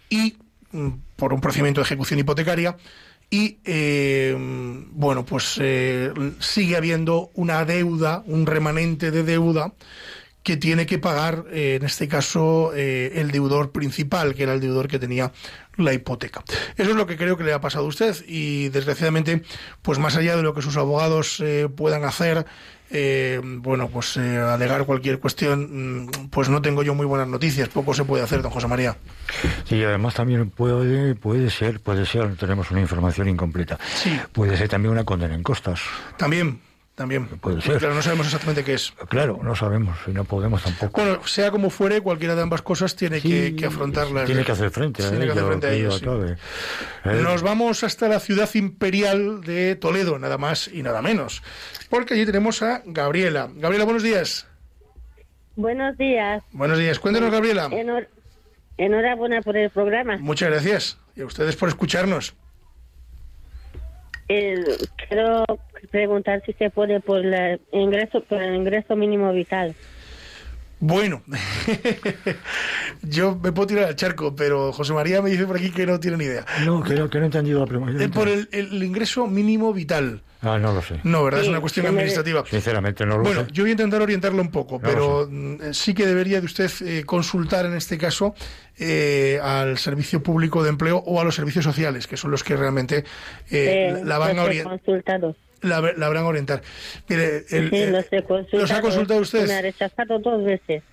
y 0.09 0.35
mm, 0.71 0.89
por 1.15 1.33
un 1.33 1.41
procedimiento 1.41 1.81
de 1.81 1.85
ejecución 1.85 2.19
hipotecaria 2.19 2.75
y 3.29 3.57
eh, 3.65 4.35
bueno 4.91 5.25
pues 5.25 5.57
eh, 5.59 6.13
sigue 6.39 6.75
habiendo 6.75 7.31
una 7.33 7.65
deuda 7.65 8.23
un 8.27 8.45
remanente 8.45 9.09
de 9.09 9.23
deuda 9.23 9.73
que 10.43 10.57
tiene 10.57 10.85
que 10.85 10.99
pagar 10.99 11.45
eh, 11.51 11.75
en 11.79 11.85
este 11.85 12.07
caso 12.07 12.71
eh, 12.75 13.13
el 13.15 13.31
deudor 13.31 13.71
principal 13.71 14.35
que 14.35 14.43
era 14.43 14.53
el 14.53 14.59
deudor 14.59 14.87
que 14.87 14.99
tenía 14.99 15.31
la 15.77 15.93
hipoteca 15.93 16.43
eso 16.77 16.91
es 16.91 16.95
lo 16.95 17.07
que 17.07 17.17
creo 17.17 17.37
que 17.37 17.43
le 17.43 17.53
ha 17.53 17.61
pasado 17.61 17.85
a 17.85 17.87
usted 17.87 18.15
y 18.27 18.69
desgraciadamente 18.69 19.41
pues 19.81 19.97
más 19.99 20.15
allá 20.17 20.35
de 20.35 20.43
lo 20.43 20.53
que 20.53 20.61
sus 20.61 20.77
abogados 20.77 21.39
eh, 21.39 21.69
puedan 21.73 22.03
hacer 22.03 22.45
eh, 22.95 23.41
bueno, 23.43 23.87
pues 23.87 24.17
alegar 24.17 24.85
cualquier 24.85 25.19
cuestión, 25.19 26.03
mm, 26.03 26.29
pues 26.29 26.49
no 26.49 26.61
tengo 26.61 26.83
yo 26.83 26.93
muy 26.93 27.07
buenas 27.07 27.27
noticias. 27.27 27.67
Poco 27.69 27.95
se 27.95 28.05
puede 28.05 28.23
hacer, 28.23 28.43
don 28.43 28.51
José 28.51 28.67
María. 28.67 28.95
Sí, 29.63 29.83
además 29.83 30.13
también 30.13 30.51
puede, 30.51 31.15
puede 31.15 31.49
ser, 31.49 31.79
puede 31.79 32.05
ser, 32.05 32.35
tenemos 32.35 32.69
una 32.69 32.81
información 32.81 33.29
incompleta. 33.29 33.79
Sí. 33.95 34.19
Puede 34.31 34.55
ser 34.57 34.69
también 34.69 34.91
una 34.91 35.05
condena 35.05 35.33
en 35.33 35.41
costas. 35.41 35.81
También, 36.17 36.59
también. 36.95 37.27
Puede 37.27 37.61
ser. 37.61 37.77
Claro, 37.79 37.95
no 37.95 38.01
sabemos 38.01 38.27
exactamente 38.27 38.63
qué 38.63 38.73
es. 38.75 38.91
Claro, 39.09 39.39
no 39.41 39.55
sabemos 39.55 39.97
y 40.07 40.11
no 40.11 40.23
podemos 40.25 40.61
tampoco. 40.63 41.01
Bueno, 41.01 41.25
sea 41.25 41.49
como 41.51 41.69
fuere, 41.69 42.01
cualquiera 42.01 42.35
de 42.35 42.41
ambas 42.43 42.61
cosas 42.61 42.95
tiene 42.95 43.19
que, 43.21 43.47
Sí, 43.49 43.55
que 43.55 43.65
afrontarlas. 43.65 44.25
Tiene 44.25 44.43
que 44.45 44.51
hacer 44.51 44.69
frente 44.69 45.03
a 45.05 45.09
Tiene 45.09 45.25
que 45.25 45.31
hacer 45.31 45.45
frente 45.45 45.67
a 45.67 45.71
ello, 45.73 45.91
sí. 45.91 46.05
Eh, 47.05 47.19
Nos 47.21 47.41
vamos 47.41 47.83
hasta 47.83 48.07
la 48.07 48.19
ciudad 48.19 48.49
imperial 48.53 49.41
de 49.41 49.75
Toledo, 49.75 50.19
nada 50.19 50.37
más 50.37 50.67
y 50.67 50.83
nada 50.83 51.01
menos. 51.01 51.41
Porque 51.89 52.13
allí 52.13 52.25
tenemos 52.25 52.61
a 52.61 52.81
Gabriela. 52.85 53.49
Gabriela, 53.55 53.85
buenos 53.85 54.03
días. 54.03 54.47
Buenos 55.55 55.97
días. 55.97 56.43
Buenos 56.51 56.77
días. 56.79 56.99
Cuéntenos, 56.99 57.31
Gabriela. 57.31 57.69
Enhor- 57.69 58.07
enhorabuena 58.77 59.41
por 59.41 59.55
el 59.57 59.69
programa. 59.69 60.17
Muchas 60.17 60.49
gracias. 60.49 60.97
Y 61.15 61.21
a 61.21 61.25
ustedes 61.25 61.55
por 61.55 61.69
escucharnos. 61.69 62.33
Eh, 64.29 64.63
quiero 65.07 65.43
preguntar 65.87 66.41
si 66.45 66.53
se 66.53 66.69
puede 66.69 66.99
por, 66.99 67.23
la 67.23 67.57
ingreso, 67.71 68.21
por 68.23 68.41
el 68.41 68.55
ingreso 68.55 68.95
mínimo 68.95 69.31
vital. 69.33 69.75
Bueno, 70.79 71.21
yo 73.03 73.39
me 73.41 73.51
puedo 73.53 73.67
tirar 73.67 73.85
al 73.85 73.95
charco, 73.95 74.35
pero 74.35 74.73
José 74.73 74.91
María 74.93 75.21
me 75.21 75.29
dice 75.29 75.45
por 75.45 75.55
aquí 75.55 75.71
que 75.71 75.85
no 75.85 75.97
tiene 75.99 76.17
ni 76.17 76.25
idea. 76.25 76.45
No, 76.65 76.83
que 76.83 76.95
no, 76.95 77.09
que 77.09 77.19
no 77.19 77.23
he 77.23 77.27
entendido 77.27 77.61
la 77.61 77.65
pregunta. 77.67 78.03
Eh, 78.03 78.09
Por 78.09 78.27
el, 78.27 78.49
el 78.51 78.83
ingreso 78.83 79.25
mínimo 79.27 79.71
vital. 79.73 80.21
Ah, 80.41 80.59
no 80.59 80.73
lo 80.73 80.81
sé. 80.81 80.99
No, 81.03 81.23
¿verdad? 81.23 81.39
es 81.41 81.47
una 81.47 81.61
cuestión 81.61 81.85
administrativa. 81.85 82.43
Sinceramente 82.45 83.05
no 83.05 83.17
lo 83.17 83.23
Bueno, 83.23 83.45
sé. 83.45 83.51
yo 83.53 83.63
voy 83.63 83.69
a 83.69 83.71
intentar 83.71 84.01
orientarlo 84.01 84.41
un 84.41 84.51
poco, 84.51 84.75
No 84.75 84.81
pero 84.81 85.25
mm, 85.31 85.71
sí 85.71 85.93
que 85.93 86.05
debería 86.05 86.41
de 86.41 86.45
usted 86.47 86.69
eh, 86.85 87.05
consultar 87.05 87.65
en 87.65 87.75
este 87.75 87.97
caso 87.97 88.35
eh, 88.77 89.39
al 89.41 89.77
Servicio 89.77 90.21
Público 90.21 90.61
de 90.61 90.69
Empleo 90.69 90.97
o 90.97 91.21
a 91.21 91.23
los 91.23 91.33
servicios 91.35 91.63
sociales, 91.63 92.07
que 92.07 92.17
son 92.17 92.29
los 92.29 92.43
que 92.43 92.57
realmente 92.57 93.05
eh, 93.49 93.93
Eh, 93.99 94.01
la 94.03 94.17
van 94.17 94.37
a 94.37 94.43
orientar. 94.43 94.81
La, 95.63 95.81
la 95.81 96.05
habrán 96.05 96.25
orientar. 96.25 96.61
Mire, 97.07 97.45
el- 97.49 97.69
Sí, 97.69 97.75
eh, 97.77 97.91
los 97.91 98.05
he 98.11 98.21
consultado. 98.23 98.61
¿los 98.61 98.71
ha 98.71 98.81
consultado 98.81 99.19
usted? 99.21 99.47
Me 99.47 99.53
ha 99.53 99.61
rechazado 99.61 100.19
dos 100.19 100.43
veces. 100.43 100.83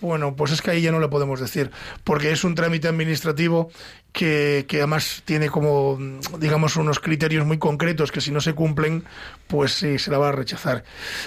Bueno, 0.00 0.36
pues 0.36 0.52
es 0.52 0.62
que 0.62 0.70
ahí 0.70 0.82
ya 0.82 0.92
no 0.92 1.00
le 1.00 1.08
podemos 1.08 1.40
decir, 1.40 1.72
porque 2.04 2.30
es 2.30 2.44
un 2.44 2.54
trámite 2.54 2.86
administrativo 2.86 3.70
que, 4.12 4.66
que 4.68 4.78
además 4.78 5.22
tiene 5.24 5.48
como, 5.48 5.98
digamos, 6.38 6.76
unos 6.76 7.00
criterios 7.00 7.44
muy 7.44 7.58
concretos 7.58 8.12
que 8.12 8.20
si 8.20 8.30
no 8.30 8.40
se 8.40 8.54
cumplen, 8.54 9.02
pues 9.48 9.72
sí, 9.72 9.98
se 9.98 10.12
la 10.12 10.18
va 10.18 10.28
a 10.28 10.32
rechazar. 10.32 10.84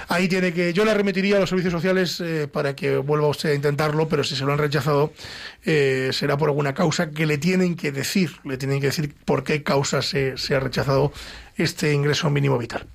Ahí 0.07 0.29
tiene 0.29 0.53
que, 0.53 0.71
yo 0.71 0.85
la 0.85 0.93
remitiría 0.93 1.35
a 1.35 1.39
los 1.41 1.49
servicios 1.49 1.73
sociales 1.73 2.21
eh, 2.21 2.47
para 2.47 2.73
que 2.73 2.97
vuelva 2.97 3.27
usted 3.27 3.51
a 3.51 3.53
intentarlo, 3.53 4.07
pero 4.07 4.23
si 4.23 4.37
se 4.37 4.45
lo 4.45 4.53
han 4.53 4.59
rechazado, 4.59 5.11
eh, 5.65 6.11
será 6.13 6.37
por 6.37 6.47
alguna 6.47 6.73
causa 6.73 7.11
que 7.11 7.25
le 7.25 7.37
tienen 7.37 7.75
que 7.75 7.91
decir, 7.91 8.31
le 8.45 8.57
tienen 8.57 8.79
que 8.79 8.87
decir 8.87 9.13
por 9.25 9.43
qué 9.43 9.61
causa 9.61 10.01
se, 10.01 10.37
se 10.37 10.55
ha 10.55 10.61
rechazado 10.61 11.11
este 11.57 11.91
ingreso 11.91 12.29
mínimo 12.29 12.57
vital. 12.57 12.87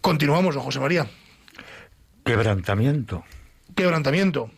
Continuamos, 0.00 0.54
don 0.54 0.62
José 0.62 0.78
María. 0.78 1.08
Quebrantamiento. 2.28 3.24
Quebrantamiento. 3.74 4.50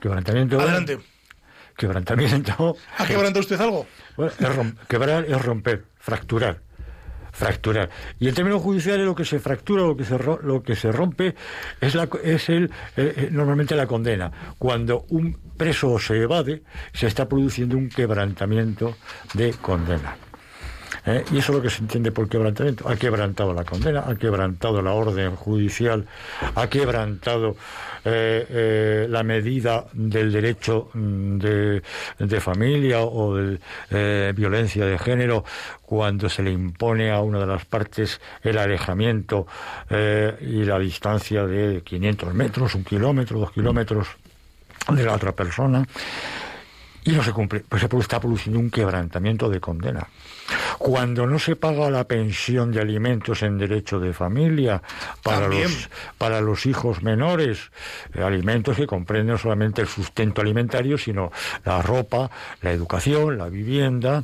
Quebrantamiento. 0.00 0.60
Adelante. 0.60 0.98
Quebrantamiento. 1.76 2.76
¿Ha 2.98 3.06
quebrantado 3.06 3.40
usted 3.40 3.60
algo? 3.60 3.86
Bueno, 4.16 4.32
es 4.38 4.86
quebrar 4.88 5.24
es 5.24 5.42
romper, 5.44 5.84
fracturar. 5.98 6.60
Fracturar. 7.32 7.88
Y 8.18 8.26
en 8.28 8.34
términos 8.34 8.60
judiciales 8.62 9.06
lo 9.06 9.14
que 9.14 9.24
se 9.24 9.38
fractura, 9.38 9.82
lo 9.82 9.96
que 9.96 10.04
se, 10.04 10.18
ro- 10.18 10.40
lo 10.42 10.62
que 10.62 10.74
se 10.74 10.90
rompe 10.90 11.36
es, 11.80 11.94
la, 11.94 12.08
es 12.24 12.48
el, 12.48 12.64
eh, 12.96 13.14
eh, 13.16 13.28
normalmente 13.30 13.76
la 13.76 13.86
condena. 13.86 14.32
Cuando 14.58 15.04
un 15.10 15.38
preso 15.56 15.98
se 16.00 16.16
evade, 16.20 16.62
se 16.92 17.06
está 17.06 17.28
produciendo 17.28 17.76
un 17.76 17.90
quebrantamiento 17.90 18.96
de 19.34 19.52
condena. 19.52 20.16
¿Eh? 21.06 21.24
Y 21.32 21.38
eso 21.38 21.52
es 21.52 21.58
lo 21.58 21.62
que 21.62 21.70
se 21.70 21.80
entiende 21.80 22.12
por 22.12 22.28
quebrantamiento. 22.28 22.88
Ha 22.88 22.96
quebrantado 22.96 23.54
la 23.54 23.64
condena, 23.64 24.04
ha 24.06 24.14
quebrantado 24.16 24.82
la 24.82 24.92
orden 24.92 25.36
judicial, 25.36 26.06
ha 26.54 26.66
quebrantado 26.68 27.56
eh, 28.04 28.46
eh, 28.48 29.06
la 29.08 29.22
medida 29.22 29.84
del 29.92 30.32
derecho 30.32 30.90
mm, 30.94 31.38
de, 31.38 31.82
de 32.18 32.40
familia 32.40 33.02
o 33.02 33.34
de 33.34 33.58
eh, 33.90 34.32
violencia 34.34 34.86
de 34.86 34.98
género 34.98 35.44
cuando 35.82 36.28
se 36.28 36.42
le 36.42 36.50
impone 36.50 37.10
a 37.10 37.20
una 37.20 37.40
de 37.40 37.46
las 37.46 37.64
partes 37.64 38.20
el 38.42 38.58
alejamiento 38.58 39.46
y 39.90 40.64
la 40.64 40.78
distancia 40.78 41.46
de 41.46 41.82
500 41.82 42.34
metros, 42.34 42.74
un 42.74 42.84
kilómetro, 42.84 43.40
dos 43.40 43.52
kilómetros 43.52 44.08
de 44.88 45.04
la 45.04 45.14
otra 45.14 45.32
persona 45.32 45.84
y 47.08 47.12
no 47.12 47.22
se 47.22 47.32
cumple, 47.32 47.64
pues 47.66 47.80
se 47.80 47.96
está 47.98 48.20
produciendo 48.20 48.60
un 48.60 48.70
quebrantamiento 48.70 49.48
de 49.48 49.60
condena. 49.60 50.06
cuando 50.78 51.26
no 51.26 51.38
se 51.38 51.56
paga 51.56 51.90
la 51.90 52.04
pensión 52.04 52.70
de 52.70 52.80
alimentos 52.80 53.42
en 53.42 53.56
derecho 53.56 53.98
de 53.98 54.12
familia 54.12 54.82
para, 55.22 55.42
También. 55.42 55.64
los, 55.64 55.90
para 56.18 56.40
los 56.42 56.66
hijos 56.66 57.02
menores, 57.02 57.70
eh, 58.14 58.22
alimentos 58.22 58.76
que 58.76 58.86
comprenden 58.86 59.28
no 59.28 59.38
solamente 59.38 59.80
el 59.80 59.88
sustento 59.88 60.42
alimentario, 60.42 60.98
sino 60.98 61.32
la 61.64 61.80
ropa, 61.80 62.30
la 62.60 62.72
educación, 62.72 63.38
la 63.38 63.48
vivienda, 63.48 64.22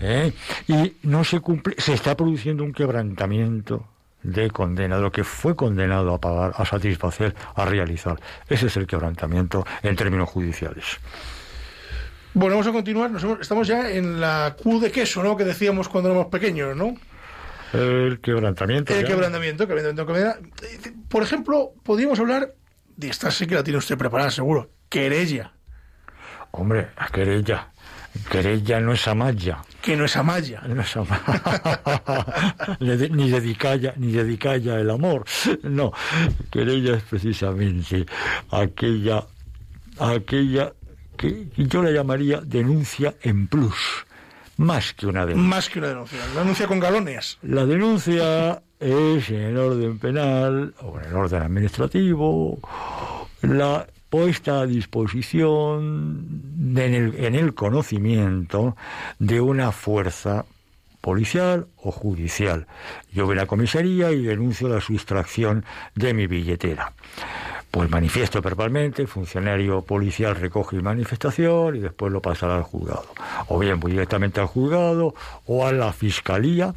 ¿eh? 0.00 0.32
y 0.68 0.94
no 1.02 1.24
se 1.24 1.40
cumple, 1.40 1.74
se 1.78 1.92
está 1.92 2.16
produciendo 2.16 2.64
un 2.64 2.72
quebrantamiento 2.72 3.86
de 4.22 4.50
condena, 4.50 4.96
de 4.96 5.02
lo 5.02 5.12
que 5.12 5.24
fue 5.24 5.54
condenado 5.54 6.14
a 6.14 6.18
pagar, 6.18 6.54
a 6.56 6.64
satisfacer, 6.64 7.34
a 7.54 7.64
realizar. 7.66 8.18
Ese 8.48 8.66
es 8.66 8.76
el 8.76 8.86
quebrantamiento 8.86 9.66
en 9.82 9.96
términos 9.96 10.30
judiciales. 10.30 10.98
Bueno, 12.34 12.54
vamos 12.56 12.66
a 12.66 12.72
continuar. 12.72 13.10
Nos 13.10 13.22
hemos- 13.24 13.40
estamos 13.40 13.66
ya 13.68 13.90
en 13.90 14.20
la 14.20 14.56
Q 14.60 14.80
de 14.80 14.90
queso, 14.90 15.22
¿no? 15.22 15.36
Que 15.36 15.44
decíamos 15.44 15.88
cuando 15.88 16.10
éramos 16.10 16.28
pequeños, 16.28 16.76
¿no? 16.76 16.94
El 17.72 18.20
quebrantamiento. 18.20 18.94
El 18.94 19.02
ya. 19.02 19.08
quebrantamiento, 19.08 19.66
quebrantamiento, 19.66 20.06
quebrantamiento. 20.06 20.90
Por 21.08 21.22
ejemplo, 21.22 21.72
podríamos 21.82 22.18
hablar 22.20 22.54
de 22.96 23.08
esta, 23.08 23.30
sí 23.30 23.46
que 23.46 23.54
la 23.54 23.62
tiene 23.64 23.78
usted 23.78 23.96
preparada, 23.98 24.30
seguro. 24.30 24.70
Querella, 24.88 25.52
Hombre, 26.54 26.88
la 26.98 27.06
querella. 27.08 27.68
Querella 28.30 28.78
no 28.78 28.92
es 28.92 29.08
amaya. 29.08 29.62
que 29.80 29.96
no 29.96 30.04
es 30.04 30.14
amaya. 30.18 30.60
No 30.68 30.82
es 30.82 30.94
ama- 30.98 31.18
ni, 32.80 32.94
de- 32.96 33.08
ni 33.08 34.12
dedicalla 34.12 34.78
el 34.78 34.90
amor. 34.90 35.24
No, 35.62 35.92
querella 36.50 36.96
es 36.96 37.02
precisamente 37.04 38.04
aquella, 38.50 39.24
aquella 39.98 40.74
que 41.16 41.46
yo 41.56 41.82
la 41.82 41.90
llamaría 41.90 42.40
denuncia 42.40 43.14
en 43.22 43.46
plus, 43.46 44.06
más 44.56 44.92
que 44.94 45.06
una 45.06 45.24
denuncia. 45.26 45.48
Más 45.48 45.68
que 45.68 45.78
una 45.78 45.88
denuncia. 45.88 46.18
Una 46.32 46.40
denuncia 46.42 46.66
con 46.66 46.80
galones. 46.80 47.38
La 47.42 47.64
denuncia 47.66 48.62
es 48.80 49.30
en 49.30 49.40
el 49.40 49.56
orden 49.56 49.98
penal 49.98 50.74
o 50.80 50.98
en 50.98 51.04
el 51.06 51.14
orden 51.14 51.42
administrativo 51.42 52.58
la 53.42 53.86
puesta 54.10 54.60
a 54.60 54.66
disposición 54.66 56.26
de- 56.74 56.86
en, 56.86 56.94
el, 56.94 57.24
en 57.24 57.34
el 57.34 57.54
conocimiento 57.54 58.76
de 59.18 59.40
una 59.40 59.72
fuerza 59.72 60.44
policial 61.00 61.66
o 61.76 61.90
judicial. 61.90 62.66
Yo 63.12 63.26
voy 63.26 63.36
a 63.36 63.40
la 63.42 63.46
comisaría 63.46 64.12
y 64.12 64.22
denuncio 64.22 64.68
la 64.68 64.80
sustracción 64.80 65.64
de 65.94 66.14
mi 66.14 66.26
billetera. 66.28 66.92
Pues 67.72 67.88
manifiesto 67.88 68.42
verbalmente, 68.42 69.00
el 69.00 69.08
funcionario 69.08 69.80
policial 69.80 70.36
recoge 70.36 70.76
mi 70.76 70.82
manifestación 70.82 71.74
y 71.74 71.78
después 71.78 72.12
lo 72.12 72.20
pasará 72.20 72.56
al 72.56 72.64
juzgado. 72.64 73.06
O 73.48 73.58
bien 73.58 73.80
voy 73.80 73.92
directamente 73.92 74.42
al 74.42 74.46
juzgado 74.46 75.14
o 75.46 75.66
a 75.66 75.72
la 75.72 75.90
fiscalía 75.94 76.74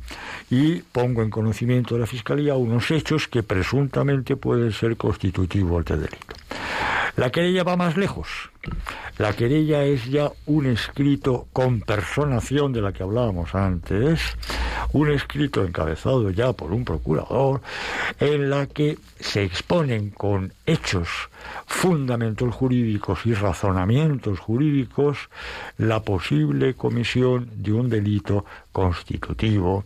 y 0.50 0.76
pongo 0.78 1.22
en 1.22 1.30
conocimiento 1.30 1.96
de 1.96 2.00
la 2.00 2.08
fiscalía 2.08 2.56
unos 2.56 2.92
hechos 2.92 3.28
que 3.28 3.44
presuntamente 3.44 4.38
pueden 4.38 4.72
ser 4.72 4.96
constitutivos 4.96 5.84
de 5.84 5.98
delito. 5.98 6.36
La 7.16 7.32
querella 7.32 7.64
va 7.64 7.78
más 7.78 7.96
lejos. 7.96 8.28
La 9.18 9.32
querella 9.32 9.84
es 9.84 10.06
ya 10.06 10.32
un 10.48 10.66
escrito 10.66 11.48
con 11.54 11.80
personación 11.80 12.74
de 12.74 12.82
la 12.82 12.92
que 12.92 13.04
hablábamos 13.04 13.56
antes, 13.56 14.20
un 14.92 15.10
escrito 15.10 15.64
encabezado 15.64 16.30
ya 16.32 16.52
por 16.52 16.74
un 16.74 16.84
procurador, 16.84 17.62
en 18.20 18.50
la 18.50 18.68
que 18.68 18.98
se 19.18 19.44
exponen 19.44 20.10
con 20.10 20.52
hechos, 20.66 21.08
fundamentos 21.66 22.54
jurídicos 22.54 23.26
y 23.26 23.34
razonamientos 23.34 24.40
jurídicos 24.40 25.30
la 25.78 26.02
posible 26.02 26.74
comisión 26.74 27.50
de 27.56 27.72
un 27.72 27.90
delito 27.90 28.44
constitutivo, 28.74 29.86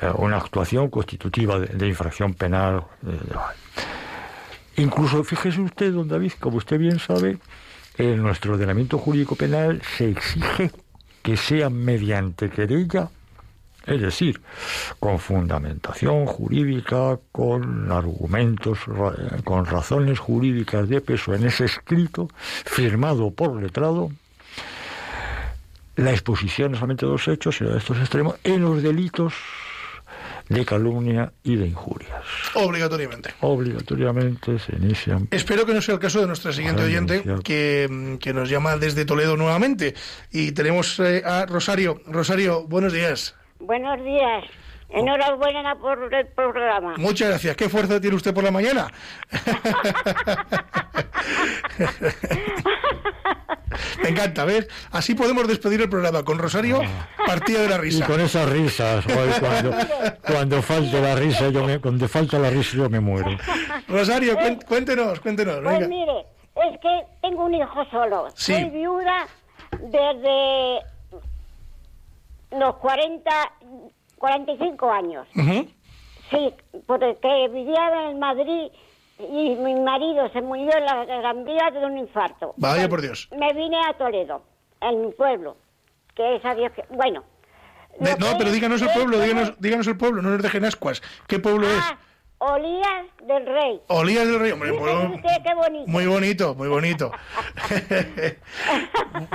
eh, 0.00 0.10
una 0.16 0.38
actuación 0.38 0.90
constitutiva 0.90 1.60
de, 1.60 1.66
de 1.66 1.86
infracción 1.86 2.34
penal. 2.34 2.82
Incluso, 4.76 5.24
fíjese 5.24 5.60
usted, 5.60 5.92
don 5.92 6.08
David, 6.08 6.32
como 6.40 6.56
usted 6.56 6.78
bien 6.78 6.98
sabe, 6.98 7.38
en 7.98 8.22
nuestro 8.22 8.54
ordenamiento 8.54 8.98
jurídico 8.98 9.36
penal 9.36 9.82
se 9.96 10.10
exige 10.10 10.70
que 11.22 11.36
sea 11.36 11.68
mediante 11.68 12.48
querella, 12.48 13.10
es 13.86 14.00
decir, 14.00 14.40
con 14.98 15.18
fundamentación 15.18 16.26
jurídica, 16.26 17.18
con 17.32 17.90
argumentos, 17.90 18.78
con 19.44 19.66
razones 19.66 20.18
jurídicas 20.18 20.88
de 20.88 21.00
peso 21.00 21.34
en 21.34 21.46
ese 21.46 21.64
escrito, 21.66 22.28
firmado 22.64 23.30
por 23.30 23.60
letrado, 23.60 24.10
la 25.96 26.12
exposición 26.12 26.74
solamente 26.74 27.04
de 27.04 27.12
los 27.12 27.28
hechos, 27.28 27.56
sino 27.56 27.70
de 27.70 27.78
estos 27.78 27.98
extremos, 27.98 28.36
en 28.44 28.62
los 28.62 28.82
delitos 28.82 29.34
de 30.50 30.64
calumnia 30.64 31.32
y 31.44 31.56
de 31.56 31.68
injurias. 31.68 32.24
Obligatoriamente. 32.54 33.30
Obligatoriamente 33.40 34.58
se 34.58 34.76
inician 34.76 35.28
Espero 35.30 35.64
que 35.64 35.72
no 35.72 35.80
sea 35.80 35.94
el 35.94 36.00
caso 36.00 36.20
de 36.20 36.26
nuestra 36.26 36.52
siguiente 36.52 36.82
oyente, 36.82 37.22
que, 37.44 38.18
que 38.20 38.34
nos 38.34 38.50
llama 38.50 38.76
desde 38.76 39.04
Toledo 39.04 39.36
nuevamente. 39.36 39.94
Y 40.32 40.52
tenemos 40.52 40.98
eh, 41.00 41.22
a 41.24 41.46
Rosario. 41.46 42.00
Rosario, 42.06 42.66
buenos 42.66 42.92
días. 42.92 43.34
Buenos 43.60 44.02
días. 44.04 44.44
Enhorabuena 44.88 45.76
por 45.76 46.12
el 46.12 46.26
programa. 46.26 46.96
Muchas 46.98 47.28
gracias. 47.28 47.56
¿Qué 47.56 47.68
fuerza 47.68 48.00
tiene 48.00 48.16
usted 48.16 48.34
por 48.34 48.42
la 48.42 48.50
mañana? 48.50 48.88
Me 54.20 54.24
encanta, 54.26 54.44
¿ves? 54.44 54.68
Así 54.92 55.14
podemos 55.14 55.48
despedir 55.48 55.80
el 55.80 55.88
programa 55.88 56.22
con 56.24 56.38
Rosario, 56.38 56.80
partida 57.26 57.62
de 57.62 57.68
la 57.70 57.76
Y 57.76 57.80
risa. 57.80 58.06
con 58.06 58.20
esas 58.20 58.48
risas, 58.50 59.04
cuando, 59.40 59.70
cuando 60.26 60.62
falte 60.62 61.00
la 61.00 61.14
risa, 61.14 61.48
yo 61.48 61.64
me, 61.64 61.78
cuando 61.80 62.06
falta 62.06 62.38
la 62.38 62.50
risa 62.50 62.76
yo 62.76 62.90
me 62.90 63.00
muero. 63.00 63.30
Rosario, 63.88 64.36
cuéntenos, 64.68 65.20
cuéntenos. 65.20 65.60
Pues 65.62 65.74
Venga. 65.78 65.88
mire, 65.88 66.26
es 66.70 66.78
que 66.80 67.02
tengo 67.22 67.44
un 67.46 67.54
hijo 67.54 67.84
solo. 67.90 68.28
Sí. 68.34 68.52
Soy 68.52 68.68
viuda 68.70 69.26
desde 69.80 70.80
los 72.58 72.76
40, 72.76 73.30
45 74.18 74.90
años. 74.92 75.26
Ujú. 75.34 75.66
Sí, 76.30 76.54
porque 76.86 77.48
vivía 77.52 78.10
en 78.10 78.18
Madrid 78.18 78.70
y 79.30 79.56
mi 79.56 79.74
marido 79.80 80.28
se 80.32 80.40
murió 80.42 80.70
en 80.76 80.84
la 80.84 81.04
Gran 81.04 81.44
Vía 81.44 81.70
de 81.72 81.84
un 81.84 81.98
infarto. 81.98 82.54
Vaya 82.56 82.88
por 82.88 83.00
Dios. 83.02 83.28
Me 83.36 83.52
vine 83.52 83.78
a 83.88 83.92
Toledo, 83.94 84.42
en 84.80 85.02
mi 85.06 85.12
pueblo, 85.12 85.56
que 86.14 86.36
es 86.36 86.44
a 86.44 86.54
Dios 86.54 86.72
que... 86.72 86.84
Bueno. 86.90 87.24
De- 87.98 88.16
no, 88.16 88.26
que 88.30 88.34
pero 88.38 88.48
es- 88.48 88.52
díganos 88.54 88.82
el 88.82 88.88
es 88.88 88.94
pueblo, 88.94 89.18
díganos, 89.20 89.52
díganos 89.60 89.86
el 89.86 89.96
pueblo, 89.96 90.22
no 90.22 90.30
nos 90.30 90.42
dejen 90.42 90.64
ascuas. 90.64 91.02
¿Qué 91.26 91.38
pueblo 91.38 91.66
Ah, 91.68 91.98
Olías 92.38 93.06
del 93.26 93.44
Rey. 93.44 93.74
es? 93.76 93.80
Olías 93.88 94.26
del 94.26 94.40
Río. 94.40 94.54
Hombre, 94.54 94.72
pueblo- 94.72 95.14
usted 95.16 95.42
qué 95.44 95.54
bonito. 95.54 95.84
Muy 95.90 96.06
bonito, 96.06 96.54
muy 96.54 96.68
bonito. 96.68 97.10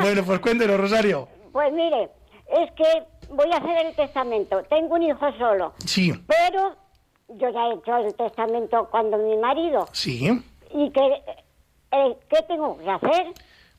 bueno, 0.01 0.23
pues 0.25 0.39
cuéntenos, 0.39 0.79
Rosario. 0.79 1.27
Pues 1.51 1.71
mire, 1.73 2.09
es 2.47 2.71
que 2.71 3.03
voy 3.29 3.51
a 3.51 3.57
hacer 3.57 3.85
el 3.87 3.95
testamento. 3.95 4.63
Tengo 4.69 4.95
un 4.95 5.03
hijo 5.03 5.31
solo, 5.37 5.73
Sí, 5.85 6.13
pero 6.27 6.75
yo 7.29 7.49
ya 7.51 7.67
he 7.67 7.73
hecho 7.75 7.97
el 7.97 8.13
testamento 8.15 8.87
cuando 8.91 9.17
mi 9.17 9.37
marido. 9.37 9.87
sí. 9.91 10.29
¿Y 10.77 10.91
que, 10.91 10.99
eh, 11.91 12.17
qué 12.29 12.37
tengo 12.49 12.77
que 12.77 12.89
hacer? 12.89 13.27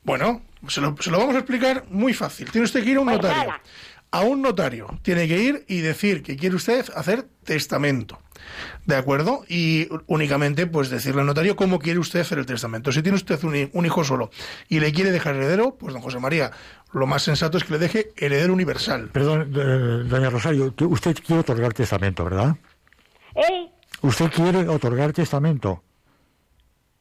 Bueno, 0.03 0.41
se 0.67 0.81
lo, 0.81 0.95
se 0.99 1.11
lo 1.11 1.19
vamos 1.19 1.35
a 1.35 1.39
explicar 1.39 1.83
muy 1.89 2.13
fácil. 2.13 2.49
Tiene 2.49 2.65
usted 2.65 2.83
que 2.83 2.89
ir 2.91 2.97
a 2.97 3.01
un 3.01 3.05
Pues 3.07 3.17
notario. 3.17 3.43
nada. 3.43 3.61
A 4.09 4.21
un 4.21 4.41
notario. 4.41 4.87
Tiene 5.03 5.27
que 5.27 5.37
ir 5.37 5.65
y 5.67 5.81
decir 5.81 6.23
que 6.23 6.37
quiere 6.37 6.55
usted 6.55 6.85
hacer 6.95 7.27
testamento. 7.43 8.17
¿De 8.85 8.95
acuerdo? 8.95 9.43
Y 9.49 9.89
únicamente, 10.07 10.65
pues 10.65 10.89
decirle 10.89 11.21
al 11.21 11.27
notario 11.27 11.55
cómo 11.57 11.77
quiere 11.77 11.99
usted 11.99 12.21
hacer 12.21 12.39
el 12.39 12.45
testamento. 12.45 12.91
Si 12.91 13.03
tiene 13.03 13.17
usted 13.17 13.43
un, 13.43 13.69
un 13.73 13.85
hijo 13.85 14.03
solo 14.03 14.31
y 14.69 14.79
le 14.79 14.91
quiere 14.93 15.11
dejar 15.11 15.35
heredero, 15.35 15.75
pues 15.75 15.93
don 15.93 16.01
José 16.01 16.19
María, 16.19 16.51
lo 16.93 17.05
más 17.05 17.21
sensato 17.23 17.57
es 17.57 17.65
que 17.65 17.73
le 17.73 17.79
deje 17.79 18.11
heredero 18.15 18.53
universal. 18.53 19.09
Perdón, 19.11 19.51
eh, 19.55 20.03
doña 20.09 20.29
Rosario, 20.29 20.73
que 20.73 20.85
usted 20.85 21.15
quiere 21.23 21.41
otorgar 21.41 21.73
testamento, 21.73 22.23
¿verdad? 22.23 22.55
¿Eh? 23.37 23.69
¿Usted 24.01 24.29
quiere 24.31 24.67
otorgar 24.67 25.13
testamento? 25.13 25.81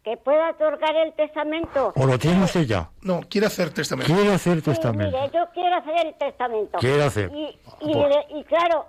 ¿Que 0.05 0.17
pueda 0.17 0.51
otorgar 0.51 0.95
el 0.97 1.13
testamento? 1.15 1.93
¿O 1.97 2.07
lo 2.07 2.17
tiene 2.19 2.45
usted 2.45 2.63
ya? 2.63 2.91
No, 3.03 3.21
quiere 3.29 3.49
hacer 3.49 3.71
testamento. 3.71 4.13
¿Quiere 4.15 4.33
hacer 4.33 4.57
Sí, 4.59 4.63
testamento? 4.63 5.17
mire, 5.17 5.31
yo 5.35 5.45
quiero 5.53 5.77
hacer 5.77 6.07
el 6.07 6.15
testamento. 6.15 6.79
Quiere 6.79 7.03
hacer. 7.03 7.33
Y, 7.35 7.59
y, 7.81 7.93
le- 7.95 8.27
y 8.39 8.45
claro, 8.45 8.87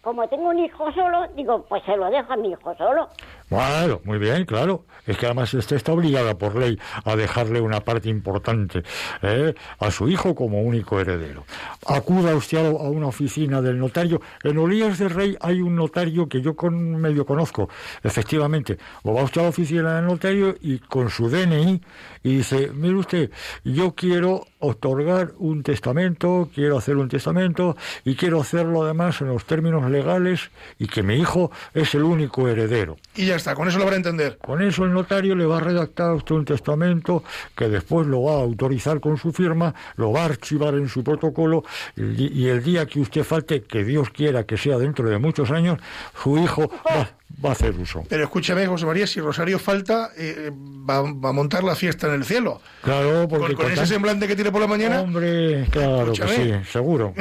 como 0.00 0.28
tengo 0.28 0.48
un 0.50 0.58
hijo 0.60 0.92
solo, 0.92 1.26
digo, 1.34 1.64
pues 1.68 1.82
se 1.84 1.96
lo 1.96 2.08
dejo 2.08 2.32
a 2.32 2.36
mi 2.36 2.50
hijo 2.52 2.74
solo. 2.76 3.08
Bueno, 3.50 4.00
muy 4.04 4.18
bien, 4.18 4.44
claro. 4.44 4.84
Es 5.06 5.18
que 5.18 5.26
además 5.26 5.52
usted 5.54 5.74
está 5.74 5.92
obligada 5.92 6.38
por 6.38 6.54
ley 6.54 6.78
a 7.04 7.16
dejarle 7.16 7.60
una 7.60 7.80
parte 7.80 8.08
importante 8.08 8.84
¿eh? 9.22 9.54
a 9.80 9.90
su 9.90 10.08
hijo 10.08 10.36
como 10.36 10.62
único 10.62 11.00
heredero. 11.00 11.44
Acuda 11.84 12.36
usted 12.36 12.64
a, 12.64 12.70
una 12.70 13.08
oficina 13.08 13.60
del 13.60 13.78
notario. 13.78 14.20
En 14.44 14.56
Olías 14.56 14.98
del 14.98 15.10
Rey 15.10 15.36
hay 15.40 15.62
un 15.62 15.74
notario 15.74 16.28
que 16.28 16.40
yo 16.40 16.54
con 16.54 16.96
medio 17.00 17.26
conozco, 17.26 17.68
efectivamente. 18.04 18.78
O 19.02 19.14
va 19.14 19.24
usted 19.24 19.40
a 19.40 19.44
la 19.44 19.50
oficina 19.50 19.96
del 19.96 20.06
notario 20.06 20.56
y 20.60 20.78
con 20.78 21.10
su 21.10 21.28
DNI 21.28 21.80
y 22.22 22.36
dice, 22.36 22.70
mire 22.72 22.94
usted, 22.94 23.30
yo 23.64 23.96
quiero 23.96 24.46
otorgar 24.60 25.32
un 25.38 25.64
testamento, 25.64 26.50
quiero 26.54 26.78
hacer 26.78 26.96
un 26.96 27.08
testamento 27.08 27.76
y 28.04 28.14
quiero 28.14 28.40
hacerlo 28.40 28.84
además 28.84 29.20
en 29.22 29.28
los 29.28 29.44
términos 29.44 29.90
legales 29.90 30.50
y 30.78 30.86
que 30.86 31.02
mi 31.02 31.14
hijo 31.16 31.50
es 31.74 31.94
el 31.94 32.04
único 32.04 32.46
heredero. 32.46 32.96
Está, 33.40 33.54
con 33.54 33.66
eso 33.68 33.78
lo 33.78 33.90
a 33.90 33.94
entender. 33.96 34.38
Con 34.38 34.62
eso 34.62 34.84
el 34.84 34.92
notario 34.92 35.34
le 35.34 35.44
va 35.44 35.56
a 35.56 35.60
redactar 35.60 36.10
a 36.10 36.14
usted 36.14 36.34
un 36.34 36.44
testamento 36.44 37.24
que 37.56 37.68
después 37.68 38.06
lo 38.06 38.22
va 38.22 38.32
a 38.34 38.40
autorizar 38.42 39.00
con 39.00 39.16
su 39.18 39.32
firma, 39.32 39.74
lo 39.96 40.12
va 40.12 40.22
a 40.22 40.24
archivar 40.26 40.74
en 40.74 40.88
su 40.88 41.02
protocolo 41.02 41.64
y, 41.96 42.42
y 42.42 42.48
el 42.48 42.62
día 42.62 42.86
que 42.86 43.00
usted 43.00 43.24
falte, 43.24 43.62
que 43.62 43.82
Dios 43.84 44.10
quiera 44.10 44.44
que 44.44 44.56
sea 44.56 44.78
dentro 44.78 45.08
de 45.08 45.18
muchos 45.18 45.50
años, 45.50 45.78
su 46.22 46.38
hijo 46.38 46.70
va, 46.88 47.10
va 47.44 47.48
a 47.48 47.52
hacer 47.52 47.74
uso. 47.76 48.04
Pero 48.08 48.24
escúchame, 48.24 48.66
José 48.66 48.86
María, 48.86 49.06
si 49.06 49.20
Rosario 49.20 49.58
falta, 49.58 50.10
eh, 50.16 50.50
va, 50.52 51.02
va 51.02 51.30
a 51.30 51.32
montar 51.32 51.64
la 51.64 51.74
fiesta 51.74 52.06
en 52.06 52.14
el 52.14 52.24
cielo. 52.24 52.60
Claro, 52.82 53.28
Con, 53.28 53.40
porque 53.40 53.54
con 53.54 53.66
ese 53.66 53.76
tan- 53.76 53.86
semblante 53.86 54.28
que 54.28 54.36
tiene 54.36 54.52
por 54.52 54.60
la 54.60 54.66
mañana. 54.68 55.00
Hombre, 55.00 55.66
claro 55.70 56.12
que 56.12 56.28
sí, 56.28 56.70
seguro. 56.70 57.12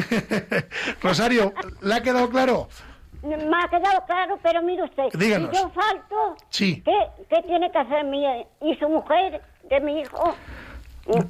Rosario, 1.01 1.53
¿le 1.81 1.93
ha 1.95 2.01
quedado 2.03 2.29
claro? 2.29 2.69
Me 3.23 3.35
ha 3.35 3.67
quedado 3.69 4.05
claro, 4.07 4.39
pero 4.41 4.61
mire 4.61 4.83
usted, 4.83 5.03
Díganos. 5.13 5.49
si 5.55 5.61
yo 5.61 5.69
falto, 5.71 6.37
Sí. 6.49 6.81
¿qué, 6.85 6.93
qué 7.29 7.41
tiene 7.43 7.69
que 7.71 7.77
hacer 7.77 8.05
mi 8.05 8.23
y 8.61 8.75
su 8.77 8.87
mujer 8.87 9.41
de 9.69 9.79
mi 9.81 9.99
hijo? 10.01 10.35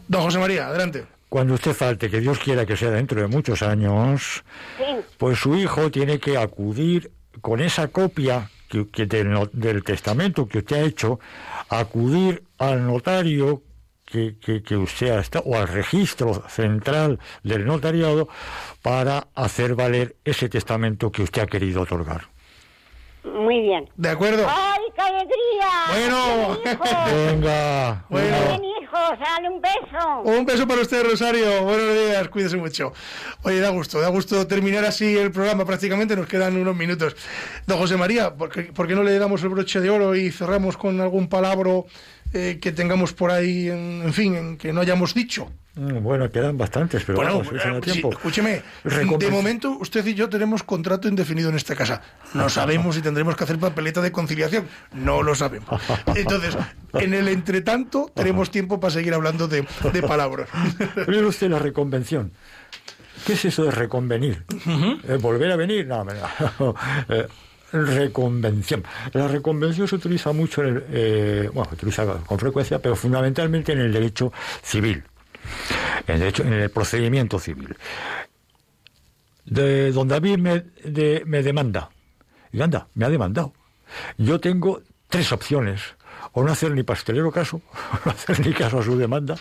Don 0.08 0.22
José 0.22 0.38
María, 0.40 0.68
adelante. 0.68 1.06
Cuando 1.30 1.54
usted 1.54 1.74
falte, 1.74 2.10
que 2.10 2.20
Dios 2.20 2.40
quiera 2.40 2.66
que 2.66 2.76
sea 2.76 2.90
dentro 2.92 3.22
de 3.22 3.28
muchos 3.28 3.62
años, 3.64 4.44
Sí. 4.78 4.84
pues 5.18 5.40
su 5.40 5.56
hijo 5.56 5.90
tiene 5.92 6.20
que 6.20 6.38
acudir 6.38 7.12
con 7.42 7.60
esa 7.60 7.88
copia 7.88 8.50
que, 8.68 8.88
que 8.90 9.06
del, 9.06 9.32
no- 9.32 9.48
del 9.52 9.84
testamento 9.84 10.48
que 10.48 10.60
usted 10.60 10.76
ha 10.78 10.86
hecho, 10.86 11.20
acudir 11.70 12.44
al 12.58 12.86
notario 12.86 13.62
que, 14.12 14.38
que, 14.40 14.64
que 14.64 14.76
usted 14.76 15.10
ha 15.12 15.20
estado, 15.20 15.46
o 15.46 15.56
al 15.56 15.68
registro 15.68 16.44
central 16.50 17.20
del 17.44 17.66
notariado, 17.66 18.28
para 18.82 19.28
hacer 19.36 19.76
valer 19.76 20.16
ese 20.26 20.50
testamento 20.50 21.12
que 21.12 21.24
usted 21.24 21.42
ha 21.44 21.48
querido 21.48 21.82
otorgar. 21.82 22.28
Muy 23.24 23.60
bien. 23.62 23.90
¿De 23.98 24.10
acuerdo? 24.10 24.48
¡Ay, 24.48 24.82
qué 24.96 25.02
alegría! 25.02 25.70
Bueno. 25.92 26.58
¡Qué 26.64 26.72
hijo! 26.72 27.26
Venga, 27.28 28.06
Bueno. 28.10 28.38
Bien, 28.48 28.62
hijo, 28.82 28.98
sale 29.24 29.50
un 29.50 29.62
beso. 29.62 30.22
Un 30.24 30.46
beso 30.46 30.66
para 30.66 30.82
usted, 30.82 31.04
Rosario. 31.04 31.64
Buenos 31.64 31.94
días, 31.96 32.30
cuídese 32.30 32.56
mucho. 32.56 32.94
Oye, 33.44 33.60
da 33.60 33.70
gusto, 33.70 34.00
da 34.00 34.08
gusto 34.08 34.48
terminar 34.48 34.86
así 34.86 35.18
el 35.18 35.32
programa 35.32 35.66
prácticamente, 35.66 36.16
nos 36.16 36.28
quedan 36.28 36.56
unos 36.56 36.76
minutos. 36.78 37.18
Don 37.68 37.78
José 37.78 37.98
María, 37.98 38.34
¿por 38.34 38.50
qué, 38.50 38.64
por 38.64 38.88
qué 38.88 38.96
no 38.96 39.04
le 39.04 39.20
damos 39.20 39.44
el 39.44 39.50
broche 39.50 39.82
de 39.82 39.90
oro 39.90 40.16
y 40.16 40.32
cerramos 40.32 40.78
con 40.78 41.02
algún 41.02 41.28
palabra 41.28 41.50
eh, 42.34 42.60
que 42.62 42.72
tengamos 42.72 43.14
por 43.14 43.32
ahí, 43.32 43.70
en, 43.70 44.02
en 44.04 44.14
fin, 44.14 44.36
en 44.36 44.58
que 44.58 44.72
no 44.74 44.82
hayamos 44.82 45.14
dicho? 45.14 45.52
Mm, 45.76 46.02
Bueno, 46.04 46.30
quedan 46.32 46.58
bastantes, 46.58 47.04
pero 47.06 47.18
bueno, 47.18 47.40
vamos, 47.40 47.54
eh, 47.54 47.68
da 47.68 47.76
sí, 47.76 47.82
tiempo. 47.92 48.12
escúcheme, 48.12 48.50
de 48.52 48.64
Recompensa. 48.84 49.34
momento 49.34 49.72
usted 49.80 50.06
y 50.08 50.14
yo 50.16 50.28
tenemos 50.28 50.64
contrato 50.64 51.08
indefinido 51.08 51.50
en 51.50 51.56
esta 51.56 51.76
casa. 51.76 52.02
No 52.34 52.50
sabemos 52.50 52.96
si 52.96 53.02
tendremos 53.02 53.36
que 53.36 53.44
hacer 53.44 53.58
papeleta 53.60 54.02
de 54.02 54.12
conciliación. 54.12 54.68
No 54.94 55.22
lo 55.24 55.36
sabemos. 55.36 55.82
Entonces, 56.16 56.58
en 56.94 57.14
el 57.14 57.28
entretanto, 57.28 58.12
tenemos 58.16 58.52
tiempo 58.52 58.80
para 58.80 58.92
seguir 58.92 59.14
hablando 59.14 59.48
de, 59.48 59.66
de 59.94 60.02
palabras. 60.02 60.50
Mire 61.08 61.26
usted 61.26 61.50
la 61.50 61.60
reconvención. 61.60 62.32
¿Qué 63.26 63.34
es 63.34 63.46
eso 63.46 63.64
de 63.66 63.72
reconvenir? 63.72 64.44
Eh, 65.08 65.18
¿Volver 65.22 65.52
a 65.52 65.56
venir? 65.56 65.86
No, 65.86 66.04
no. 66.04 66.14
Eh, 67.10 67.28
reconvención. 67.72 68.84
La 69.14 69.28
reconvención 69.28 69.88
se 69.88 69.96
utiliza 69.96 70.32
mucho, 70.32 70.64
en 70.64 70.76
el, 70.78 70.84
eh, 70.92 71.50
bueno, 71.54 71.70
se 71.70 71.76
utiliza 71.76 72.06
con 72.26 72.40
frecuencia, 72.40 72.80
pero 72.80 72.96
fundamentalmente 72.96 73.72
en 73.74 73.80
el 73.80 73.94
derecho 73.94 74.32
civil, 74.62 75.04
en 76.08 76.14
el, 76.16 76.20
derecho, 76.20 76.44
en 76.44 76.54
el 76.54 76.70
procedimiento 76.72 77.40
civil. 77.40 77.76
De, 79.46 79.92
don 79.92 80.08
David 80.08 80.38
me, 80.38 80.64
de- 80.84 81.24
me 81.26 81.42
demanda. 81.44 81.90
Y 82.52 82.62
anda, 82.62 82.88
me 82.96 83.06
ha 83.06 83.10
demandado. 83.10 83.54
Yo 84.18 84.40
tengo 84.40 84.82
tres 85.08 85.32
opciones. 85.32 85.82
O 86.34 86.44
no 86.44 86.52
hacer 86.52 86.72
ni 86.72 86.84
pastelero 86.84 87.32
caso, 87.32 87.58
o 87.94 87.98
no 88.06 88.12
hacer 88.12 88.46
ni 88.46 88.54
caso 88.54 88.80
a 88.80 88.84
su 88.84 88.96
demanda, 88.98 89.36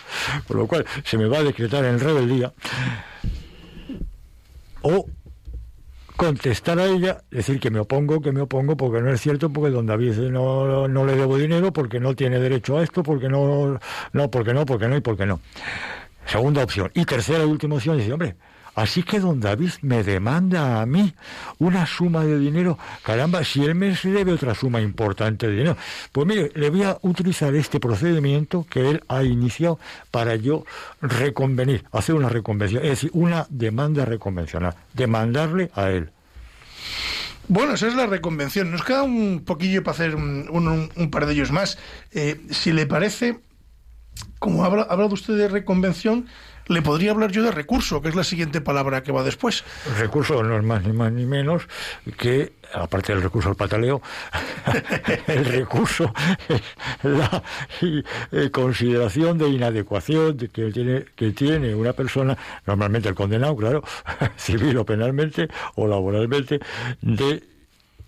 con 0.47 0.57
lo 0.57 0.65
cual 0.65 0.85
se 1.03 1.17
me 1.17 1.27
va 1.27 1.39
a 1.39 1.43
decretar 1.43 1.83
en 1.85 1.99
rebeldía. 1.99 2.51
O 4.81 5.05
contestar 6.19 6.77
a 6.79 6.85
ella, 6.85 7.23
decir 7.31 7.61
que 7.61 7.71
me 7.71 7.79
opongo, 7.79 8.21
que 8.21 8.33
me 8.33 8.41
opongo, 8.41 8.75
porque 8.75 9.01
no 9.01 9.09
es 9.09 9.21
cierto, 9.21 9.49
porque 9.51 9.71
don 9.71 9.85
David 9.85 10.17
no, 10.29 10.85
no 10.89 11.05
le 11.05 11.15
debo 11.15 11.37
dinero, 11.37 11.71
porque 11.71 12.01
no 12.01 12.13
tiene 12.13 12.39
derecho 12.39 12.77
a 12.77 12.83
esto, 12.83 13.03
porque 13.03 13.29
no, 13.29 13.79
no, 14.11 14.29
porque 14.29 14.53
no, 14.53 14.65
porque 14.65 14.89
no 14.89 14.97
y 14.97 15.01
porque 15.01 15.25
no. 15.25 15.39
Segunda 16.25 16.61
opción. 16.61 16.91
Y 16.93 17.05
tercera 17.05 17.45
y 17.45 17.47
última 17.47 17.75
opción, 17.75 17.97
dice, 17.97 18.11
hombre, 18.11 18.35
así 18.81 19.03
que 19.03 19.19
don 19.19 19.39
David 19.39 19.71
me 19.81 20.03
demanda 20.03 20.81
a 20.81 20.85
mí 20.85 21.13
una 21.59 21.85
suma 21.85 22.23
de 22.23 22.39
dinero, 22.39 22.77
caramba, 23.03 23.43
si 23.43 23.63
él 23.63 23.75
me 23.75 23.91
debe 23.93 24.33
otra 24.33 24.55
suma 24.55 24.81
importante 24.81 25.47
de 25.47 25.53
dinero. 25.53 25.77
Pues 26.11 26.25
mire, 26.27 26.51
le 26.55 26.69
voy 26.69 26.83
a 26.83 26.97
utilizar 27.01 27.53
este 27.55 27.79
procedimiento 27.79 28.65
que 28.69 28.89
él 28.89 29.03
ha 29.07 29.23
iniciado 29.23 29.79
para 30.11 30.35
yo 30.35 30.65
reconvenir, 31.01 31.83
hacer 31.91 32.15
una 32.15 32.29
reconvención, 32.29 32.83
es 32.83 32.89
decir, 32.89 33.11
una 33.13 33.45
demanda 33.49 34.05
reconvencional, 34.05 34.73
demandarle 34.93 35.71
a 35.75 35.89
él. 35.89 36.11
Bueno, 37.47 37.73
esa 37.73 37.87
es 37.87 37.95
la 37.95 38.05
reconvención. 38.05 38.71
Nos 38.71 38.83
queda 38.83 39.01
un 39.03 39.43
poquillo 39.43 39.83
para 39.83 39.93
hacer 39.95 40.15
un, 40.15 40.47
un- 40.95 41.09
par 41.11 41.25
de 41.25 41.33
ellos 41.33 41.51
más. 41.51 41.77
Eh, 42.11 42.39
si 42.51 42.71
le 42.71 42.85
parece, 42.85 43.39
como 44.37 44.63
ha 44.63 44.67
hablado 44.67 45.07
usted 45.13 45.35
de 45.35 45.47
reconvención, 45.47 46.27
le 46.69 46.81
podría 46.81 47.11
hablar 47.11 47.31
yo 47.31 47.43
de 47.43 47.51
recurso, 47.51 48.01
que 48.01 48.09
es 48.09 48.15
la 48.15 48.23
siguiente 48.23 48.61
palabra 48.61 49.03
que 49.03 49.11
va 49.11 49.23
después. 49.23 49.63
Recurso 49.97 50.41
no 50.43 50.55
es 50.55 50.63
más 50.63 50.83
ni 50.83 50.93
más 50.93 51.11
ni 51.11 51.25
menos 51.25 51.63
que, 52.17 52.53
aparte 52.73 53.11
del 53.11 53.23
recurso 53.23 53.49
al 53.49 53.55
pataleo, 53.55 54.01
el 55.27 55.45
recurso 55.45 56.13
es 56.47 56.61
la 57.03 57.43
eh, 57.81 58.51
consideración 58.51 59.37
de 59.39 59.49
inadecuación 59.49 60.37
de 60.37 60.49
que 60.49 60.71
tiene, 60.71 61.05
que 61.15 61.31
tiene 61.31 61.73
una 61.73 61.93
persona, 61.93 62.37
normalmente 62.67 63.09
el 63.09 63.15
condenado, 63.15 63.55
claro, 63.55 63.83
civil 64.37 64.77
o 64.77 64.85
penalmente 64.85 65.49
o 65.75 65.87
laboralmente, 65.87 66.59
de 67.01 67.48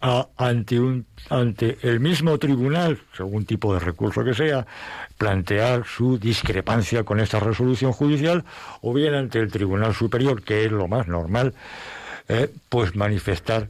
a- 0.01 0.27
ante, 0.37 0.79
un, 0.79 1.05
ante 1.29 1.77
el 1.83 1.99
mismo 1.99 2.37
tribunal, 2.37 2.99
según 3.15 3.45
tipo 3.45 3.73
de 3.73 3.79
recurso 3.79 4.23
que 4.23 4.33
sea, 4.33 4.65
plantear 5.17 5.85
su 5.85 6.17
discrepancia 6.17 7.03
con 7.03 7.19
esta 7.19 7.39
resolución 7.39 7.91
judicial, 7.91 8.43
o 8.81 8.93
bien 8.93 9.13
ante 9.13 9.39
el 9.39 9.51
Tribunal 9.51 9.93
Superior, 9.93 10.41
que 10.43 10.65
es 10.65 10.71
lo 10.71 10.87
más 10.87 11.07
normal, 11.07 11.53
eh, 12.27 12.49
pues 12.69 12.95
manifestar 12.95 13.67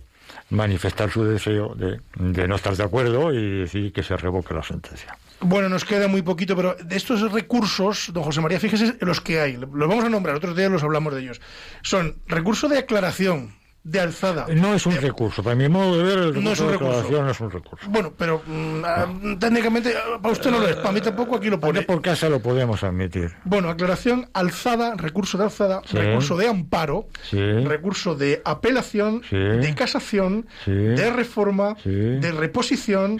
manifestar 0.49 1.09
su 1.09 1.23
deseo 1.25 1.75
de, 1.75 1.99
de 2.15 2.47
no 2.47 2.55
estar 2.55 2.75
de 2.75 2.83
acuerdo 2.83 3.33
y 3.33 3.59
decir 3.61 3.91
que 3.93 4.03
se 4.03 4.15
revoque 4.17 4.53
la 4.53 4.63
sentencia. 4.63 5.17
Bueno, 5.41 5.67
nos 5.69 5.83
queda 5.85 6.07
muy 6.07 6.21
poquito, 6.21 6.55
pero 6.55 6.75
de 6.75 6.95
estos 6.95 7.29
recursos, 7.31 8.11
don 8.13 8.23
José 8.23 8.41
María, 8.41 8.59
fíjese 8.59 8.95
los 9.01 9.19
que 9.21 9.39
hay. 9.41 9.55
Los 9.57 9.69
vamos 9.71 10.03
a 10.05 10.09
nombrar, 10.09 10.35
otros 10.35 10.55
días 10.55 10.69
los 10.71 10.83
hablamos 10.83 11.13
de 11.15 11.21
ellos. 11.21 11.41
Son 11.83 12.15
recurso 12.27 12.67
de 12.69 12.79
aclaración, 12.79 13.53
de 13.83 13.99
alzada. 13.99 14.45
No 14.53 14.73
es 14.75 14.85
un 14.85 14.95
recurso, 14.95 15.41
para 15.41 15.55
mi 15.55 15.67
modo 15.67 15.97
de 15.97 16.03
ver, 16.03 16.17
el 16.19 16.33
recurso 16.35 16.41
No 16.43 16.51
es 16.51 16.59
un 16.59 16.67
de 16.67 16.71
recurso. 16.73 17.21
no 17.23 17.29
es 17.31 17.39
un 17.39 17.51
recurso. 17.51 17.89
Bueno, 17.89 18.13
pero 18.15 18.41
mm, 18.45 18.81
ah, 18.85 19.07
técnicamente, 19.39 19.93
ah, 19.97 20.19
para 20.21 20.31
usted 20.33 20.51
no 20.51 20.59
lo 20.59 20.67
es, 20.67 20.75
para 20.75 20.91
mí 20.91 21.01
tampoco 21.01 21.35
aquí 21.37 21.49
lo 21.49 21.59
pone. 21.59 21.73
Porque 21.81 21.85
por 21.87 22.01
casa 22.01 22.29
lo 22.29 22.39
podemos 22.41 22.83
admitir. 22.83 23.31
Bueno, 23.43 23.69
aclaración, 23.69 24.29
alzada, 24.33 24.93
recurso 24.95 25.37
de 25.39 25.45
alzada, 25.45 25.81
Sí. 25.85 25.97
recurso 25.97 26.37
de 26.37 26.47
amparo, 26.47 27.07
Sí. 27.23 27.39
recurso 27.39 28.13
de 28.15 28.41
apelación, 28.45 29.23
Sí. 29.29 29.35
de 29.37 29.73
casación, 29.75 30.45
de 30.67 31.11
reforma, 31.11 31.75
de 31.83 32.31
reposición 32.31 33.19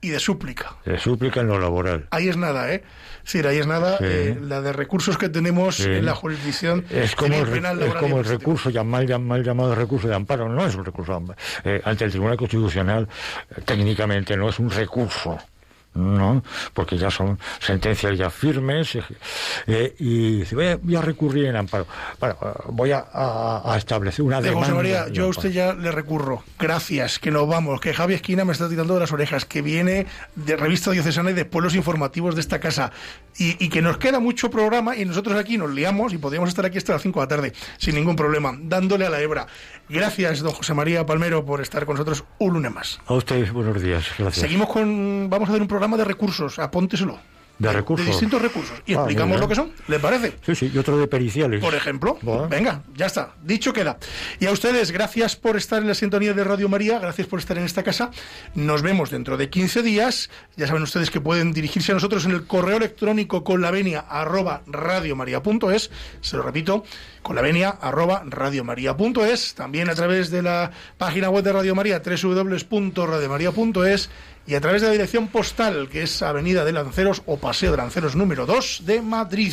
y 0.00 0.08
de 0.08 0.18
súplica. 0.18 0.76
se 0.84 0.96
súplica 0.98 1.40
en 1.40 1.48
lo 1.48 1.58
laboral. 1.60 2.06
Ahí 2.10 2.28
es 2.28 2.36
nada, 2.38 2.72
¿eh? 2.72 2.82
Sí, 3.30 3.38
ahí 3.46 3.58
es 3.58 3.66
nada. 3.68 3.96
Sí. 3.98 4.04
eh, 4.08 4.38
la 4.42 4.60
de 4.60 4.72
recursos 4.72 5.16
que 5.16 5.28
tenemos 5.28 5.76
Sí. 5.76 5.84
en 5.84 6.04
la 6.04 6.16
jurisdicción 6.16 6.84
Es 6.90 7.14
como, 7.14 7.36
el, 7.36 7.46
penal, 7.46 7.80
es 7.80 7.94
como 7.94 8.18
el 8.18 8.24
recurso, 8.24 8.70
ya 8.70 8.82
mal, 8.82 9.06
mal 9.20 9.44
llamado 9.44 9.72
recurso 9.76 10.08
de 10.08 10.16
amparo, 10.16 10.48
no 10.48 10.66
es 10.66 10.74
un 10.74 10.84
recurso 10.84 11.12
de 11.12 11.16
amparo. 11.18 11.38
Eh, 11.62 11.80
ante 11.84 12.06
el 12.06 12.10
Tribunal 12.10 12.36
Constitucional, 12.36 13.06
eh, 13.56 13.60
técnicamente 13.64 14.36
no 14.36 14.48
es 14.48 14.58
un 14.58 14.68
recurso. 14.68 15.38
No, 15.92 16.42
porque 16.72 16.96
ya 16.96 17.10
son 17.10 17.38
sentencias 17.58 18.16
ya 18.16 18.30
firmes 18.30 18.96
eh, 19.66 19.94
y 19.98 20.38
dice, 20.38 20.54
voy 20.54 20.66
a, 20.68 20.76
voy 20.76 20.94
a 20.96 21.00
recurrir 21.02 21.46
en 21.46 21.56
amparo. 21.56 21.86
Bueno, 22.20 22.36
eh, 22.40 22.46
voy 22.68 22.92
a, 22.92 23.04
a- 23.12 23.74
a 23.74 23.76
establecer 23.76 24.24
una 24.24 24.40
De 24.40 24.50
demanda. 24.50 24.66
José 24.68 24.76
María, 24.76 25.08
yo 25.08 25.24
a 25.24 25.28
usted 25.28 25.50
ya 25.50 25.72
le 25.74 25.90
recurro. 25.90 26.44
Gracias, 26.60 27.18
que 27.18 27.32
nos 27.32 27.48
vamos, 27.48 27.80
que 27.80 27.92
Javi 27.92 28.14
Esquina 28.14 28.44
me 28.44 28.52
está 28.52 28.68
tirando 28.68 28.94
de 28.94 29.00
las 29.00 29.12
orejas, 29.12 29.44
que 29.44 29.62
viene 29.62 30.06
de 30.36 30.56
Revista 30.56 30.92
Diocesana 30.92 31.30
y 31.30 31.34
de 31.34 31.44
Pueblos 31.44 31.74
Informativos 31.74 32.36
de 32.36 32.40
esta 32.40 32.60
casa. 32.60 32.92
Y, 33.36 33.62
y 33.64 33.68
que 33.68 33.82
nos 33.82 33.98
queda 33.98 34.20
mucho 34.20 34.48
programa 34.50 34.96
y 34.96 35.04
nosotros 35.04 35.36
aquí 35.36 35.58
nos 35.58 35.70
liamos 35.70 36.12
y 36.12 36.18
podríamos 36.18 36.48
estar 36.50 36.64
aquí 36.66 36.78
hasta 36.78 36.92
las 36.92 37.02
5 37.02 37.18
de 37.20 37.24
la 37.24 37.28
tarde, 37.28 37.52
sin 37.78 37.96
ningún 37.96 38.14
problema, 38.14 38.56
dándole 38.60 39.06
a 39.06 39.10
la 39.10 39.20
hebra. 39.20 39.46
Gracias, 39.88 40.40
don 40.40 40.52
José 40.52 40.72
María 40.72 41.04
Palmero, 41.04 41.44
por 41.44 41.60
estar 41.60 41.84
con 41.84 41.94
nosotros 41.96 42.22
un 42.38 42.52
lunes 42.54 42.72
más. 42.72 43.00
A 43.06 43.14
usted, 43.14 43.50
buenos 43.52 43.82
días, 43.82 44.04
gracias. 44.18 44.42
Seguimos 44.42 44.68
con. 44.68 45.28
Vamos 45.28 45.48
a 45.48 45.52
hacer 45.52 45.62
un 45.62 45.66
programa 45.68 45.79
de 45.88 46.04
recursos, 46.04 46.58
apónteselo. 46.58 47.18
¿De 47.58 47.70
recursos? 47.70 48.06
De 48.06 48.12
distintos 48.12 48.40
recursos. 48.40 48.74
Y 48.86 48.94
Ah, 48.94 49.00
explicamos 49.00 49.38
lo 49.38 49.46
que 49.46 49.54
son. 49.54 49.70
¿Le 49.86 49.98
parece? 49.98 50.32
Sí, 50.46 50.54
sí, 50.54 50.70
y 50.72 50.78
otro 50.78 50.96
de 50.96 51.06
periciales. 51.06 51.60
Por 51.60 51.74
ejemplo. 51.74 52.16
Bueno. 52.22 52.48
Venga, 52.48 52.80
ya 52.96 53.04
está. 53.04 53.34
Dicho 53.42 53.74
queda. 53.74 53.98
Y 54.38 54.46
a 54.46 54.52
ustedes, 54.52 54.92
gracias 54.92 55.36
por 55.36 55.58
estar 55.58 55.82
en 55.82 55.88
la 55.88 55.94
sintonía 55.94 56.32
de 56.32 56.42
Radio 56.42 56.70
María, 56.70 56.98
gracias 56.98 57.26
por 57.26 57.38
estar 57.38 57.58
en 57.58 57.64
esta 57.64 57.82
casa. 57.82 58.12
Nos 58.54 58.80
vemos 58.80 59.10
dentro 59.10 59.36
de 59.36 59.50
15 59.50 59.82
días. 59.82 60.30
Ya 60.56 60.66
saben 60.68 60.82
ustedes 60.84 61.10
que 61.10 61.20
pueden 61.20 61.52
dirigirse 61.52 61.92
a 61.92 61.96
nosotros 61.96 62.24
en 62.24 62.30
el 62.30 62.46
correo 62.46 62.78
electrónico 62.78 63.44
con 63.44 63.60
la 63.60 63.70
venia 63.70 64.06
arroba 64.08 64.62
radiomaria.es. 64.66 65.90
Se 66.22 66.38
lo 66.38 66.42
repito, 66.42 66.82
con 67.20 67.36
la 67.36 67.42
venia 67.42 67.68
arroba 67.68 68.22
radiomaria.es. 68.26 69.54
También 69.54 69.90
a 69.90 69.94
través 69.94 70.30
de 70.30 70.40
la 70.40 70.70
página 70.96 71.28
web 71.28 71.44
de 71.44 71.52
Radio 71.52 71.74
María, 71.74 72.00
www.radiomaria.es. 72.02 74.08
Y 74.46 74.54
a 74.54 74.60
través 74.60 74.82
de 74.82 74.88
la 74.88 74.92
dirección 74.92 75.28
postal, 75.28 75.88
que 75.88 76.02
es 76.02 76.22
Avenida 76.22 76.64
de 76.64 76.72
Lanceros 76.72 77.22
o 77.26 77.36
Paseo 77.36 77.70
de 77.70 77.76
Lanceros 77.76 78.16
número 78.16 78.46
2 78.46 78.82
de 78.84 79.00
Madrid. 79.00 79.52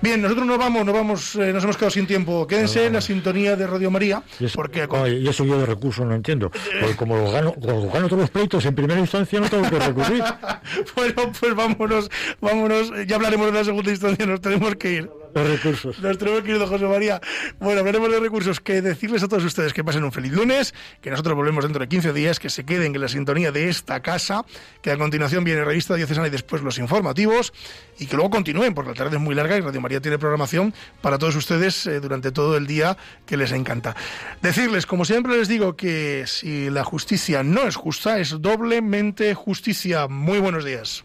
Bien, 0.00 0.20
nosotros 0.20 0.46
nos 0.46 0.58
vamos, 0.58 0.84
nos 0.84 0.94
vamos, 0.94 1.34
eh, 1.36 1.52
nos 1.52 1.62
hemos 1.62 1.76
quedado 1.76 1.90
sin 1.90 2.06
tiempo. 2.06 2.46
Quédense 2.46 2.86
en 2.86 2.94
la 2.94 3.00
sintonía 3.00 3.54
de 3.54 3.66
Radio 3.66 3.90
María, 3.90 4.22
Y 4.40 4.46
eso, 4.46 4.56
porque 4.56 4.88
y 5.20 5.28
eso 5.28 5.44
yo 5.44 5.58
de 5.58 5.66
recursos 5.66 6.04
no 6.04 6.14
entiendo. 6.14 6.50
Porque 6.80 6.96
como 6.96 7.16
lo 7.16 7.30
gano, 7.30 7.54
como 7.54 7.90
gano 7.90 8.08
todos 8.08 8.22
los 8.22 8.30
pleitos 8.30 8.64
en 8.64 8.74
primera 8.74 8.98
instancia, 8.98 9.38
no 9.40 9.48
tengo 9.48 9.68
que 9.70 9.78
recurrir. 9.78 10.24
bueno, 10.96 11.32
pues 11.38 11.54
vámonos, 11.54 12.10
vámonos, 12.40 12.90
ya 13.06 13.16
hablaremos 13.16 13.46
de 13.46 13.52
la 13.52 13.64
segunda 13.64 13.90
instancia, 13.90 14.26
nos 14.26 14.40
tenemos 14.40 14.74
que 14.76 14.92
ir. 14.94 15.10
Los 15.34 15.48
recursos. 15.48 15.98
Nos 16.00 16.18
tenemos 16.18 16.42
que 16.42 16.50
ir, 16.50 16.58
don 16.58 16.68
José 16.68 16.86
María. 16.86 17.20
Bueno, 17.58 17.80
hablaremos 17.80 18.10
de 18.10 18.20
recursos. 18.20 18.60
Que 18.60 18.82
decirles 18.82 19.22
a 19.22 19.28
todos 19.28 19.44
ustedes 19.44 19.72
que 19.72 19.84
pasen 19.84 20.04
un 20.04 20.12
feliz 20.12 20.32
lunes, 20.32 20.74
que 21.00 21.10
nosotros 21.10 21.36
volvemos 21.36 21.64
dentro 21.64 21.80
de 21.80 21.88
15 21.88 22.12
días, 22.12 22.38
que 22.38 22.50
se 22.50 22.64
queden 22.64 22.94
en 22.94 23.00
la 23.00 23.08
sintonía 23.08 23.52
de 23.52 23.68
esta 23.68 24.00
casa, 24.00 24.44
que 24.82 24.90
a 24.90 24.96
continuación 24.96 25.44
viene 25.44 25.64
Revista 25.64 25.94
Diocesana 25.94 26.28
y 26.28 26.30
después 26.30 26.62
los 26.62 26.78
informativos, 26.78 27.52
y 27.98 28.06
que 28.06 28.16
luego 28.16 28.30
continúen, 28.30 28.74
porque 28.74 28.90
la 28.90 28.96
tarde 28.96 29.16
es 29.16 29.22
muy 29.22 29.34
larga 29.34 29.56
y 29.56 29.60
Radio 29.60 29.80
María 29.80 30.00
tiene 30.00 30.18
programación 30.18 30.74
para 31.00 31.18
todos 31.18 31.36
ustedes 31.36 31.86
eh, 31.86 32.00
durante 32.00 32.32
todo 32.32 32.56
el 32.56 32.66
día 32.66 32.96
que 33.26 33.36
les 33.36 33.52
encanta. 33.52 33.96
Decirles, 34.42 34.86
como 34.86 35.04
siempre 35.04 35.36
les 35.36 35.48
digo, 35.48 35.76
que 35.76 36.24
si 36.26 36.70
la 36.70 36.84
justicia 36.84 37.42
no 37.42 37.66
es 37.66 37.76
justa, 37.76 38.18
es 38.18 38.40
doblemente 38.40 39.34
justicia. 39.34 40.08
Muy 40.08 40.38
buenos 40.38 40.64
días. 40.64 41.04